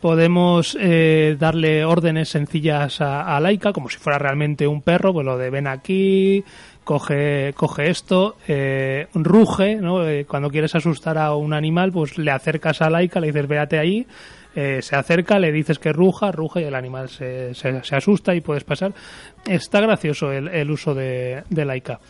podemos 0.00 0.76
eh, 0.80 1.36
darle 1.38 1.84
órdenes 1.84 2.28
sencillas 2.30 3.00
a, 3.00 3.36
a 3.36 3.40
Laika, 3.40 3.72
como 3.72 3.88
si 3.88 3.98
fuera 3.98 4.18
realmente 4.18 4.66
un 4.66 4.82
perro, 4.82 5.12
pues 5.12 5.26
lo 5.26 5.36
de 5.36 5.50
ven 5.50 5.66
aquí, 5.66 6.44
coge, 6.88 7.52
coge 7.54 7.90
esto, 7.90 8.36
eh, 8.48 9.08
ruge, 9.12 9.76
¿no? 9.76 10.08
Eh, 10.08 10.24
cuando 10.24 10.48
quieres 10.48 10.74
asustar 10.74 11.18
a 11.18 11.34
un 11.34 11.52
animal, 11.52 11.92
pues 11.92 12.16
le 12.16 12.30
acercas 12.30 12.80
a 12.80 12.88
Laika, 12.88 13.20
le 13.20 13.26
dices 13.26 13.46
véate 13.46 13.78
ahí, 13.78 14.06
eh, 14.54 14.80
se 14.80 14.96
acerca, 14.96 15.38
le 15.38 15.52
dices 15.52 15.78
que 15.78 15.92
ruja, 15.92 16.32
ruge 16.32 16.62
y 16.62 16.64
el 16.64 16.74
animal 16.74 17.10
se, 17.10 17.54
se, 17.54 17.94
asusta 17.94 18.34
y 18.34 18.40
puedes 18.40 18.64
pasar. 18.64 18.94
Está 19.46 19.82
gracioso 19.82 20.32
el, 20.32 20.48
el 20.48 20.70
uso 20.70 20.94
de, 20.94 21.42
de 21.50 21.64
Laika. 21.66 22.00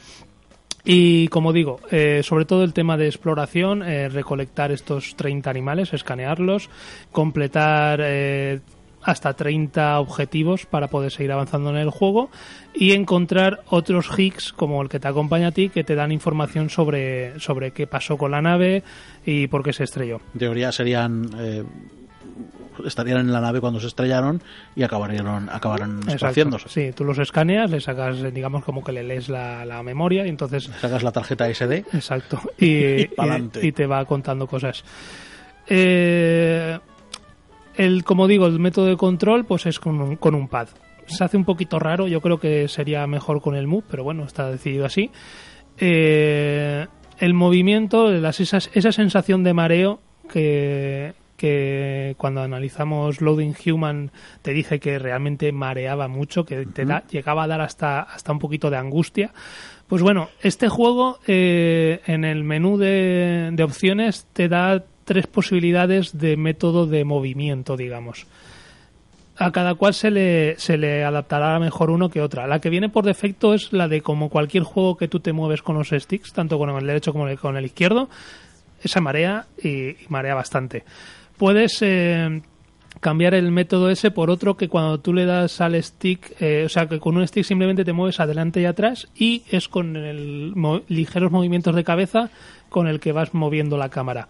Y 0.84 1.28
como 1.28 1.52
digo, 1.52 1.80
eh, 1.90 2.22
sobre 2.22 2.44
todo 2.44 2.64
el 2.64 2.72
tema 2.72 2.96
de 2.96 3.06
exploración, 3.06 3.82
eh, 3.82 4.08
recolectar 4.08 4.72
estos 4.72 5.16
30 5.16 5.50
animales, 5.50 5.92
escanearlos, 5.92 6.70
completar 7.12 8.00
eh, 8.02 8.60
hasta 9.02 9.34
30 9.34 10.00
objetivos 10.00 10.66
para 10.66 10.88
poder 10.88 11.10
seguir 11.10 11.32
avanzando 11.32 11.70
en 11.70 11.76
el 11.76 11.90
juego 11.90 12.30
y 12.74 12.92
encontrar 12.92 13.60
otros 13.68 14.10
hicks 14.18 14.52
como 14.52 14.82
el 14.82 14.88
que 14.88 15.00
te 15.00 15.08
acompaña 15.08 15.48
a 15.48 15.52
ti 15.52 15.68
que 15.68 15.84
te 15.84 15.94
dan 15.94 16.12
información 16.12 16.70
sobre, 16.70 17.38
sobre 17.38 17.72
qué 17.72 17.86
pasó 17.86 18.16
con 18.16 18.30
la 18.30 18.42
nave 18.42 18.82
y 19.24 19.46
por 19.46 19.62
qué 19.62 19.72
se 19.72 19.84
estrelló. 19.84 20.20
En 20.34 20.40
teoría 20.40 20.72
serían... 20.72 21.28
estarían 22.86 23.18
en 23.20 23.32
la 23.32 23.40
nave 23.40 23.60
cuando 23.60 23.80
se 23.80 23.86
estrellaron 23.86 24.42
y 24.76 24.82
acabarían, 24.82 25.48
acabaron 25.50 26.00
esparciéndose. 26.08 26.68
Sí, 26.68 26.92
tú 26.94 27.04
los 27.04 27.18
escaneas, 27.18 27.70
le 27.70 27.80
sacas, 27.80 28.32
digamos, 28.32 28.64
como 28.64 28.82
que 28.84 28.92
le 28.92 29.02
lees 29.02 29.28
la, 29.28 29.64
la 29.64 29.82
memoria 29.82 30.26
y 30.26 30.28
entonces 30.28 30.70
Sacas 30.80 31.02
la 31.02 31.12
tarjeta 31.12 31.52
SD 31.52 31.84
Exacto. 31.92 32.40
Y, 32.58 33.02
Y 33.02 33.08
pa'lante. 33.08 33.60
y- 33.64 33.68
y 33.68 33.72
te 33.72 33.86
va 33.86 34.04
contando 34.04 34.46
cosas. 34.46 34.84
Eh, 35.68 36.78
el, 37.76 38.04
como 38.04 38.26
digo, 38.26 38.46
el 38.46 38.58
método 38.58 38.86
de 38.86 38.96
control 38.96 39.44
pues 39.44 39.66
es 39.66 39.78
con 39.78 40.00
un, 40.00 40.16
con 40.16 40.34
un 40.34 40.48
pad. 40.48 40.68
Se 41.06 41.24
hace 41.24 41.36
un 41.36 41.44
poquito 41.44 41.78
raro, 41.78 42.06
yo 42.06 42.20
creo 42.20 42.38
que 42.38 42.68
sería 42.68 43.06
mejor 43.06 43.40
con 43.40 43.54
el 43.54 43.66
Move, 43.66 43.84
pero 43.90 44.04
bueno, 44.04 44.24
está 44.24 44.50
decidido 44.50 44.84
así. 44.84 45.10
Eh, 45.78 46.86
el 47.18 47.34
movimiento, 47.34 48.10
las, 48.10 48.40
esas, 48.40 48.70
esa 48.74 48.92
sensación 48.92 49.42
de 49.44 49.54
mareo 49.54 50.00
que, 50.30 51.14
que 51.38 52.14
cuando 52.18 52.42
analizamos 52.42 53.22
Loading 53.22 53.54
Human 53.64 54.10
te 54.42 54.52
dije 54.52 54.80
que 54.80 54.98
realmente 54.98 55.52
mareaba 55.52 56.08
mucho, 56.08 56.44
que 56.44 56.66
te 56.66 56.84
da, 56.84 57.04
llegaba 57.06 57.44
a 57.44 57.46
dar 57.46 57.62
hasta, 57.62 58.02
hasta 58.02 58.32
un 58.32 58.40
poquito 58.40 58.68
de 58.68 58.76
angustia. 58.76 59.32
Pues 59.86 60.02
bueno, 60.02 60.28
este 60.42 60.68
juego 60.68 61.20
eh, 61.26 62.00
en 62.06 62.24
el 62.24 62.44
menú 62.44 62.76
de, 62.76 63.50
de 63.52 63.62
opciones 63.62 64.26
te 64.34 64.48
da 64.48 64.84
tres 65.04 65.26
posibilidades 65.26 66.18
de 66.18 66.36
método 66.36 66.86
de 66.86 67.04
movimiento, 67.04 67.78
digamos. 67.78 68.26
A 69.36 69.52
cada 69.52 69.76
cual 69.76 69.94
se 69.94 70.10
le, 70.10 70.58
se 70.58 70.76
le 70.76 71.04
adaptará 71.04 71.58
mejor 71.60 71.90
uno 71.90 72.10
que 72.10 72.20
otra. 72.20 72.48
La 72.48 72.60
que 72.60 72.68
viene 72.68 72.88
por 72.88 73.04
defecto 73.04 73.54
es 73.54 73.72
la 73.72 73.86
de 73.86 74.02
como 74.02 74.28
cualquier 74.28 74.64
juego 74.64 74.96
que 74.96 75.06
tú 75.06 75.20
te 75.20 75.32
mueves 75.32 75.62
con 75.62 75.78
los 75.78 75.90
sticks, 75.90 76.32
tanto 76.32 76.58
con 76.58 76.68
el 76.68 76.86
derecho 76.86 77.12
como 77.12 77.34
con 77.36 77.56
el 77.56 77.64
izquierdo, 77.64 78.10
esa 78.82 79.00
marea 79.00 79.46
y, 79.62 79.90
y 79.90 80.06
marea 80.08 80.34
bastante. 80.34 80.84
Puedes 81.38 81.78
eh, 81.82 82.42
cambiar 83.00 83.34
el 83.34 83.50
método 83.52 83.90
ese 83.90 84.10
por 84.10 84.30
otro 84.30 84.56
que 84.56 84.68
cuando 84.68 84.98
tú 84.98 85.12
le 85.12 85.24
das 85.24 85.60
al 85.60 85.80
stick, 85.82 86.34
eh, 86.40 86.64
o 86.66 86.68
sea 86.68 86.86
que 86.86 86.98
con 86.98 87.16
un 87.16 87.26
stick 87.26 87.44
simplemente 87.44 87.84
te 87.84 87.92
mueves 87.92 88.20
adelante 88.20 88.60
y 88.60 88.64
atrás 88.64 89.08
y 89.14 89.42
es 89.50 89.68
con 89.68 89.96
el 89.96 90.52
ligeros 90.88 91.30
movimientos 91.30 91.74
de 91.74 91.84
cabeza 91.84 92.30
con 92.68 92.88
el 92.88 93.00
que 93.00 93.12
vas 93.12 93.34
moviendo 93.34 93.76
la 93.76 93.88
cámara. 93.88 94.28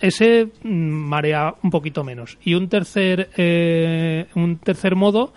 Ese 0.00 0.48
mm, 0.62 0.68
marea 0.68 1.54
un 1.62 1.70
poquito 1.70 2.04
menos. 2.04 2.38
Y 2.44 2.54
un 2.54 2.68
tercer, 2.68 3.30
eh, 3.36 4.26
un 4.34 4.58
tercer 4.58 4.94
modo 4.94 5.32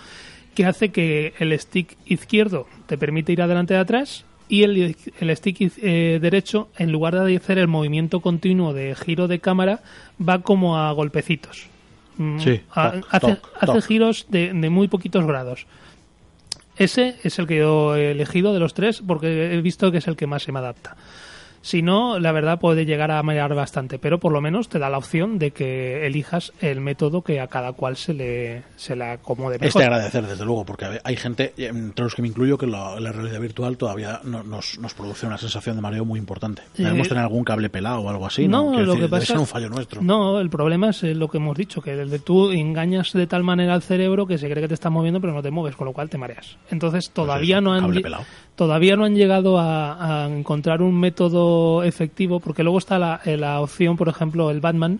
que 0.53 0.65
hace 0.65 0.89
que 0.89 1.33
el 1.39 1.57
stick 1.57 1.97
izquierdo 2.05 2.67
te 2.85 2.97
permite 2.97 3.31
ir 3.31 3.41
adelante 3.41 3.73
y 3.73 3.77
atrás 3.77 4.25
y 4.51 4.63
el, 4.63 4.95
el 5.19 5.35
stick 5.37 5.71
eh, 5.81 6.19
derecho, 6.21 6.67
en 6.77 6.91
lugar 6.91 7.15
de 7.19 7.37
hacer 7.37 7.57
el 7.57 7.67
movimiento 7.67 8.19
continuo 8.19 8.73
de 8.73 8.93
giro 8.95 9.27
de 9.27 9.39
cámara, 9.39 9.79
va 10.19 10.41
como 10.41 10.77
a 10.77 10.91
golpecitos. 10.91 11.67
Mm, 12.17 12.39
Sí, 12.39 12.61
a- 12.71 12.91
toc, 12.91 13.07
hace, 13.11 13.35
toc, 13.35 13.49
hace 13.55 13.65
toc. 13.65 13.81
giros 13.83 14.25
de, 14.29 14.51
de 14.53 14.69
muy 14.69 14.87
poquitos 14.89 15.25
grados. 15.25 15.65
Ese 16.77 17.15
es 17.23 17.37
el 17.39 17.47
que 17.47 17.57
yo 17.57 17.95
he 17.95 18.11
elegido 18.11 18.53
de 18.53 18.59
los 18.59 18.73
tres 18.73 19.01
porque 19.05 19.53
he 19.53 19.61
visto 19.61 19.91
que 19.91 19.99
es 19.99 20.07
el 20.07 20.15
que 20.15 20.27
más 20.27 20.43
se 20.43 20.51
me 20.51 20.59
adapta. 20.59 20.95
Si 21.63 21.81
no, 21.81 22.17
la 22.19 22.31
verdad 22.31 22.59
puede 22.59 22.85
llegar 22.85 23.11
a 23.11 23.21
marear 23.21 23.53
bastante, 23.53 23.99
pero 23.99 24.19
por 24.19 24.31
lo 24.31 24.41
menos 24.41 24.67
te 24.67 24.79
da 24.79 24.89
la 24.89 24.97
opción 24.97 25.37
de 25.37 25.51
que 25.51 26.07
elijas 26.07 26.53
el 26.59 26.81
método 26.81 27.21
que 27.21 27.39
a 27.39 27.47
cada 27.47 27.73
cual 27.73 27.97
se 27.97 28.13
le, 28.15 28.63
se 28.75 28.95
le 28.95 29.05
acomode 29.05 29.59
mejor. 29.59 29.79
de 29.81 29.85
agradecer, 29.85 30.25
desde 30.25 30.43
luego, 30.45 30.65
porque 30.65 30.85
hay 31.03 31.15
gente, 31.15 31.53
entre 31.57 32.03
los 32.03 32.15
que 32.15 32.23
me 32.23 32.27
incluyo, 32.29 32.57
que 32.57 32.65
la, 32.67 32.99
la 32.99 33.11
realidad 33.11 33.39
virtual 33.39 33.77
todavía 33.77 34.21
no- 34.23 34.43
nos, 34.43 34.79
nos 34.79 34.93
produce 34.95 35.27
una 35.27 35.37
sensación 35.37 35.75
de 35.75 35.81
mareo 35.83 36.03
muy 36.03 36.17
importante. 36.19 36.63
Debemos 36.75 37.05
Eh, 37.05 37.09
tener 37.09 37.23
algún 37.23 37.43
cable 37.43 37.69
pelado 37.69 38.01
o 38.01 38.09
algo 38.09 38.25
así, 38.25 38.47
¿no? 38.47 38.71
No, 38.71 38.71
lo 38.71 38.77
decir, 38.79 38.93
que 38.93 38.99
debe 39.01 39.09
pasa 39.09 39.25
ser 39.25 39.37
un 39.37 39.45
fallo 39.47 39.69
nuestro. 39.69 40.01
No, 40.01 40.39
el 40.39 40.49
problema 40.49 40.89
es 40.89 41.03
eh, 41.03 41.13
lo 41.13 41.27
que 41.27 41.37
hemos 41.37 41.55
dicho, 41.55 41.81
que 41.81 41.91
el 41.93 42.09
de 42.09 42.19
tú 42.19 42.49
engañas 42.51 43.13
de 43.13 43.27
tal 43.27 43.43
manera 43.43 43.75
al 43.75 43.83
cerebro 43.83 44.25
que 44.25 44.37
se 44.39 44.49
cree 44.49 44.61
que 44.63 44.67
te 44.67 44.73
estás 44.73 44.91
moviendo 44.91 45.21
pero 45.21 45.33
no 45.33 45.43
te 45.43 45.51
mueves, 45.51 45.75
con 45.75 45.85
lo 45.85 45.93
cual 45.93 46.09
te 46.09 46.17
mareas. 46.17 46.57
Entonces 46.71 47.11
todavía 47.11 47.57
eso, 47.57 47.61
no 47.61 47.73
han 47.73 47.93
todavía 48.55 48.95
no 48.95 49.05
han 49.05 49.15
llegado 49.15 49.59
a, 49.59 50.23
a 50.23 50.27
encontrar 50.27 50.81
un 50.81 50.99
método 50.99 51.50
efectivo, 51.83 52.39
porque 52.39 52.63
luego 52.63 52.77
está 52.77 52.97
la, 52.99 53.21
eh, 53.25 53.37
la 53.37 53.61
opción, 53.61 53.97
por 53.97 54.07
ejemplo, 54.09 54.49
el 54.51 54.59
Batman. 54.59 54.99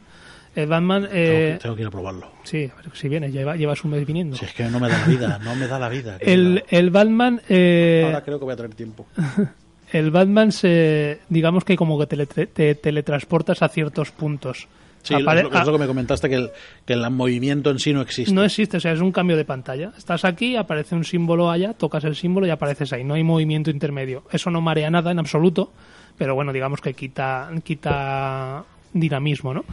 El 0.54 0.68
Batman, 0.68 1.04
Tengo, 1.04 1.16
eh, 1.16 1.52
que, 1.54 1.60
tengo 1.62 1.76
que 1.76 1.82
ir 1.84 1.88
a 1.88 1.92
probarlo. 1.92 2.28
sí, 2.44 2.70
a 2.72 2.76
ver 2.76 2.92
si 2.94 3.08
vienes, 3.08 3.32
lleva, 3.32 3.56
llevas 3.56 3.84
un 3.86 3.92
mes 3.92 4.06
viniendo. 4.06 4.36
Si 4.36 4.44
es 4.44 4.54
que 4.54 4.64
no 4.66 4.80
me 4.82 4.90
da 4.90 4.98
la 5.00 5.06
vida, 5.06 5.40
no 5.42 5.56
me 5.56 5.66
da 5.68 5.80
la 5.80 5.88
vida. 5.88 6.18
El, 6.20 6.64
el 6.70 6.90
Batman, 6.90 7.42
eh, 7.48 8.02
Ahora 8.06 8.22
creo 8.24 8.38
que 8.38 8.44
voy 8.46 8.54
a 8.54 8.58
tener 8.58 8.76
tiempo. 8.76 9.06
el 9.94 10.12
Batman 10.12 10.52
se, 10.52 11.20
digamos 11.30 11.64
que 11.64 11.76
como 11.78 11.98
que 11.98 12.06
te, 12.08 12.48
te 12.48 12.76
teletransportas 12.76 13.62
a 13.62 13.70
ciertos 13.70 14.12
puntos. 14.12 14.68
Sí, 15.04 15.16
es 15.16 15.22
Apare- 15.22 15.48
es 15.60 15.66
lo 15.66 15.72
que 15.74 15.80
me 15.80 15.88
comentaste, 15.88 16.30
que 16.30 16.36
el, 16.36 16.52
que 16.86 16.94
el 16.94 17.10
movimiento 17.10 17.72
en 17.72 17.80
sí 17.80 17.92
no 17.94 18.02
existe. 18.02 18.32
No 18.34 18.44
existe, 18.44 18.78
o 18.78 18.80
sea, 18.80 18.92
es 18.92 19.00
un 19.00 19.12
cambio 19.14 19.36
de 19.38 19.46
pantalla. 19.46 19.94
Estás 19.98 20.26
aquí, 20.26 20.56
aparece 20.58 20.94
un 20.96 21.04
símbolo 21.06 21.50
allá, 21.50 21.74
tocas 21.74 22.04
el 22.04 22.16
símbolo 22.16 22.46
y 22.46 22.50
apareces 22.52 22.92
ahí. 22.94 23.04
No 23.04 23.14
hay 23.16 23.24
movimiento 23.24 23.72
intermedio. 23.72 24.24
Eso 24.32 24.52
no 24.52 24.62
marea 24.62 24.92
nada 24.92 25.10
en 25.12 25.18
absoluto, 25.18 25.72
pero 26.22 26.36
bueno, 26.36 26.54
digamos 26.54 26.82
que 26.82 26.94
quita, 26.94 27.50
quita 27.64 28.64
dinamismo, 28.94 29.56
¿no? 29.56 29.66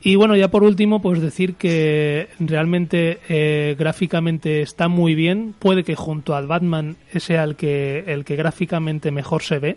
Y 0.00 0.16
bueno, 0.16 0.34
ya 0.34 0.48
por 0.48 0.64
último, 0.64 1.00
pues 1.00 1.20
decir 1.20 1.54
que 1.54 2.26
realmente 2.40 3.20
eh, 3.28 3.76
gráficamente 3.78 4.62
está 4.62 4.88
muy 4.88 5.14
bien. 5.14 5.54
Puede 5.56 5.84
que 5.84 5.94
junto 5.94 6.34
al 6.34 6.48
Batman 6.48 6.96
sea 7.16 7.44
el 7.44 7.54
que, 7.54 8.02
el 8.08 8.24
que 8.24 8.34
gráficamente 8.34 9.12
mejor 9.12 9.44
se 9.44 9.60
ve. 9.60 9.76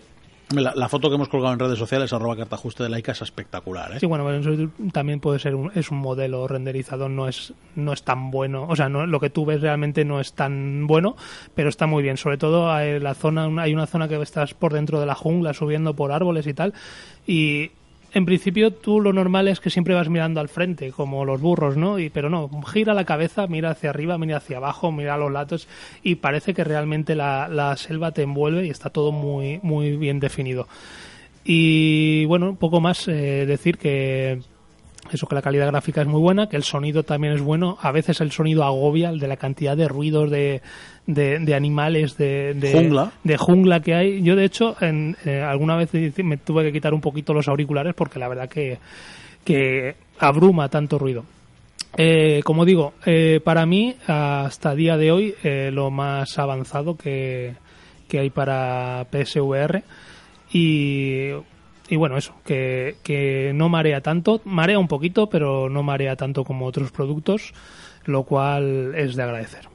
La, 0.49 0.89
foto 0.89 1.09
que 1.09 1.15
hemos 1.15 1.29
colgado 1.29 1.53
en 1.53 1.59
redes 1.59 1.79
sociales, 1.79 2.13
arroba 2.13 2.35
cartajuste 2.35 2.83
de 2.83 2.89
Laika, 2.89 3.13
es 3.13 3.21
espectacular. 3.21 3.93
¿eh? 3.93 3.99
Sí, 3.99 4.05
bueno, 4.05 4.29
eso 4.31 4.51
también 4.91 5.19
puede 5.19 5.39
ser 5.39 5.55
un, 5.55 5.71
es 5.73 5.89
un 5.89 5.97
modelo 5.97 6.47
renderizado, 6.47 7.09
no 7.09 7.27
es, 7.27 7.53
no 7.75 7.93
es 7.93 8.03
tan 8.03 8.29
bueno, 8.29 8.67
o 8.69 8.75
sea, 8.75 8.89
no, 8.89 9.07
lo 9.07 9.19
que 9.19 9.29
tú 9.29 9.45
ves 9.45 9.61
realmente 9.61 10.05
no 10.05 10.19
es 10.19 10.33
tan 10.33 10.85
bueno, 10.85 11.15
pero 11.55 11.69
está 11.69 11.87
muy 11.87 12.03
bien. 12.03 12.17
Sobre 12.17 12.37
todo 12.37 12.71
hay 12.71 12.99
la 12.99 13.15
zona, 13.15 13.49
hay 13.61 13.73
una 13.73 13.87
zona 13.87 14.07
que 14.07 14.21
estás 14.21 14.53
por 14.53 14.73
dentro 14.73 14.99
de 14.99 15.05
la 15.05 15.15
jungla, 15.15 15.53
subiendo 15.53 15.95
por 15.95 16.11
árboles 16.11 16.45
y 16.45 16.53
tal, 16.53 16.73
y 17.25 17.71
en 18.13 18.25
principio 18.25 18.71
tú 18.71 19.01
lo 19.01 19.11
normal 19.11 19.47
es 19.47 19.59
que 19.59 19.69
siempre 19.69 19.95
vas 19.95 20.09
mirando 20.09 20.39
al 20.39 20.49
frente, 20.49 20.91
como 20.91 21.25
los 21.25 21.41
burros, 21.41 21.77
¿no? 21.77 21.97
Y, 21.97 22.09
pero 22.09 22.29
no, 22.29 22.49
gira 22.63 22.93
la 22.93 23.05
cabeza, 23.05 23.47
mira 23.47 23.71
hacia 23.71 23.89
arriba, 23.89 24.17
mira 24.17 24.37
hacia 24.37 24.57
abajo, 24.57 24.91
mira 24.91 25.17
los 25.17 25.31
lados 25.31 25.67
y 26.03 26.15
parece 26.15 26.53
que 26.53 26.63
realmente 26.63 27.15
la, 27.15 27.75
selva 27.77 28.11
te 28.11 28.21
envuelve 28.21 28.67
y 28.67 28.69
está 28.69 28.89
todo 28.91 29.11
muy, 29.11 29.59
muy 29.63 29.97
bien 29.97 30.19
definido. 30.19 30.67
Y 31.43 32.25
bueno, 32.25 32.55
poco 32.55 32.79
más 32.79 33.07
eh, 33.07 33.45
decir 33.45 33.77
que 33.77 34.39
eso 35.13 35.27
que 35.27 35.35
la 35.35 35.41
calidad 35.41 35.67
gráfica 35.67 36.01
es 36.01 36.07
muy 36.07 36.19
buena, 36.19 36.47
que 36.47 36.55
el 36.55 36.63
sonido 36.63 37.03
también 37.03 37.33
es 37.33 37.41
bueno. 37.41 37.77
A 37.81 37.91
veces 37.91 38.21
el 38.21 38.31
sonido 38.31 38.63
agobia, 38.63 39.09
el 39.09 39.19
de 39.19 39.27
la 39.27 39.37
cantidad 39.37 39.77
de 39.77 39.87
ruidos 39.87 40.29
de, 40.31 40.61
de, 41.05 41.39
de 41.39 41.55
animales, 41.55 42.17
de, 42.17 42.53
de 42.53 42.71
Jungla. 42.71 43.11
de 43.23 43.37
jungla 43.37 43.81
que 43.81 43.93
hay. 43.93 44.21
Yo 44.23 44.35
de 44.35 44.45
hecho 44.45 44.75
en, 44.81 45.17
eh, 45.25 45.41
alguna 45.41 45.75
vez 45.75 45.91
me 46.17 46.37
tuve 46.37 46.63
que 46.63 46.71
quitar 46.71 46.93
un 46.93 47.01
poquito 47.01 47.33
los 47.33 47.47
auriculares 47.47 47.93
porque 47.93 48.19
la 48.19 48.27
verdad 48.27 48.49
que, 48.49 48.79
que 49.43 49.95
abruma 50.19 50.69
tanto 50.69 50.97
ruido. 50.97 51.25
Eh, 51.95 52.41
como 52.43 52.65
digo, 52.65 52.93
eh, 53.05 53.39
para 53.43 53.65
mí 53.65 53.95
hasta 54.07 54.73
día 54.73 54.97
de 54.97 55.11
hoy 55.11 55.35
lo 55.71 55.91
más 55.91 56.39
avanzado 56.39 56.97
que, 56.97 57.53
que 58.07 58.19
hay 58.19 58.29
para 58.29 59.05
PSVR 59.11 59.83
y, 60.51 61.29
y 61.93 61.95
bueno, 61.95 62.17
eso, 62.17 62.33
que, 62.43 62.95
que 63.03 63.51
no 63.53 63.69
marea 63.69 64.01
tanto, 64.01 64.41
marea 64.45 64.79
un 64.79 64.87
poquito, 64.87 65.29
pero 65.29 65.69
no 65.69 65.83
marea 65.83 66.15
tanto 66.15 66.43
como 66.43 66.65
otros 66.65 66.91
productos, 66.91 67.53
lo 68.05 68.23
cual 68.23 68.95
es 68.95 69.15
de 69.15 69.21
agradecer. 69.21 69.69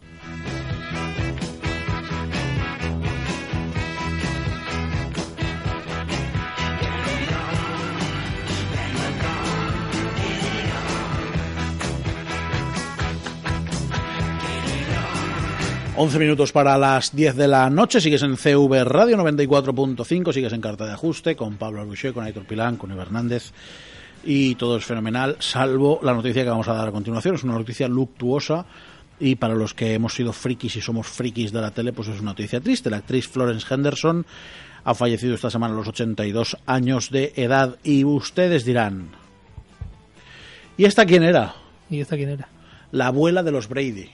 11 16.01 16.21
minutos 16.21 16.53
para 16.53 16.79
las 16.79 17.17
10 17.17 17.35
de 17.35 17.49
la 17.49 17.69
noche, 17.71 18.01
sigues 18.01 18.23
en 18.23 18.37
CV 18.37 18.85
Radio 18.85 19.17
94.5, 19.17 20.33
sigues 20.33 20.53
en 20.53 20.61
Carta 20.61 20.87
de 20.87 20.93
Ajuste 20.93 21.35
con 21.35 21.57
Pablo 21.57 21.81
Albuché, 21.81 22.13
con 22.13 22.23
Aitor 22.23 22.45
Pilán, 22.45 22.77
con 22.77 22.93
Eva 22.93 23.03
Hernández 23.03 23.51
y 24.23 24.55
todo 24.55 24.77
es 24.77 24.85
fenomenal, 24.85 25.35
salvo 25.41 25.99
la 26.05 26.15
noticia 26.15 26.45
que 26.45 26.51
vamos 26.51 26.69
a 26.69 26.75
dar 26.75 26.87
a 26.87 26.93
continuación, 26.93 27.35
es 27.35 27.43
una 27.43 27.55
noticia 27.55 27.89
luctuosa 27.89 28.65
y 29.19 29.35
para 29.35 29.57
los 29.57 29.75
que 29.75 29.95
hemos 29.95 30.15
sido 30.15 30.33
frikis 30.33 30.77
y 30.77 30.81
somos 30.81 31.09
frikis 31.09 31.51
de 31.51 31.61
la 31.61 31.73
tele, 31.73 31.93
pues 31.93 32.07
es 32.07 32.21
una 32.21 32.31
noticia 32.31 32.61
triste. 32.61 32.91
La 32.91 32.99
actriz 32.99 33.27
Florence 33.27 33.67
Henderson 33.69 34.25
ha 34.85 34.95
fallecido 34.95 35.35
esta 35.35 35.51
semana 35.51 35.75
a 35.75 35.79
los 35.79 35.89
82 35.89 36.59
años 36.65 37.11
de 37.11 37.33
edad 37.35 37.77
y 37.83 38.05
ustedes 38.05 38.65
dirán, 38.65 39.09
¿y 40.77 40.85
esta 40.85 41.07
quién 41.07 41.25
era? 41.25 41.57
¿Y 41.91 41.99
esta 41.99 42.15
quién 42.15 42.29
era? 42.29 42.49
La 42.93 43.09
abuela 43.09 43.43
de 43.43 43.51
los 43.51 43.69
Brady. 43.69 44.11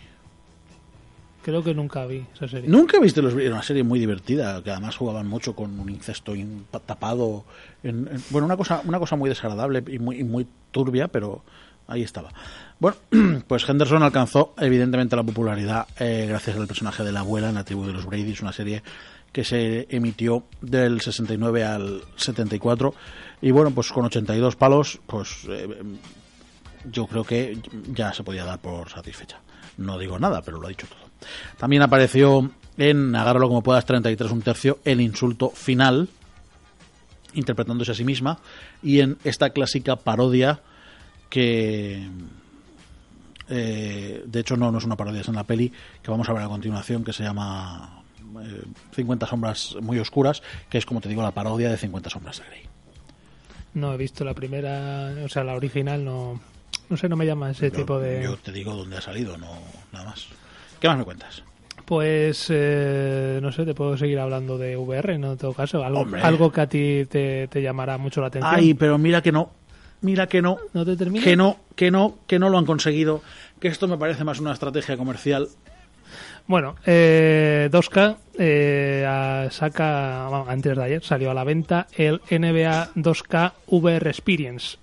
Creo 1.44 1.62
que 1.62 1.74
nunca 1.74 2.06
vi 2.06 2.24
esa 2.34 2.48
serie. 2.48 2.68
Nunca 2.70 2.98
viste 3.00 3.20
los 3.20 3.34
era 3.34 3.52
una 3.54 3.62
serie 3.62 3.82
muy 3.84 3.98
divertida, 4.00 4.62
que 4.62 4.70
además 4.70 4.96
jugaban 4.96 5.26
mucho 5.28 5.54
con 5.54 5.78
un 5.78 5.90
incesto 5.90 6.34
in- 6.34 6.64
tapado. 6.86 7.44
En, 7.82 8.08
en- 8.08 8.22
bueno, 8.30 8.46
una 8.46 8.56
cosa, 8.56 8.80
una 8.84 8.98
cosa 8.98 9.14
muy 9.16 9.28
desagradable 9.28 9.84
y 9.86 9.98
muy, 9.98 10.20
y 10.20 10.24
muy 10.24 10.46
turbia, 10.70 11.08
pero 11.08 11.42
ahí 11.86 12.02
estaba. 12.02 12.30
Bueno, 12.80 12.96
pues 13.46 13.68
Henderson 13.68 14.02
alcanzó 14.02 14.54
evidentemente 14.58 15.16
la 15.16 15.22
popularidad 15.22 15.86
eh, 16.00 16.24
gracias 16.28 16.56
al 16.56 16.66
personaje 16.66 17.04
de 17.04 17.12
la 17.12 17.20
abuela 17.20 17.50
en 17.50 17.56
la 17.56 17.64
tribu 17.64 17.84
de 17.86 17.92
los 17.92 18.06
Brady, 18.06 18.32
es 18.32 18.40
una 18.40 18.52
serie 18.52 18.82
que 19.30 19.44
se 19.44 19.86
emitió 19.90 20.44
del 20.62 21.00
69 21.02 21.64
al 21.64 22.00
74 22.16 22.94
y 23.42 23.50
bueno, 23.50 23.70
pues 23.72 23.92
con 23.92 24.04
82 24.06 24.56
palos, 24.56 24.98
pues 25.06 25.44
eh, 25.48 25.68
yo 26.90 27.06
creo 27.06 27.24
que 27.24 27.58
ya 27.92 28.12
se 28.14 28.22
podía 28.22 28.44
dar 28.44 28.60
por 28.60 28.88
satisfecha. 28.88 29.40
No 29.76 29.98
digo 29.98 30.18
nada, 30.18 30.40
pero 30.42 30.58
lo 30.60 30.66
ha 30.66 30.70
dicho 30.70 30.86
todo. 30.86 31.00
También 31.58 31.82
apareció 31.82 32.50
en 32.76 33.14
Agárralo 33.14 33.48
como 33.48 33.62
puedas 33.62 33.84
33 33.84 34.30
un 34.32 34.42
tercio 34.42 34.78
el 34.84 35.00
insulto 35.00 35.50
final, 35.50 36.08
interpretándose 37.34 37.92
a 37.92 37.94
sí 37.94 38.04
misma, 38.04 38.38
y 38.82 39.00
en 39.00 39.18
esta 39.24 39.50
clásica 39.50 39.96
parodia 39.96 40.60
que 41.30 42.08
eh, 43.48 44.22
de 44.26 44.40
hecho 44.40 44.56
no, 44.56 44.70
no 44.70 44.78
es 44.78 44.84
una 44.84 44.96
parodia, 44.96 45.20
es 45.20 45.28
en 45.28 45.34
la 45.34 45.44
peli 45.44 45.72
que 46.02 46.10
vamos 46.10 46.28
a 46.28 46.32
ver 46.32 46.42
a 46.42 46.48
continuación 46.48 47.04
que 47.04 47.12
se 47.12 47.22
llama 47.22 48.02
eh, 48.42 48.62
50 48.94 49.26
sombras 49.26 49.76
muy 49.80 49.98
oscuras, 49.98 50.42
que 50.70 50.78
es 50.78 50.86
como 50.86 51.00
te 51.00 51.08
digo 51.08 51.22
la 51.22 51.32
parodia 51.32 51.70
de 51.70 51.76
50 51.76 52.10
sombras 52.10 52.38
de 52.38 52.46
Grey. 52.46 52.62
No 53.74 53.92
he 53.92 53.96
visto 53.96 54.24
la 54.24 54.34
primera, 54.34 55.12
o 55.24 55.28
sea, 55.28 55.42
la 55.44 55.54
original 55.54 56.04
no. 56.04 56.40
No 56.88 56.96
sé, 56.96 57.08
no 57.08 57.16
me 57.16 57.26
llama 57.26 57.50
ese 57.50 57.70
Yo- 57.70 57.76
tipo 57.76 57.98
de. 57.98 58.22
Yo 58.22 58.36
te 58.36 58.52
digo 58.52 58.74
dónde 58.74 58.96
ha 58.98 59.00
salido, 59.00 59.36
no 59.36 59.48
nada 59.92 60.04
más. 60.10 60.26
¿Qué 60.84 60.88
más 60.88 60.98
me 60.98 61.04
cuentas? 61.04 61.42
Pues 61.86 62.48
eh, 62.50 63.38
no 63.40 63.50
sé, 63.52 63.64
te 63.64 63.72
puedo 63.72 63.96
seguir 63.96 64.18
hablando 64.18 64.58
de 64.58 64.76
VR 64.76 65.14
en 65.14 65.38
todo 65.38 65.54
caso. 65.54 65.82
Algo, 65.82 66.00
Hombre. 66.00 66.20
algo 66.20 66.52
que 66.52 66.60
a 66.60 66.66
ti 66.66 67.06
te, 67.08 67.48
te 67.48 67.62
llamará 67.62 67.96
mucho 67.96 68.20
la 68.20 68.26
atención. 68.26 68.54
Ay, 68.54 68.74
pero 68.74 68.98
mira 68.98 69.22
que 69.22 69.32
no. 69.32 69.48
Mira 70.02 70.26
que 70.26 70.42
no. 70.42 70.58
¿No 70.74 70.84
te 70.84 70.94
termina? 70.94 71.24
Que 71.24 71.36
no, 71.36 71.56
que 71.74 71.90
no, 71.90 72.18
que 72.26 72.38
no 72.38 72.50
lo 72.50 72.58
han 72.58 72.66
conseguido. 72.66 73.22
Que 73.60 73.68
esto 73.68 73.88
me 73.88 73.96
parece 73.96 74.24
más 74.24 74.40
una 74.40 74.52
estrategia 74.52 74.98
comercial. 74.98 75.48
Bueno, 76.46 76.74
eh, 76.84 77.70
2K 77.72 78.16
eh, 78.38 79.48
saca, 79.52 80.26
bueno, 80.28 80.44
antes 80.50 80.76
de 80.76 80.84
ayer 80.84 81.02
salió 81.02 81.30
a 81.30 81.34
la 81.34 81.44
venta 81.44 81.86
el 81.96 82.20
NBA 82.30 82.90
2K 82.94 83.52
VR 83.68 84.10
Experience. 84.10 84.76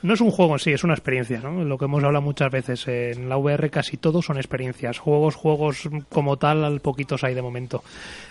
No 0.00 0.14
es 0.14 0.20
un 0.20 0.30
juego 0.30 0.52
en 0.54 0.58
sí, 0.60 0.70
es 0.70 0.84
una 0.84 0.94
experiencia, 0.94 1.40
¿no? 1.40 1.64
Lo 1.64 1.76
que 1.76 1.86
hemos 1.86 2.04
hablado 2.04 2.22
muchas 2.22 2.52
veces. 2.52 2.86
En 2.86 3.28
la 3.28 3.36
VR 3.36 3.68
casi 3.68 3.96
todo 3.96 4.22
son 4.22 4.36
experiencias. 4.36 4.98
Juegos, 4.98 5.34
juegos 5.34 5.88
como 6.08 6.36
tal, 6.36 6.64
al 6.64 6.80
poquitos 6.80 7.24
hay 7.24 7.34
de 7.34 7.42
momento. 7.42 7.82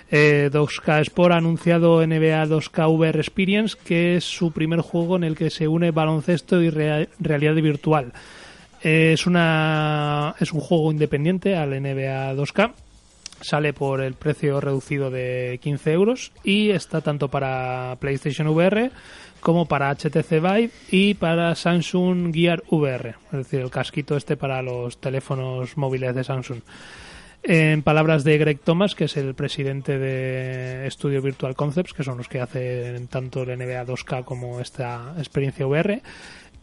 Eh, 0.10 0.50
2K 0.52 1.02
Sport 1.02 1.34
ha 1.34 1.38
anunciado 1.38 2.02
NBA 2.08 2.46
2K 2.46 2.90
VR 2.90 3.20
Experience, 3.20 3.76
que 3.84 4.16
es 4.16 4.24
su 4.24 4.52
primer 4.54 4.80
juego 4.80 5.18
en 5.18 5.26
el 5.26 5.36
que 5.36 5.50
se 5.50 5.68
une 5.68 5.92
baloncesto 5.92 6.62
y 6.62 6.70
rea- 6.70 7.06
realidad 7.20 7.56
virtual. 7.56 8.14
Eh, 8.82 9.12
es, 9.14 9.28
una, 9.28 10.36
es 10.40 10.54
un 10.54 10.62
juego 10.62 10.90
independiente 10.92 11.58
al 11.58 11.72
NBA 11.72 12.34
2K. 12.36 12.72
Sale 13.42 13.74
por 13.74 14.02
el 14.02 14.14
precio 14.14 14.62
reducido 14.62 15.12
de 15.12 15.60
15 15.62 15.92
euros 15.92 16.32
y 16.46 16.70
está 16.72 17.02
tanto 17.02 17.28
para 17.28 17.98
PlayStation 18.00 18.48
VR 18.48 18.90
como 19.48 19.66
para 19.66 19.96
HTC 19.96 20.42
Vive 20.42 20.72
y 20.92 21.14
para 21.14 21.56
Samsung 21.56 22.34
Gear 22.34 22.66
VR, 22.70 23.16
es 23.32 23.32
decir, 23.32 23.62
el 23.62 23.70
casquito 23.70 24.18
este 24.18 24.36
para 24.36 24.62
los 24.62 25.00
teléfonos 25.00 25.78
móviles 25.78 26.14
de 26.14 26.26
Samsung. 26.26 26.60
En 27.44 27.82
palabras 27.82 28.26
de 28.26 28.38
Greg 28.38 28.60
Thomas, 28.60 28.94
que 28.94 29.06
es 29.06 29.16
el 29.16 29.36
presidente 29.36 29.98
de 29.98 30.86
Studio 30.92 31.22
Virtual 31.22 31.56
Concepts, 31.56 31.94
que 31.94 32.04
son 32.04 32.18
los 32.18 32.28
que 32.28 32.42
hacen 32.42 33.08
tanto 33.08 33.44
el 33.44 33.58
NBA 33.58 33.86
2K 33.86 34.26
como 34.26 34.60
esta 34.60 35.14
experiencia 35.18 35.66
VR, 35.66 36.02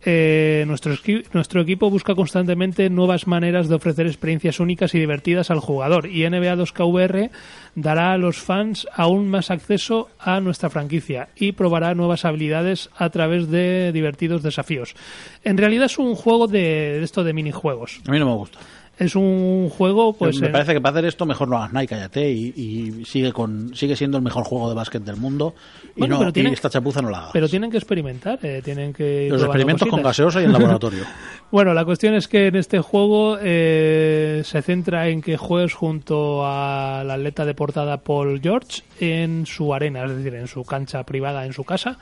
eh, 0.05 0.65
nuestro, 0.67 0.95
nuestro 1.33 1.63
equipo 1.63 1.91
busca 1.91 2.15
constantemente 2.15 2.91
nuevas 2.91 3.27
maneras 3.27 3.69
de 3.69 3.75
ofrecer 3.75 4.07
experiencias 4.07 4.61
únicas 4.61 4.95
y 4.95 4.99
divertidas 4.99 5.51
al 5.51 5.61
jugador 5.61 6.07
y 6.07 6.29
NBA 6.29 6.57
2K 6.57 6.87
VR 6.87 7.31
dará 7.75 8.13
a 8.13 8.19
los 8.19 8.37
fans 8.37 8.87
aún 8.95 9.29
más 9.29 9.51
acceso 9.51 10.11
a 10.19 10.41
nuestra 10.41 10.69
franquicia 10.69 11.29
y 11.37 11.53
probará 11.53 11.95
nuevas 11.95 12.25
habilidades 12.25 12.91
a 12.97 13.09
través 13.11 13.51
de 13.51 13.93
divertidos 13.93 14.43
desafíos. 14.43 14.95
En 15.43 15.57
realidad 15.57 15.87
es 15.87 15.99
un 15.99 16.15
juego 16.15 16.49
de, 16.49 16.99
de 16.99 17.03
esto 17.03 17.25
de 17.25 17.33
minijuegos. 17.33 18.01
A 18.07 18.11
mí 18.11 18.19
no 18.19 18.27
me 18.27 18.35
gusta. 18.35 18.59
Es 18.99 19.17
un 19.17 19.69
juego, 19.71 20.13
pues. 20.13 20.39
me 20.41 20.47
en- 20.47 20.53
parece 20.53 20.73
que 20.73 20.81
para 20.81 20.95
hacer 20.97 21.07
esto 21.07 21.27
mejor 21.27 21.49
no 21.49 21.57
hagas 21.57 21.73
Nike, 21.73 21.89
cállate 21.89 22.31
y, 22.31 22.53
y 22.57 23.05
sigue 23.05 23.33
con 23.33 23.75
sigue 23.75 23.97
siendo 23.97 24.19
el 24.19 24.23
mejor 24.23 24.45
juego 24.45 24.69
de 24.69 24.77
básquet 24.77 25.03
del 25.03 25.17
mundo 25.17 25.55
y 25.97 26.01
Bueno, 26.01 26.21
no 26.23 26.33
pero 26.33 26.49
y 26.49 26.53
esta 26.53 26.71
chapuza 26.71 27.03
no 27.03 27.11
la 27.11 27.19
hagas. 27.19 27.31
Pero 27.33 27.49
tienen 27.49 27.71
que 27.73 27.77
experimentar, 27.79 28.39
eh, 28.43 28.61
tienen 28.65 28.93
que. 28.93 29.29
Los 29.31 29.43
experimentos 29.43 29.89
con 29.89 30.01
gaseosa 30.03 30.41
y 30.41 30.45
en 30.45 30.53
laboratorio. 30.55 31.05
Bueno, 31.51 31.75
la 31.75 31.85
cuestión 31.85 32.15
es 32.15 32.29
que 32.29 32.47
en 32.49 32.57
este 32.57 32.79
juego 32.81 33.37
eh, 33.41 34.43
se 34.45 34.63
centra 34.63 35.09
en 35.09 35.23
que 35.23 35.37
juegues 35.37 35.75
junto 35.75 36.47
al 36.47 37.11
atleta 37.11 37.45
de 37.45 37.55
portada 37.55 37.99
Paul 37.99 38.41
George 38.41 38.83
en 39.01 39.47
su 39.47 39.75
arena, 39.75 40.05
es 40.05 40.17
decir, 40.17 40.35
en 40.35 40.47
su 40.47 40.65
cancha 40.65 41.03
privada 41.05 41.45
en 41.47 41.53
su 41.53 41.65
casa. 41.65 41.99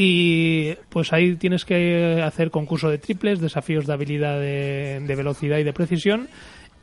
Y 0.00 0.74
pues 0.90 1.12
ahí 1.12 1.34
tienes 1.34 1.64
que 1.64 2.22
hacer 2.22 2.52
concurso 2.52 2.88
de 2.88 2.98
triples, 2.98 3.40
desafíos 3.40 3.84
de 3.84 3.92
habilidad 3.92 4.38
de, 4.38 5.02
de 5.04 5.16
velocidad 5.16 5.58
y 5.58 5.64
de 5.64 5.72
precisión 5.72 6.28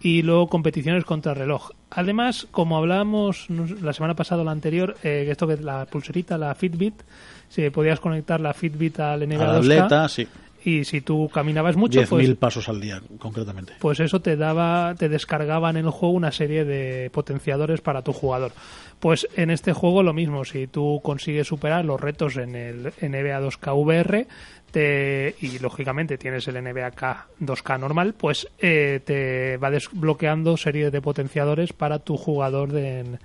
y 0.01 0.22
luego 0.22 0.47
competiciones 0.47 1.05
contra 1.05 1.34
reloj. 1.34 1.72
Además, 1.89 2.45
como 2.51 2.78
hablábamos 2.78 3.47
la 3.49 3.93
semana 3.93 4.16
pasada 4.16 4.41
o 4.41 4.45
la 4.45 4.51
anterior, 4.51 4.95
eh, 5.01 5.28
esto 5.30 5.47
que 5.47 5.57
la 5.57 5.86
pulserita, 5.86 6.38
la 6.38 6.53
Fitbit, 6.55 7.03
si 7.47 7.70
podías 7.70 7.99
conectar 7.99 8.39
la 8.41 8.53
Fitbit 8.53 8.99
al 8.99 9.28
NBA 9.28 9.49
Al 9.49 9.63
2K, 9.63 9.80
atleta, 9.80 10.07
sí. 10.09 10.28
Y 10.66 10.84
si 10.84 10.99
tú 11.01 11.30
caminabas 11.34 11.76
mucho, 11.78 12.01
10.000 12.01 12.09
pues, 12.09 12.36
pasos 12.36 12.68
al 12.68 12.82
día, 12.82 13.01
concretamente. 13.20 13.74
pues 13.80 13.99
eso 13.99 14.20
te 14.22 14.36
daba, 14.36 14.95
te 14.97 15.07
descargaban 15.07 15.78
en 15.78 15.86
el 15.86 15.91
juego 15.91 16.13
una 16.16 16.32
serie 16.32 16.66
de 16.66 17.09
potenciadores 17.11 17.80
para 17.82 18.01
tu 18.01 18.11
jugador. 18.11 18.51
Pues 18.99 19.28
en 19.36 19.51
este 19.51 19.74
juego 19.74 20.01
lo 20.03 20.13
mismo, 20.13 20.43
si 20.45 20.68
tú 20.68 20.99
consigues 21.03 21.47
superar 21.47 21.86
los 21.86 22.01
retos 22.01 22.38
en 22.38 22.55
el 22.55 22.84
NBA 23.01 23.39
2K 23.41 23.76
VR 23.76 24.28
te, 24.72 25.36
y 25.39 25.59
lógicamente 25.59 26.18
tienes 26.18 26.47
el 26.47 26.61
NBA 26.63 26.91
K 26.91 27.28
2K 27.41 27.80
normal, 27.80 28.13
pues 28.18 28.47
eh, 28.59 28.99
te 29.05 29.57
va 29.57 29.70
desbloqueando 29.70 30.57
serie 30.57 30.91
de 30.91 31.01
potenciadores 31.01 31.72
para 31.74 31.99
tu 31.99 32.18
jugador 32.18 32.72
de- 32.72 32.99
en, 32.99 33.20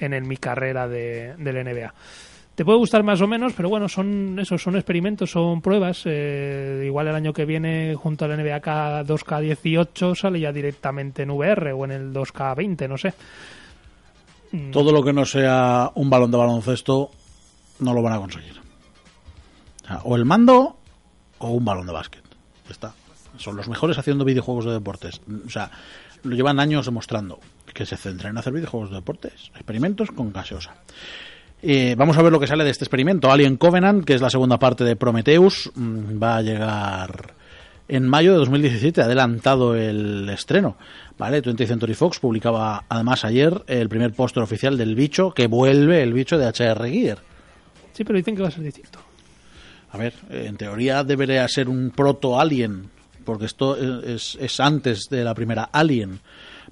en 0.00 0.12
el 0.14 0.24
mi 0.24 0.36
carrera 0.36 0.88
de, 0.88 1.34
del 1.38 1.64
NBA. 1.64 1.92
Te 2.54 2.64
puede 2.64 2.78
gustar 2.78 3.02
más 3.02 3.20
o 3.20 3.26
menos, 3.26 3.52
pero 3.56 3.68
bueno, 3.68 3.88
son 3.88 4.38
eso, 4.38 4.56
son 4.58 4.76
experimentos, 4.76 5.30
son 5.30 5.60
pruebas. 5.60 6.02
Eh, 6.04 6.84
igual 6.86 7.08
el 7.08 7.14
año 7.16 7.32
que 7.32 7.44
viene, 7.44 7.96
junto 7.96 8.24
al 8.24 8.36
NBA 8.36 8.60
2K18, 9.04 10.14
sale 10.14 10.38
ya 10.38 10.52
directamente 10.52 11.22
en 11.22 11.30
VR 11.30 11.72
o 11.72 11.84
en 11.84 11.90
el 11.90 12.12
2K20, 12.12 12.88
no 12.88 12.96
sé. 12.96 13.12
Todo 14.70 14.92
lo 14.92 15.02
que 15.02 15.12
no 15.12 15.24
sea 15.24 15.90
un 15.96 16.08
balón 16.08 16.30
de 16.30 16.36
baloncesto 16.36 17.10
no 17.80 17.92
lo 17.92 18.02
van 18.02 18.12
a 18.12 18.18
conseguir. 18.18 18.60
O, 20.04 20.14
el 20.14 20.24
mando 20.24 20.76
o 21.38 21.48
un 21.48 21.64
balón 21.64 21.86
de 21.86 21.92
básquet. 21.92 22.22
Ya 22.66 22.70
está. 22.70 22.94
Son 23.36 23.56
los 23.56 23.68
mejores 23.68 23.98
haciendo 23.98 24.24
videojuegos 24.24 24.66
de 24.66 24.72
deportes. 24.72 25.20
O 25.44 25.50
sea, 25.50 25.72
lo 26.22 26.36
llevan 26.36 26.60
años 26.60 26.86
demostrando 26.86 27.40
que 27.74 27.84
se 27.84 27.96
centran 27.96 28.30
en 28.30 28.38
hacer 28.38 28.52
videojuegos 28.52 28.90
de 28.90 28.96
deportes. 28.96 29.50
Experimentos 29.56 30.12
con 30.12 30.32
gaseosa. 30.32 30.76
Eh, 31.66 31.94
vamos 31.96 32.18
a 32.18 32.22
ver 32.22 32.30
lo 32.30 32.38
que 32.38 32.46
sale 32.46 32.62
de 32.62 32.68
este 32.68 32.84
experimento. 32.84 33.32
Alien 33.32 33.56
Covenant, 33.56 34.04
que 34.04 34.12
es 34.12 34.20
la 34.20 34.28
segunda 34.28 34.58
parte 34.58 34.84
de 34.84 34.96
Prometheus, 34.96 35.70
mm, 35.74 36.22
va 36.22 36.36
a 36.36 36.42
llegar 36.42 37.32
en 37.88 38.06
mayo 38.06 38.32
de 38.32 38.38
2017, 38.40 39.00
adelantado 39.00 39.74
el 39.74 40.28
estreno. 40.28 40.76
Vale, 41.16 41.40
20th 41.40 41.66
Century 41.66 41.94
Fox 41.94 42.18
publicaba 42.18 42.84
además 42.86 43.24
ayer 43.24 43.62
el 43.66 43.88
primer 43.88 44.12
póster 44.12 44.42
oficial 44.42 44.76
del 44.76 44.94
bicho 44.94 45.30
que 45.30 45.46
vuelve 45.46 46.02
el 46.02 46.12
bicho 46.12 46.36
de 46.36 46.46
HR 46.48 46.86
Gear. 46.86 47.18
Sí, 47.94 48.04
pero 48.04 48.18
dicen 48.18 48.36
que 48.36 48.42
va 48.42 48.48
a 48.48 48.50
ser 48.50 48.62
distinto. 48.62 48.98
A 49.92 49.96
ver, 49.96 50.12
eh, 50.28 50.44
en 50.46 50.58
teoría 50.58 51.02
debería 51.02 51.48
ser 51.48 51.70
un 51.70 51.92
proto-alien, 51.96 52.90
porque 53.24 53.46
esto 53.46 53.74
es, 54.04 54.36
es 54.38 54.60
antes 54.60 55.06
de 55.08 55.24
la 55.24 55.34
primera 55.34 55.70
Alien. 55.72 56.20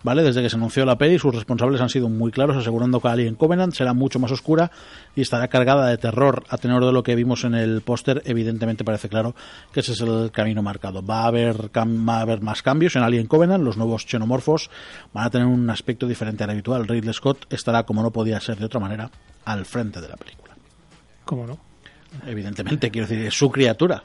¿Vale? 0.02 0.22
Desde 0.22 0.42
que 0.42 0.50
se 0.50 0.56
anunció 0.56 0.84
la 0.84 0.98
peli, 0.98 1.18
sus 1.18 1.34
responsables 1.34 1.80
han 1.80 1.88
sido 1.88 2.08
muy 2.08 2.32
claros, 2.32 2.56
asegurando 2.56 3.00
que 3.00 3.08
Alien 3.08 3.36
Covenant 3.36 3.72
será 3.72 3.94
mucho 3.94 4.18
más 4.18 4.32
oscura 4.32 4.70
y 5.14 5.20
estará 5.20 5.48
cargada 5.48 5.86
de 5.86 5.98
terror. 5.98 6.44
A 6.48 6.58
tenor 6.58 6.84
de 6.84 6.92
lo 6.92 7.02
que 7.02 7.14
vimos 7.14 7.44
en 7.44 7.54
el 7.54 7.82
póster, 7.82 8.22
evidentemente 8.24 8.84
parece 8.84 9.08
claro 9.08 9.34
que 9.72 9.80
ese 9.80 9.92
es 9.92 10.00
el 10.00 10.30
camino 10.32 10.62
marcado. 10.62 11.02
Va 11.04 11.22
a 11.22 11.26
haber 11.26 11.70
va 11.76 12.18
a 12.18 12.20
haber 12.20 12.40
más 12.40 12.62
cambios 12.62 12.96
en 12.96 13.02
Alien 13.02 13.26
Covenant, 13.26 13.62
los 13.62 13.76
nuevos 13.76 14.04
xenomorfos 14.04 14.70
van 15.12 15.26
a 15.26 15.30
tener 15.30 15.46
un 15.46 15.70
aspecto 15.70 16.06
diferente 16.06 16.44
al 16.44 16.50
habitual. 16.50 16.88
Ridley 16.88 17.12
Scott 17.12 17.52
estará, 17.52 17.84
como 17.84 18.02
no 18.02 18.10
podía 18.10 18.40
ser 18.40 18.58
de 18.58 18.66
otra 18.66 18.80
manera, 18.80 19.10
al 19.44 19.64
frente 19.64 20.00
de 20.00 20.08
la 20.08 20.16
película. 20.16 20.54
¿Cómo 21.24 21.46
no? 21.46 21.58
Evidentemente, 22.26 22.90
quiero 22.90 23.06
decir, 23.06 23.24
es 23.26 23.34
su 23.34 23.50
criatura. 23.50 24.02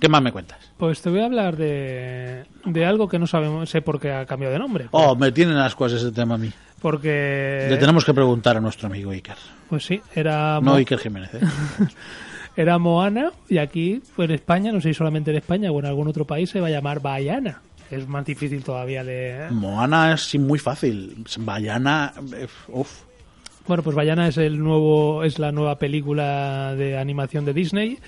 ¿Qué 0.00 0.08
más 0.08 0.22
me 0.22 0.32
cuentas? 0.32 0.58
Pues 0.78 1.02
te 1.02 1.10
voy 1.10 1.20
a 1.20 1.26
hablar 1.26 1.56
de, 1.56 2.44
de 2.64 2.84
algo 2.86 3.08
que 3.08 3.18
no 3.18 3.26
sabemos, 3.26 3.68
sé 3.68 3.82
por 3.82 4.00
qué 4.00 4.10
ha 4.12 4.24
cambiado 4.26 4.52
de 4.52 4.58
nombre. 4.58 4.88
Oh, 4.92 5.14
me 5.14 5.30
tienen 5.32 5.56
ascuas 5.58 5.92
ese 5.92 6.10
tema 6.10 6.34
a 6.34 6.38
mí. 6.38 6.50
Porque, 6.80 7.66
Le 7.68 7.76
tenemos 7.76 8.04
que 8.04 8.14
preguntar 8.14 8.56
a 8.56 8.60
nuestro 8.60 8.86
amigo 8.88 9.10
Iker. 9.10 9.36
pues 9.68 9.84
sí, 9.84 10.00
era, 10.14 10.54
No 10.62 10.70
Mo- 10.70 10.74
Iker 10.76 10.98
Jiménez, 10.98 11.34
¿eh? 11.34 11.40
era 12.56 12.78
Moana 12.78 13.32
y 13.48 13.58
aquí, 13.58 14.02
pues 14.16 14.28
en 14.30 14.34
España, 14.36 14.72
no 14.72 14.80
sé 14.80 14.88
si 14.88 14.94
solamente 14.94 15.30
en 15.30 15.36
España 15.36 15.70
o 15.70 15.78
en 15.78 15.86
algún 15.86 16.08
otro 16.08 16.24
país, 16.24 16.48
se 16.50 16.60
va 16.60 16.68
a 16.68 16.70
llamar 16.70 17.00
Baiana. 17.00 17.60
Es 17.90 18.06
más 18.08 18.24
difícil 18.24 18.62
todavía 18.64 19.04
de... 19.04 19.48
Moana 19.50 20.14
es 20.14 20.34
muy 20.38 20.58
fácil. 20.58 21.24
Bayana, 21.40 22.12
eh, 22.34 22.46
uf. 22.68 23.02
Bueno, 23.66 23.82
pues 23.82 23.94
Bayana 23.94 24.26
es 24.28 24.38
el 24.38 24.58
nuevo, 24.58 25.22
es 25.22 25.38
la 25.38 25.52
nueva 25.52 25.78
película 25.78 26.74
de 26.76 26.96
animación 26.98 27.44
de 27.44 27.52
Disney 27.52 27.98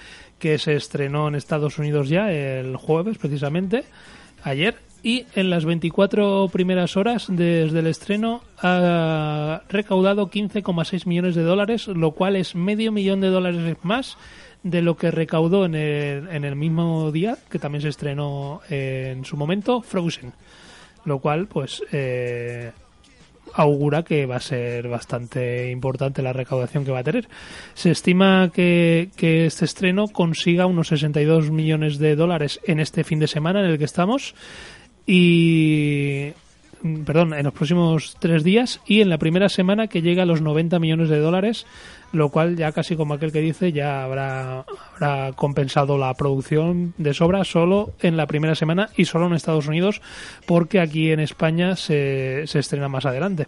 que 0.42 0.58
se 0.58 0.74
estrenó 0.74 1.28
en 1.28 1.36
Estados 1.36 1.78
Unidos 1.78 2.08
ya 2.08 2.32
el 2.32 2.74
jueves, 2.76 3.16
precisamente, 3.16 3.84
ayer. 4.42 4.74
Y 5.04 5.24
en 5.36 5.50
las 5.50 5.64
24 5.64 6.48
primeras 6.52 6.96
horas 6.96 7.26
desde 7.28 7.78
el 7.78 7.86
estreno 7.86 8.42
ha 8.60 9.62
recaudado 9.68 10.30
15,6 10.30 11.06
millones 11.06 11.36
de 11.36 11.44
dólares, 11.44 11.86
lo 11.86 12.10
cual 12.10 12.34
es 12.34 12.56
medio 12.56 12.90
millón 12.90 13.20
de 13.20 13.28
dólares 13.28 13.76
más 13.84 14.16
de 14.64 14.82
lo 14.82 14.96
que 14.96 15.12
recaudó 15.12 15.64
en 15.64 15.76
el, 15.76 16.26
en 16.26 16.44
el 16.44 16.56
mismo 16.56 17.12
día, 17.12 17.38
que 17.48 17.60
también 17.60 17.82
se 17.82 17.90
estrenó 17.90 18.62
en 18.68 19.24
su 19.24 19.36
momento, 19.36 19.80
Frozen. 19.80 20.32
Lo 21.04 21.20
cual, 21.20 21.46
pues, 21.46 21.84
eh, 21.92 22.72
augura 23.54 24.02
que 24.02 24.26
va 24.26 24.36
a 24.36 24.40
ser 24.40 24.88
bastante 24.88 25.70
importante 25.70 26.22
la 26.22 26.32
recaudación 26.32 26.84
que 26.84 26.92
va 26.92 27.00
a 27.00 27.04
tener. 27.04 27.28
Se 27.74 27.90
estima 27.90 28.50
que, 28.52 29.10
que 29.16 29.46
este 29.46 29.64
estreno 29.64 30.08
consiga 30.08 30.66
unos 30.66 30.88
62 30.88 31.50
millones 31.50 31.98
de 31.98 32.16
dólares 32.16 32.60
en 32.64 32.80
este 32.80 33.04
fin 33.04 33.18
de 33.18 33.28
semana 33.28 33.60
en 33.60 33.66
el 33.66 33.78
que 33.78 33.84
estamos 33.84 34.34
y 35.06 36.32
perdón, 37.04 37.34
en 37.34 37.44
los 37.44 37.52
próximos 37.52 38.16
tres 38.18 38.44
días 38.44 38.80
y 38.86 39.00
en 39.00 39.08
la 39.08 39.18
primera 39.18 39.48
semana 39.48 39.86
que 39.86 40.02
llega 40.02 40.24
a 40.24 40.26
los 40.26 40.42
90 40.42 40.78
millones 40.78 41.08
de 41.08 41.18
dólares, 41.18 41.66
lo 42.12 42.28
cual 42.28 42.56
ya 42.56 42.72
casi 42.72 42.96
como 42.96 43.14
aquel 43.14 43.32
que 43.32 43.40
dice 43.40 43.72
ya 43.72 44.04
habrá, 44.04 44.64
habrá 44.94 45.32
compensado 45.32 45.98
la 45.98 46.12
producción 46.14 46.94
de 46.98 47.14
sobra 47.14 47.44
solo 47.44 47.92
en 48.00 48.16
la 48.16 48.26
primera 48.26 48.54
semana 48.54 48.90
y 48.96 49.04
solo 49.04 49.26
en 49.26 49.34
Estados 49.34 49.66
Unidos 49.66 50.02
porque 50.46 50.80
aquí 50.80 51.10
en 51.12 51.20
España 51.20 51.76
se, 51.76 52.46
se 52.46 52.58
estrena 52.58 52.88
más 52.88 53.06
adelante. 53.06 53.46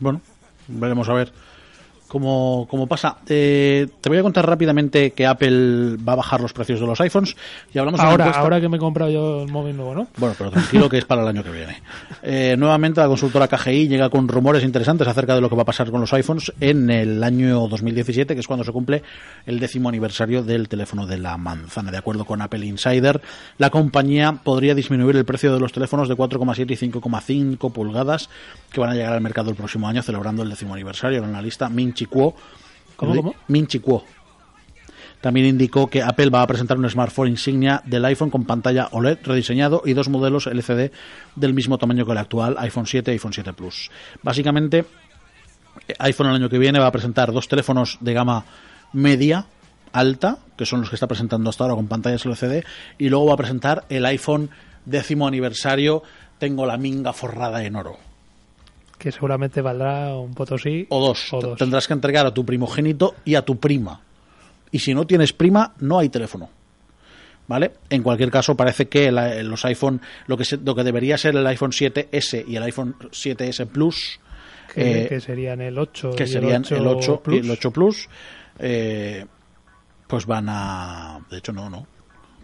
Bueno, 0.00 0.20
veremos 0.68 1.08
a 1.08 1.14
ver 1.14 1.32
cómo, 2.14 2.68
cómo 2.70 2.86
pasa. 2.86 3.16
Eh, 3.28 3.88
te 4.00 4.08
voy 4.08 4.18
a 4.18 4.22
contar 4.22 4.46
rápidamente 4.46 5.10
que 5.10 5.26
Apple 5.26 5.96
va 5.96 6.12
a 6.12 6.16
bajar 6.16 6.40
los 6.40 6.52
precios 6.52 6.78
de 6.78 6.86
los 6.86 7.00
iPhones 7.00 7.34
y 7.72 7.78
hablamos 7.78 7.98
Ahora, 7.98 8.30
ahora 8.30 8.60
que 8.60 8.68
me 8.68 8.76
he 8.76 8.80
comprado 8.80 9.10
yo 9.10 9.42
el 9.42 9.50
móvil 9.50 9.76
nuevo, 9.76 9.96
¿no? 9.96 10.06
Bueno, 10.16 10.36
pero 10.38 10.52
tranquilo 10.52 10.88
que 10.88 10.98
es 10.98 11.04
para 11.04 11.22
el 11.22 11.28
año 11.28 11.42
que 11.42 11.50
viene. 11.50 11.82
Eh, 12.22 12.54
nuevamente 12.56 13.00
la 13.00 13.08
consultora 13.08 13.48
KGI 13.48 13.88
llega 13.88 14.10
con 14.10 14.28
rumores 14.28 14.62
interesantes 14.62 15.08
acerca 15.08 15.34
de 15.34 15.40
lo 15.40 15.50
que 15.50 15.56
va 15.56 15.62
a 15.62 15.64
pasar 15.64 15.90
con 15.90 16.00
los 16.00 16.12
iPhones 16.12 16.52
en 16.60 16.88
el 16.88 17.24
año 17.24 17.66
2017, 17.66 18.34
que 18.34 18.40
es 18.40 18.46
cuando 18.46 18.64
se 18.64 18.70
cumple 18.70 19.02
el 19.44 19.58
décimo 19.58 19.88
aniversario 19.88 20.44
del 20.44 20.68
teléfono 20.68 21.08
de 21.08 21.18
la 21.18 21.36
manzana. 21.36 21.90
De 21.90 21.98
acuerdo 21.98 22.24
con 22.24 22.40
Apple 22.42 22.64
Insider, 22.64 23.20
la 23.58 23.70
compañía 23.70 24.40
podría 24.44 24.76
disminuir 24.76 25.16
el 25.16 25.24
precio 25.24 25.52
de 25.52 25.58
los 25.58 25.72
teléfonos 25.72 26.08
de 26.08 26.14
4,7 26.14 26.70
y 26.70 26.90
5,5 26.92 27.72
pulgadas 27.72 28.30
que 28.70 28.78
van 28.78 28.90
a 28.90 28.94
llegar 28.94 29.14
al 29.14 29.20
mercado 29.20 29.50
el 29.50 29.56
próximo 29.56 29.88
año 29.88 30.00
celebrando 30.00 30.44
el 30.44 30.50
décimo 30.50 30.74
aniversario. 30.74 31.24
En 31.24 31.32
la 31.32 31.42
lista 31.42 31.68
Min 31.68 31.92
Chi 32.04 32.10
Kuo. 32.10 32.34
¿Cómo, 32.96 33.14
cómo? 33.16 33.34
Min 33.48 33.66
Chi 33.66 33.78
Kuo. 33.80 34.04
También 35.24 35.46
indicó 35.46 35.86
que 35.86 36.02
Apple 36.02 36.28
va 36.28 36.42
a 36.42 36.46
presentar 36.46 36.76
un 36.76 36.88
smartphone 36.90 37.30
insignia 37.30 37.80
del 37.86 38.04
iPhone 38.04 38.28
con 38.28 38.44
pantalla 38.44 38.88
OLED 38.92 39.20
rediseñado 39.22 39.80
y 39.86 39.94
dos 39.94 40.10
modelos 40.10 40.46
LCD 40.46 40.92
del 41.34 41.54
mismo 41.54 41.78
tamaño 41.78 42.04
que 42.04 42.12
el 42.12 42.18
actual 42.18 42.56
iPhone 42.58 42.86
7 42.86 43.10
y 43.10 43.14
iPhone 43.14 43.32
7 43.32 43.54
Plus. 43.54 43.90
Básicamente, 44.22 44.84
eh, 45.88 45.94
iPhone 46.00 46.26
el 46.26 46.34
año 46.34 46.50
que 46.50 46.58
viene 46.58 46.78
va 46.78 46.88
a 46.88 46.92
presentar 46.92 47.32
dos 47.32 47.48
teléfonos 47.48 47.96
de 48.02 48.12
gama 48.12 48.44
media 48.92 49.46
alta, 49.92 50.40
que 50.58 50.66
son 50.66 50.80
los 50.80 50.90
que 50.90 50.96
está 50.96 51.06
presentando 51.06 51.48
hasta 51.48 51.64
ahora 51.64 51.76
con 51.76 51.88
pantallas 51.88 52.26
LCD, 52.26 52.62
y 52.98 53.08
luego 53.08 53.24
va 53.24 53.32
a 53.32 53.38
presentar 53.38 53.86
el 53.88 54.04
iPhone 54.04 54.50
décimo 54.84 55.26
aniversario, 55.26 56.02
tengo 56.38 56.66
la 56.66 56.76
minga 56.76 57.14
forrada 57.14 57.64
en 57.64 57.76
oro. 57.76 57.96
Que 59.04 59.12
seguramente 59.12 59.60
valdrá 59.60 60.16
un 60.16 60.32
potosí. 60.32 60.86
O 60.88 60.98
dos. 61.08 61.30
O 61.34 61.38
dos. 61.38 61.58
Tendrás 61.58 61.86
que 61.86 61.92
entregar 61.92 62.24
a 62.24 62.32
tu 62.32 62.42
primogénito 62.46 63.14
y 63.26 63.34
a 63.34 63.42
tu 63.42 63.60
prima. 63.60 64.00
Y 64.70 64.78
si 64.78 64.94
no 64.94 65.06
tienes 65.06 65.34
prima, 65.34 65.74
no 65.80 65.98
hay 65.98 66.08
teléfono. 66.08 66.48
¿Vale? 67.46 67.72
En 67.90 68.02
cualquier 68.02 68.30
caso, 68.30 68.56
parece 68.56 68.86
que 68.88 69.12
la- 69.12 69.42
los 69.42 69.62
iPhone, 69.66 70.00
lo 70.26 70.38
que, 70.38 70.46
se- 70.46 70.56
lo 70.56 70.74
que 70.74 70.82
debería 70.84 71.18
ser 71.18 71.36
el 71.36 71.46
iPhone 71.46 71.72
7S 71.72 72.42
y 72.48 72.56
el 72.56 72.62
iPhone 72.62 72.96
7S 73.12 73.66
Plus, 73.66 74.18
Que, 74.74 75.02
eh, 75.02 75.06
que 75.08 75.20
serían 75.20 75.60
el 75.60 75.78
8 75.78 76.12
que 76.16 76.24
y 76.24 76.26
serían 76.26 76.64
el 76.70 76.86
8 76.86 77.20
Plus. 77.22 77.36
y 77.36 77.40
el 77.40 77.50
8 77.50 77.70
Plus, 77.70 78.08
eh, 78.58 79.26
pues 80.08 80.24
van 80.24 80.46
a. 80.48 81.20
De 81.30 81.36
hecho, 81.36 81.52
no, 81.52 81.68
no. 81.68 81.86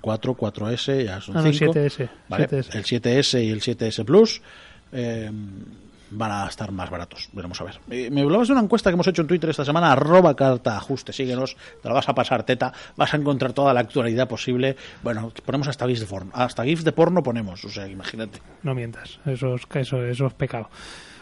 4, 0.02 0.34
4S, 0.36 1.04
ya 1.06 1.22
son 1.22 1.38
Ah, 1.38 1.42
no, 1.42 1.52
5. 1.54 1.72
7S, 1.72 2.08
¿vale? 2.28 2.46
7S. 2.48 2.76
El 2.76 2.84
7S 2.84 3.42
y 3.42 3.48
el 3.50 3.62
7S 3.62 4.04
Plus 4.04 4.42
eh, 4.92 5.30
van 6.10 6.32
a 6.32 6.46
estar 6.46 6.72
más 6.72 6.90
baratos. 6.90 7.28
Veremos 7.32 7.60
a 7.60 7.64
ver. 7.64 7.80
Eh, 7.90 8.10
me 8.10 8.22
hablabas 8.22 8.48
de 8.48 8.52
una 8.52 8.62
encuesta 8.62 8.90
que 8.90 8.94
hemos 8.94 9.06
hecho 9.06 9.22
en 9.22 9.28
Twitter 9.28 9.50
esta 9.50 9.64
semana, 9.64 9.92
arroba 9.92 10.34
carta 10.34 10.76
ajuste. 10.76 11.12
Síguenos, 11.12 11.56
te 11.82 11.88
la 11.88 11.94
vas 11.94 12.08
a 12.08 12.14
pasar 12.14 12.42
teta, 12.44 12.72
vas 12.96 13.14
a 13.14 13.16
encontrar 13.16 13.52
toda 13.52 13.72
la 13.74 13.80
actualidad 13.80 14.28
posible. 14.28 14.76
Bueno, 15.02 15.32
ponemos 15.44 15.68
hasta 15.68 15.86
GIFs 15.86 16.00
de 16.00 16.06
porno. 16.06 16.30
Hasta 16.34 16.64
GIFs 16.64 16.84
de 16.84 16.92
porno 16.92 17.22
ponemos, 17.22 17.64
o 17.64 17.68
sea, 17.68 17.86
imagínate. 17.88 18.40
No 18.62 18.74
mientas, 18.74 19.20
eso 19.26 19.54
es, 19.54 19.62
eso, 19.74 20.04
eso 20.04 20.26
es 20.26 20.34
pecado. 20.34 20.68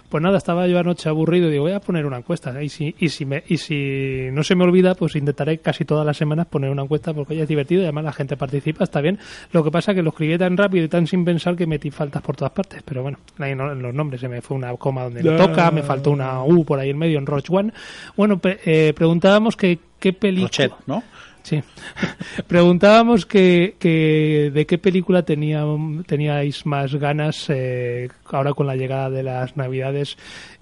Pues 0.09 0.22
nada, 0.22 0.38
estaba 0.38 0.66
yo 0.66 0.78
anoche 0.78 1.09
aburrido 1.09 1.48
y 1.48 1.52
digo, 1.52 1.64
voy 1.64 1.72
a 1.72 1.80
poner 1.80 2.06
una 2.06 2.16
encuesta. 2.16 2.62
Y 2.62 2.68
si, 2.70 2.94
y 2.98 3.11
si, 3.11 3.26
me, 3.26 3.42
y 3.46 3.59
si 3.59 4.28
no 4.32 4.42
se 4.42 4.54
me 4.54 4.64
olvida, 4.64 4.94
pues 4.94 5.14
intentaré 5.16 5.59
casi 5.59 5.84
todas 5.84 6.06
las 6.06 6.16
semanas 6.16 6.46
poner 6.46 6.70
una 6.70 6.82
encuesta 6.82 7.12
porque 7.12 7.36
ya 7.36 7.42
es 7.42 7.48
divertido 7.48 7.82
y 7.82 7.84
además 7.84 8.04
la 8.04 8.12
gente 8.12 8.36
participa, 8.36 8.84
está 8.84 9.00
bien. 9.02 9.18
Lo 9.52 9.62
que 9.62 9.70
pasa 9.70 9.92
es 9.92 9.96
que 9.96 10.02
lo 10.02 10.11
escribí 10.11 10.38
tan 10.38 10.56
rápido 10.56 10.84
y 10.86 10.88
tan 10.88 11.06
sin 11.06 11.24
pensar 11.24 11.56
que 11.56 11.66
metí 11.66 11.90
faltas 11.90 12.22
por 12.22 12.36
todas 12.36 12.52
partes. 12.52 12.82
Pero 12.84 13.02
bueno, 13.02 13.18
ahí 13.38 13.54
no- 13.54 13.70
en 13.72 13.82
los 13.82 13.92
nombres 13.92 14.20
se 14.22 14.28
me 14.28 14.40
fue 14.40 14.56
una 14.56 14.74
coma 14.76 15.04
donde 15.04 15.22
no 15.22 15.36
toca, 15.36 15.70
me 15.70 15.82
faltó 15.82 16.11
una 16.11 16.42
U 16.42 16.64
por 16.64 16.78
ahí 16.78 16.90
en 16.90 16.98
medio 16.98 17.18
en 17.18 17.26
Roach 17.26 17.50
One. 17.50 17.72
Bueno, 18.16 18.38
pe- 18.38 18.59
eh, 18.64 18.94
preguntábamos 18.94 19.56
que 19.56 19.78
qué 19.98 20.12
película... 20.14 20.48
¿no? 20.86 21.02
Sí. 21.49 21.62
Preguntábamos 22.46 23.24
que, 23.24 23.76
que 23.78 24.51
de 24.53 24.66
qué 24.66 24.76
película 24.76 25.22
tenía, 25.22 25.64
teníais 26.07 26.66
más 26.66 26.94
ganas 26.96 27.46
eh, 27.49 28.09
ahora 28.26 28.53
con 28.53 28.66
la 28.66 28.76
llegada 28.76 29.09
de 29.09 29.22
las 29.22 29.57
Navidades 29.57 30.18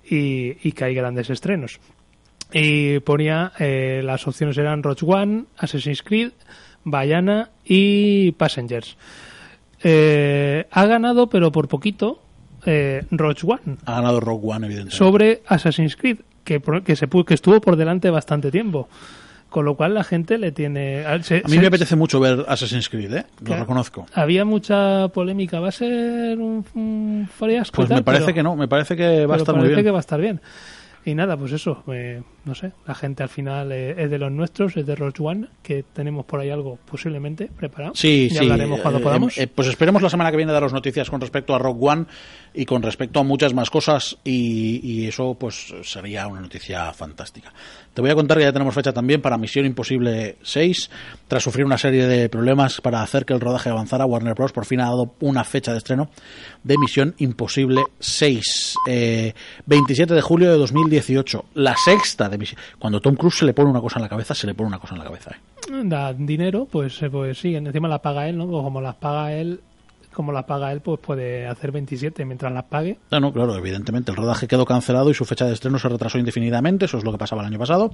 y, 0.09 0.57
y 0.63 0.73
que 0.73 0.85
hay 0.85 0.95
grandes 0.95 1.29
estrenos. 1.31 1.81
Y 2.53 3.01
ponía, 3.01 3.51
eh, 3.59 4.01
las 4.05 4.29
opciones 4.29 4.57
eran 4.59 4.85
Rogue 4.85 5.05
One, 5.05 5.45
Assassin's 5.59 6.03
Creed, 6.05 6.31
Bayana 6.85 7.51
y 7.65 8.31
Passengers. 8.33 8.97
Eh, 9.83 10.67
ha 10.71 10.87
ganado, 10.87 11.29
pero 11.29 11.51
por 11.51 11.67
poquito, 11.67 12.23
eh, 12.65 13.03
Rogue 13.11 13.41
One 13.43 13.79
Ha 13.87 13.97
ganado 13.97 14.21
Rogue 14.21 14.47
One, 14.47 14.67
evidentemente. 14.67 14.97
sobre 14.97 15.43
Assassin's 15.47 15.97
Creed, 15.97 16.19
que, 16.45 16.61
que, 16.85 16.95
se, 16.95 17.09
que 17.09 17.35
estuvo 17.35 17.61
por 17.61 17.75
delante 17.75 18.09
bastante 18.11 18.53
tiempo. 18.53 18.89
Con 19.49 19.65
lo 19.65 19.75
cual 19.77 19.95
la 19.95 20.05
gente 20.05 20.39
le 20.39 20.53
tiene... 20.53 21.07
a- 21.07 21.23
se- 21.23 21.39
A 21.39 21.49
mí 21.49 21.55
se- 21.55 21.61
me 21.61 21.67
apetece 21.69 21.97
mucho 21.97 22.21
ver 22.21 22.45
Assassin's 22.49 22.89
Creed, 22.89 23.15
¿eh? 23.15 23.25
Lo 23.41 23.45
Claro. 23.47 23.63
reconozco. 23.63 24.07
Había 24.13 24.45
mucha 24.45 25.09
polémica. 25.09 25.61
¿Va 25.61 25.69
a 25.69 25.73
ser 25.73 26.39
un, 26.39 26.65
un 26.75 27.29
fiasco? 27.39 27.77
Pues 27.77 27.89
me 27.89 28.03
parece 28.03 28.25
Pero- 28.27 28.35
que 28.35 28.43
no, 28.43 28.57
me 28.57 28.69
parece 28.69 28.97
que 28.97 29.25
va 29.25 29.35
a 29.37 29.39
estar 29.39 29.55
muy 29.55 29.63
parece 29.63 29.75
bien. 29.77 29.85
que 29.87 29.91
va 29.93 29.99
a 29.99 30.01
estar 30.01 30.21
bien. 30.21 30.41
Y 31.05 31.15
nada, 31.15 31.37
pues 31.37 31.53
eso, 31.53 31.85
eh, 31.93 32.21
no 32.45 32.57
sé, 32.57 32.73
la 32.85 32.93
gente 32.97 33.23
al 33.23 33.29
final 33.29 33.71
eh, 33.71 33.95
es 33.97 34.11
de 34.11 34.19
los 34.19 34.33
nuestros, 34.33 34.77
es 34.77 34.85
de 34.85 34.97
Rogue 34.97 35.15
One, 35.21 35.47
que 35.63 35.85
tenemos 35.93 36.25
por 36.27 36.41
ahí 36.41 36.51
algo 36.51 36.81
posiblemente 36.91 37.49
preparado. 37.57 37.95
Sí, 37.95 38.29
sí. 38.29 38.39
hablaremos 38.39 38.81
cuando 38.81 38.99
eh, 38.99 39.03
podamos. 39.05 39.39
eh, 39.39 39.47
pues 39.47 39.69
esperemos 39.69 40.03
la 40.03 40.11
semana 40.11 40.33
que 40.33 40.37
viene 40.37 40.51
daros 40.53 40.73
noticias 40.73 41.09
con 41.09 41.21
respecto 41.21 41.55
a 41.55 41.61
Rock 41.61 41.81
One 41.81 42.07
y 42.57 42.65
con 42.65 42.83
respecto 42.83 43.21
a 43.21 43.23
muchas 43.23 43.55
más 43.55 43.71
cosas 43.71 44.17
y, 44.25 45.07
eso 45.07 45.37
pues 45.39 45.75
sería 45.83 46.27
una 46.27 46.41
noticia 46.41 46.93
fantástica. 46.93 47.53
Te 47.95 48.01
voy 48.01 48.11
a 48.11 48.15
contar 48.15 48.39
que 48.39 48.45
ya 48.45 48.53
tenemos 48.53 48.75
fecha 48.75 48.93
también 48.93 49.21
para 49.21 49.39
Misión 49.39 49.67
Imposible 49.67 50.37
6. 50.43 50.91
Tras 51.29 51.43
sufrir 51.43 51.65
una 51.65 51.79
serie 51.79 52.07
de 52.07 52.29
problemas 52.29 52.81
para 52.81 53.03
hacer 53.03 53.25
que 53.25 53.35
el 53.35 53.41
rodaje 53.41 53.71
avanzara, 53.71 54.07
Warner 54.07 54.35
Bros. 54.35 54.53
por 54.53 54.65
fin 54.65 54.81
ha 54.81 54.87
dado 54.87 55.15
una 55.21 55.45
fecha 55.45 55.73
de 55.73 55.79
estreno 55.79 56.09
de 56.65 56.77
Misión 56.79 57.15
Imposible 57.19 57.83
6. 58.01 58.77
Eh, 58.89 59.35
27 59.67 60.15
de 60.15 60.21
julio 60.21 60.51
de 60.51 60.59
2018. 60.59 61.45
La 61.55 61.77
sexta 61.77 62.29
de 62.29 62.39
Misión. 62.39 62.61
Cuando 62.79 63.01
Tom 63.01 63.15
Cruise 63.15 63.39
se 63.39 63.45
le 63.45 63.55
pone 63.55 63.71
una 63.71 63.81
cosa 63.81 63.99
en 63.99 64.03
la 64.03 64.09
cabeza, 64.09 64.35
se 64.35 64.47
le 64.47 64.55
pone 64.55 64.69
una 64.69 64.79
cosa 64.79 64.95
en 64.95 64.99
la 64.99 65.05
cabeza. 65.05 65.31
¿eh? 65.33 65.57
da 65.85 66.13
dinero, 66.13 66.67
pues, 66.71 67.03
eh, 67.03 67.11
pues 67.11 67.39
sí, 67.39 67.55
encima 67.55 67.89
las 67.89 68.01
paga 68.01 68.29
él, 68.29 68.37
¿no? 68.37 68.47
Como 68.47 68.81
las 68.81 68.97
paga 68.97 69.33
él, 69.33 69.61
como 70.17 70.33
las 70.33 70.45
paga 70.45 70.73
él, 70.73 70.81
pues 70.81 70.99
puede 70.99 71.47
hacer 71.47 71.73
27 71.73 72.25
mientras 72.25 72.51
las 72.51 72.65
pague. 72.65 72.99
No, 73.11 73.21
no, 73.21 73.35
claro, 73.35 73.55
evidentemente. 73.55 74.11
El 74.11 74.17
rodaje 74.17 74.49
quedó 74.49 74.65
cancelado 74.65 75.11
y 75.11 75.15
su 75.15 75.27
fecha 75.27 75.45
de 75.45 75.53
estreno 75.53 75.79
se 75.79 75.91
retrasó 75.91 76.19
indefinidamente. 76.19 76.87
Eso 76.87 76.97
es 76.97 77.05
lo 77.05 77.13
que 77.13 77.19
pasaba 77.19 77.43
el 77.43 77.49
año 77.49 77.59
pasado. 77.59 77.91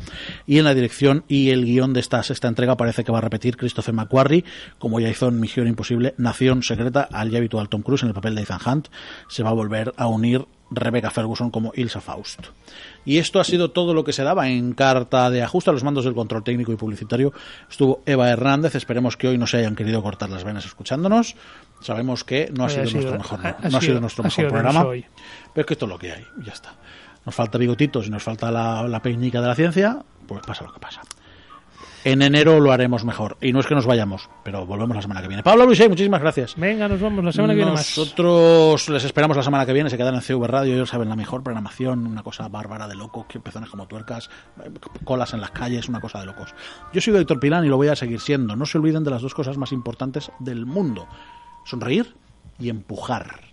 Y 0.47 0.59
en 0.59 0.65
la 0.65 0.73
dirección 0.73 1.25
y 1.27 1.51
el 1.51 1.65
guion 1.65 1.93
de 1.93 1.99
esta 1.99 2.23
sexta 2.23 2.47
entrega 2.47 2.77
parece 2.77 3.03
que 3.03 3.11
va 3.11 3.19
a 3.19 3.23
repetir 3.23 3.57
Christopher 3.57 3.93
McQuarrie, 3.93 4.45
como 4.79 5.01
ya 5.01 5.09
hizo 5.09 5.27
en 5.27 5.41
Misión 5.41 5.67
Imposible, 5.67 6.15
Nación 6.17 6.63
Secreta, 6.63 7.09
al 7.11 7.31
ya 7.31 7.39
habitual 7.39 7.69
Tom 7.69 7.83
Cruise 7.83 8.05
en 8.05 8.11
el 8.11 8.15
papel 8.15 8.37
de 8.37 8.43
Ethan 8.43 8.61
Hunt. 8.65 8.89
Se 9.27 9.43
va 9.43 9.51
a 9.51 9.55
volver 9.55 9.93
a 9.97 10.07
unir 10.07 10.47
Rebecca 10.75 11.11
Ferguson 11.11 11.51
como 11.51 11.73
Ilsa 11.75 12.01
Faust. 12.01 12.41
Y 13.05 13.19
esto 13.19 13.41
ha 13.41 13.45
sido 13.45 13.71
todo 13.71 13.95
lo 13.95 14.05
que 14.05 14.13
se 14.13 14.23
daba 14.23 14.49
en 14.49 14.73
carta 14.73 15.29
de 15.31 15.43
ajuste 15.43 15.71
a 15.71 15.73
los 15.73 15.85
mandos 15.85 16.05
del 16.05 16.15
control 16.15 16.43
técnico 16.45 16.73
y 16.73 16.77
publicitario. 16.77 17.33
Estuvo 17.71 18.03
Eva 18.07 18.31
Hernández. 18.31 18.75
Esperemos 18.75 19.17
que 19.17 19.29
hoy 19.29 19.39
no 19.39 19.47
se 19.47 19.59
hayan 19.59 19.75
querido 19.77 20.03
cortar 20.03 20.31
las 20.31 20.45
venas 20.45 20.65
escuchándonos. 20.65 21.35
Sabemos 21.81 22.25
que 22.25 22.51
no 22.57 22.65
ha 22.65 22.69
sido, 22.69 22.87
sido- 22.87 23.01
nuestro 23.17 23.19
mejor, 23.19 23.47
ha- 23.47 23.51
no 23.61 23.67
ha 23.67 23.71
sido 23.71 23.81
sido- 23.81 24.01
nuestro 24.01 24.25
mejor 24.25 24.49
programa. 24.49 24.85
hoy. 24.85 25.05
Pero 25.55 25.61
es 25.63 25.67
que 25.67 25.75
esto 25.75 25.87
es 25.87 25.91
lo 25.91 25.99
que 25.99 26.13
hay, 26.13 26.27
ya 26.45 26.53
está. 26.53 26.75
Nos 27.25 27.35
falta 27.35 27.59
bigotitos 27.59 28.07
y 28.07 28.11
nos 28.11 28.23
falta 28.23 28.51
la, 28.51 28.83
la 28.89 29.01
de 29.41 29.49
la 29.49 29.55
ciencia, 29.55 30.03
pues 30.27 30.43
pasa 30.47 30.65
lo 30.65 30.73
que 30.73 30.81
pasa. 30.81 31.03
En 32.05 32.21
enero 32.23 32.59
lo 32.59 32.73
haremos 32.73 33.05
mejor. 33.05 33.37
Y 33.41 33.53
no 33.53 33.61
es 33.61 33.67
que 33.67 33.75
nos 33.75 33.87
vayamos, 33.87 34.29
pero 34.43 34.67
volvemos 34.67 34.97
la 34.97 35.03
semana 35.03 35.23
que 35.23 35.29
viene. 35.29 35.43
Pablo 35.43 35.67
Luis, 35.67 35.89
muchísimas 35.89 36.21
gracias. 36.21 36.55
Venga, 36.57 36.89
nos 36.89 37.01
vamos 37.01 37.25
la 37.25 37.33
semana 37.33 37.53
que 37.53 37.59
viene 37.59 37.73
más. 37.73 37.97
Nosotros 37.97 38.89
les 38.89 39.05
esperamos 39.05 39.37
la 39.37 39.43
semana 39.43 39.65
que 39.67 39.73
viene, 39.73 39.89
se 39.89 39.97
quedan 39.97 40.15
en 40.17 40.21
CV 40.21 40.47
Radio, 40.49 40.75
ellos 40.75 40.89
saben 40.89 41.09
la 41.09 41.17
mejor 41.17 41.43
programación, 41.43 42.07
una 42.07 42.23
cosa 42.23 42.49
bárbara 42.49 42.89
de 42.89 42.97
locos, 42.97 43.27
que 43.27 43.39
pezones 43.39 43.71
como 43.71 43.87
tuercas, 43.87 44.31
eh, 44.65 44.71
colas 45.05 45.33
en 45.35 45.41
las 45.41 45.53
calles, 45.53 45.89
una 45.89 46.01
cosa 46.01 46.19
de 46.21 46.27
locos. 46.27 46.55
Yo 46.93 47.01
soy 47.01 47.17
Héctor 47.17 47.39
Pilán 47.39 47.65
y 47.65 47.69
lo 47.69 47.77
voy 47.77 47.89
a 47.89 47.97
seguir 47.97 48.21
siendo. 48.21 48.57
No 48.57 48.67
se 48.67 48.79
olviden 48.79 49.05
de 49.05 49.11
las 49.11 49.23
dos 49.23 49.35
cosas 49.35 49.57
más 49.57 49.73
importantes 49.73 50.33
del 50.41 50.67
mundo. 50.67 51.07
Sonreír 51.65 52.15
y 52.59 52.69
empujar. 52.69 53.52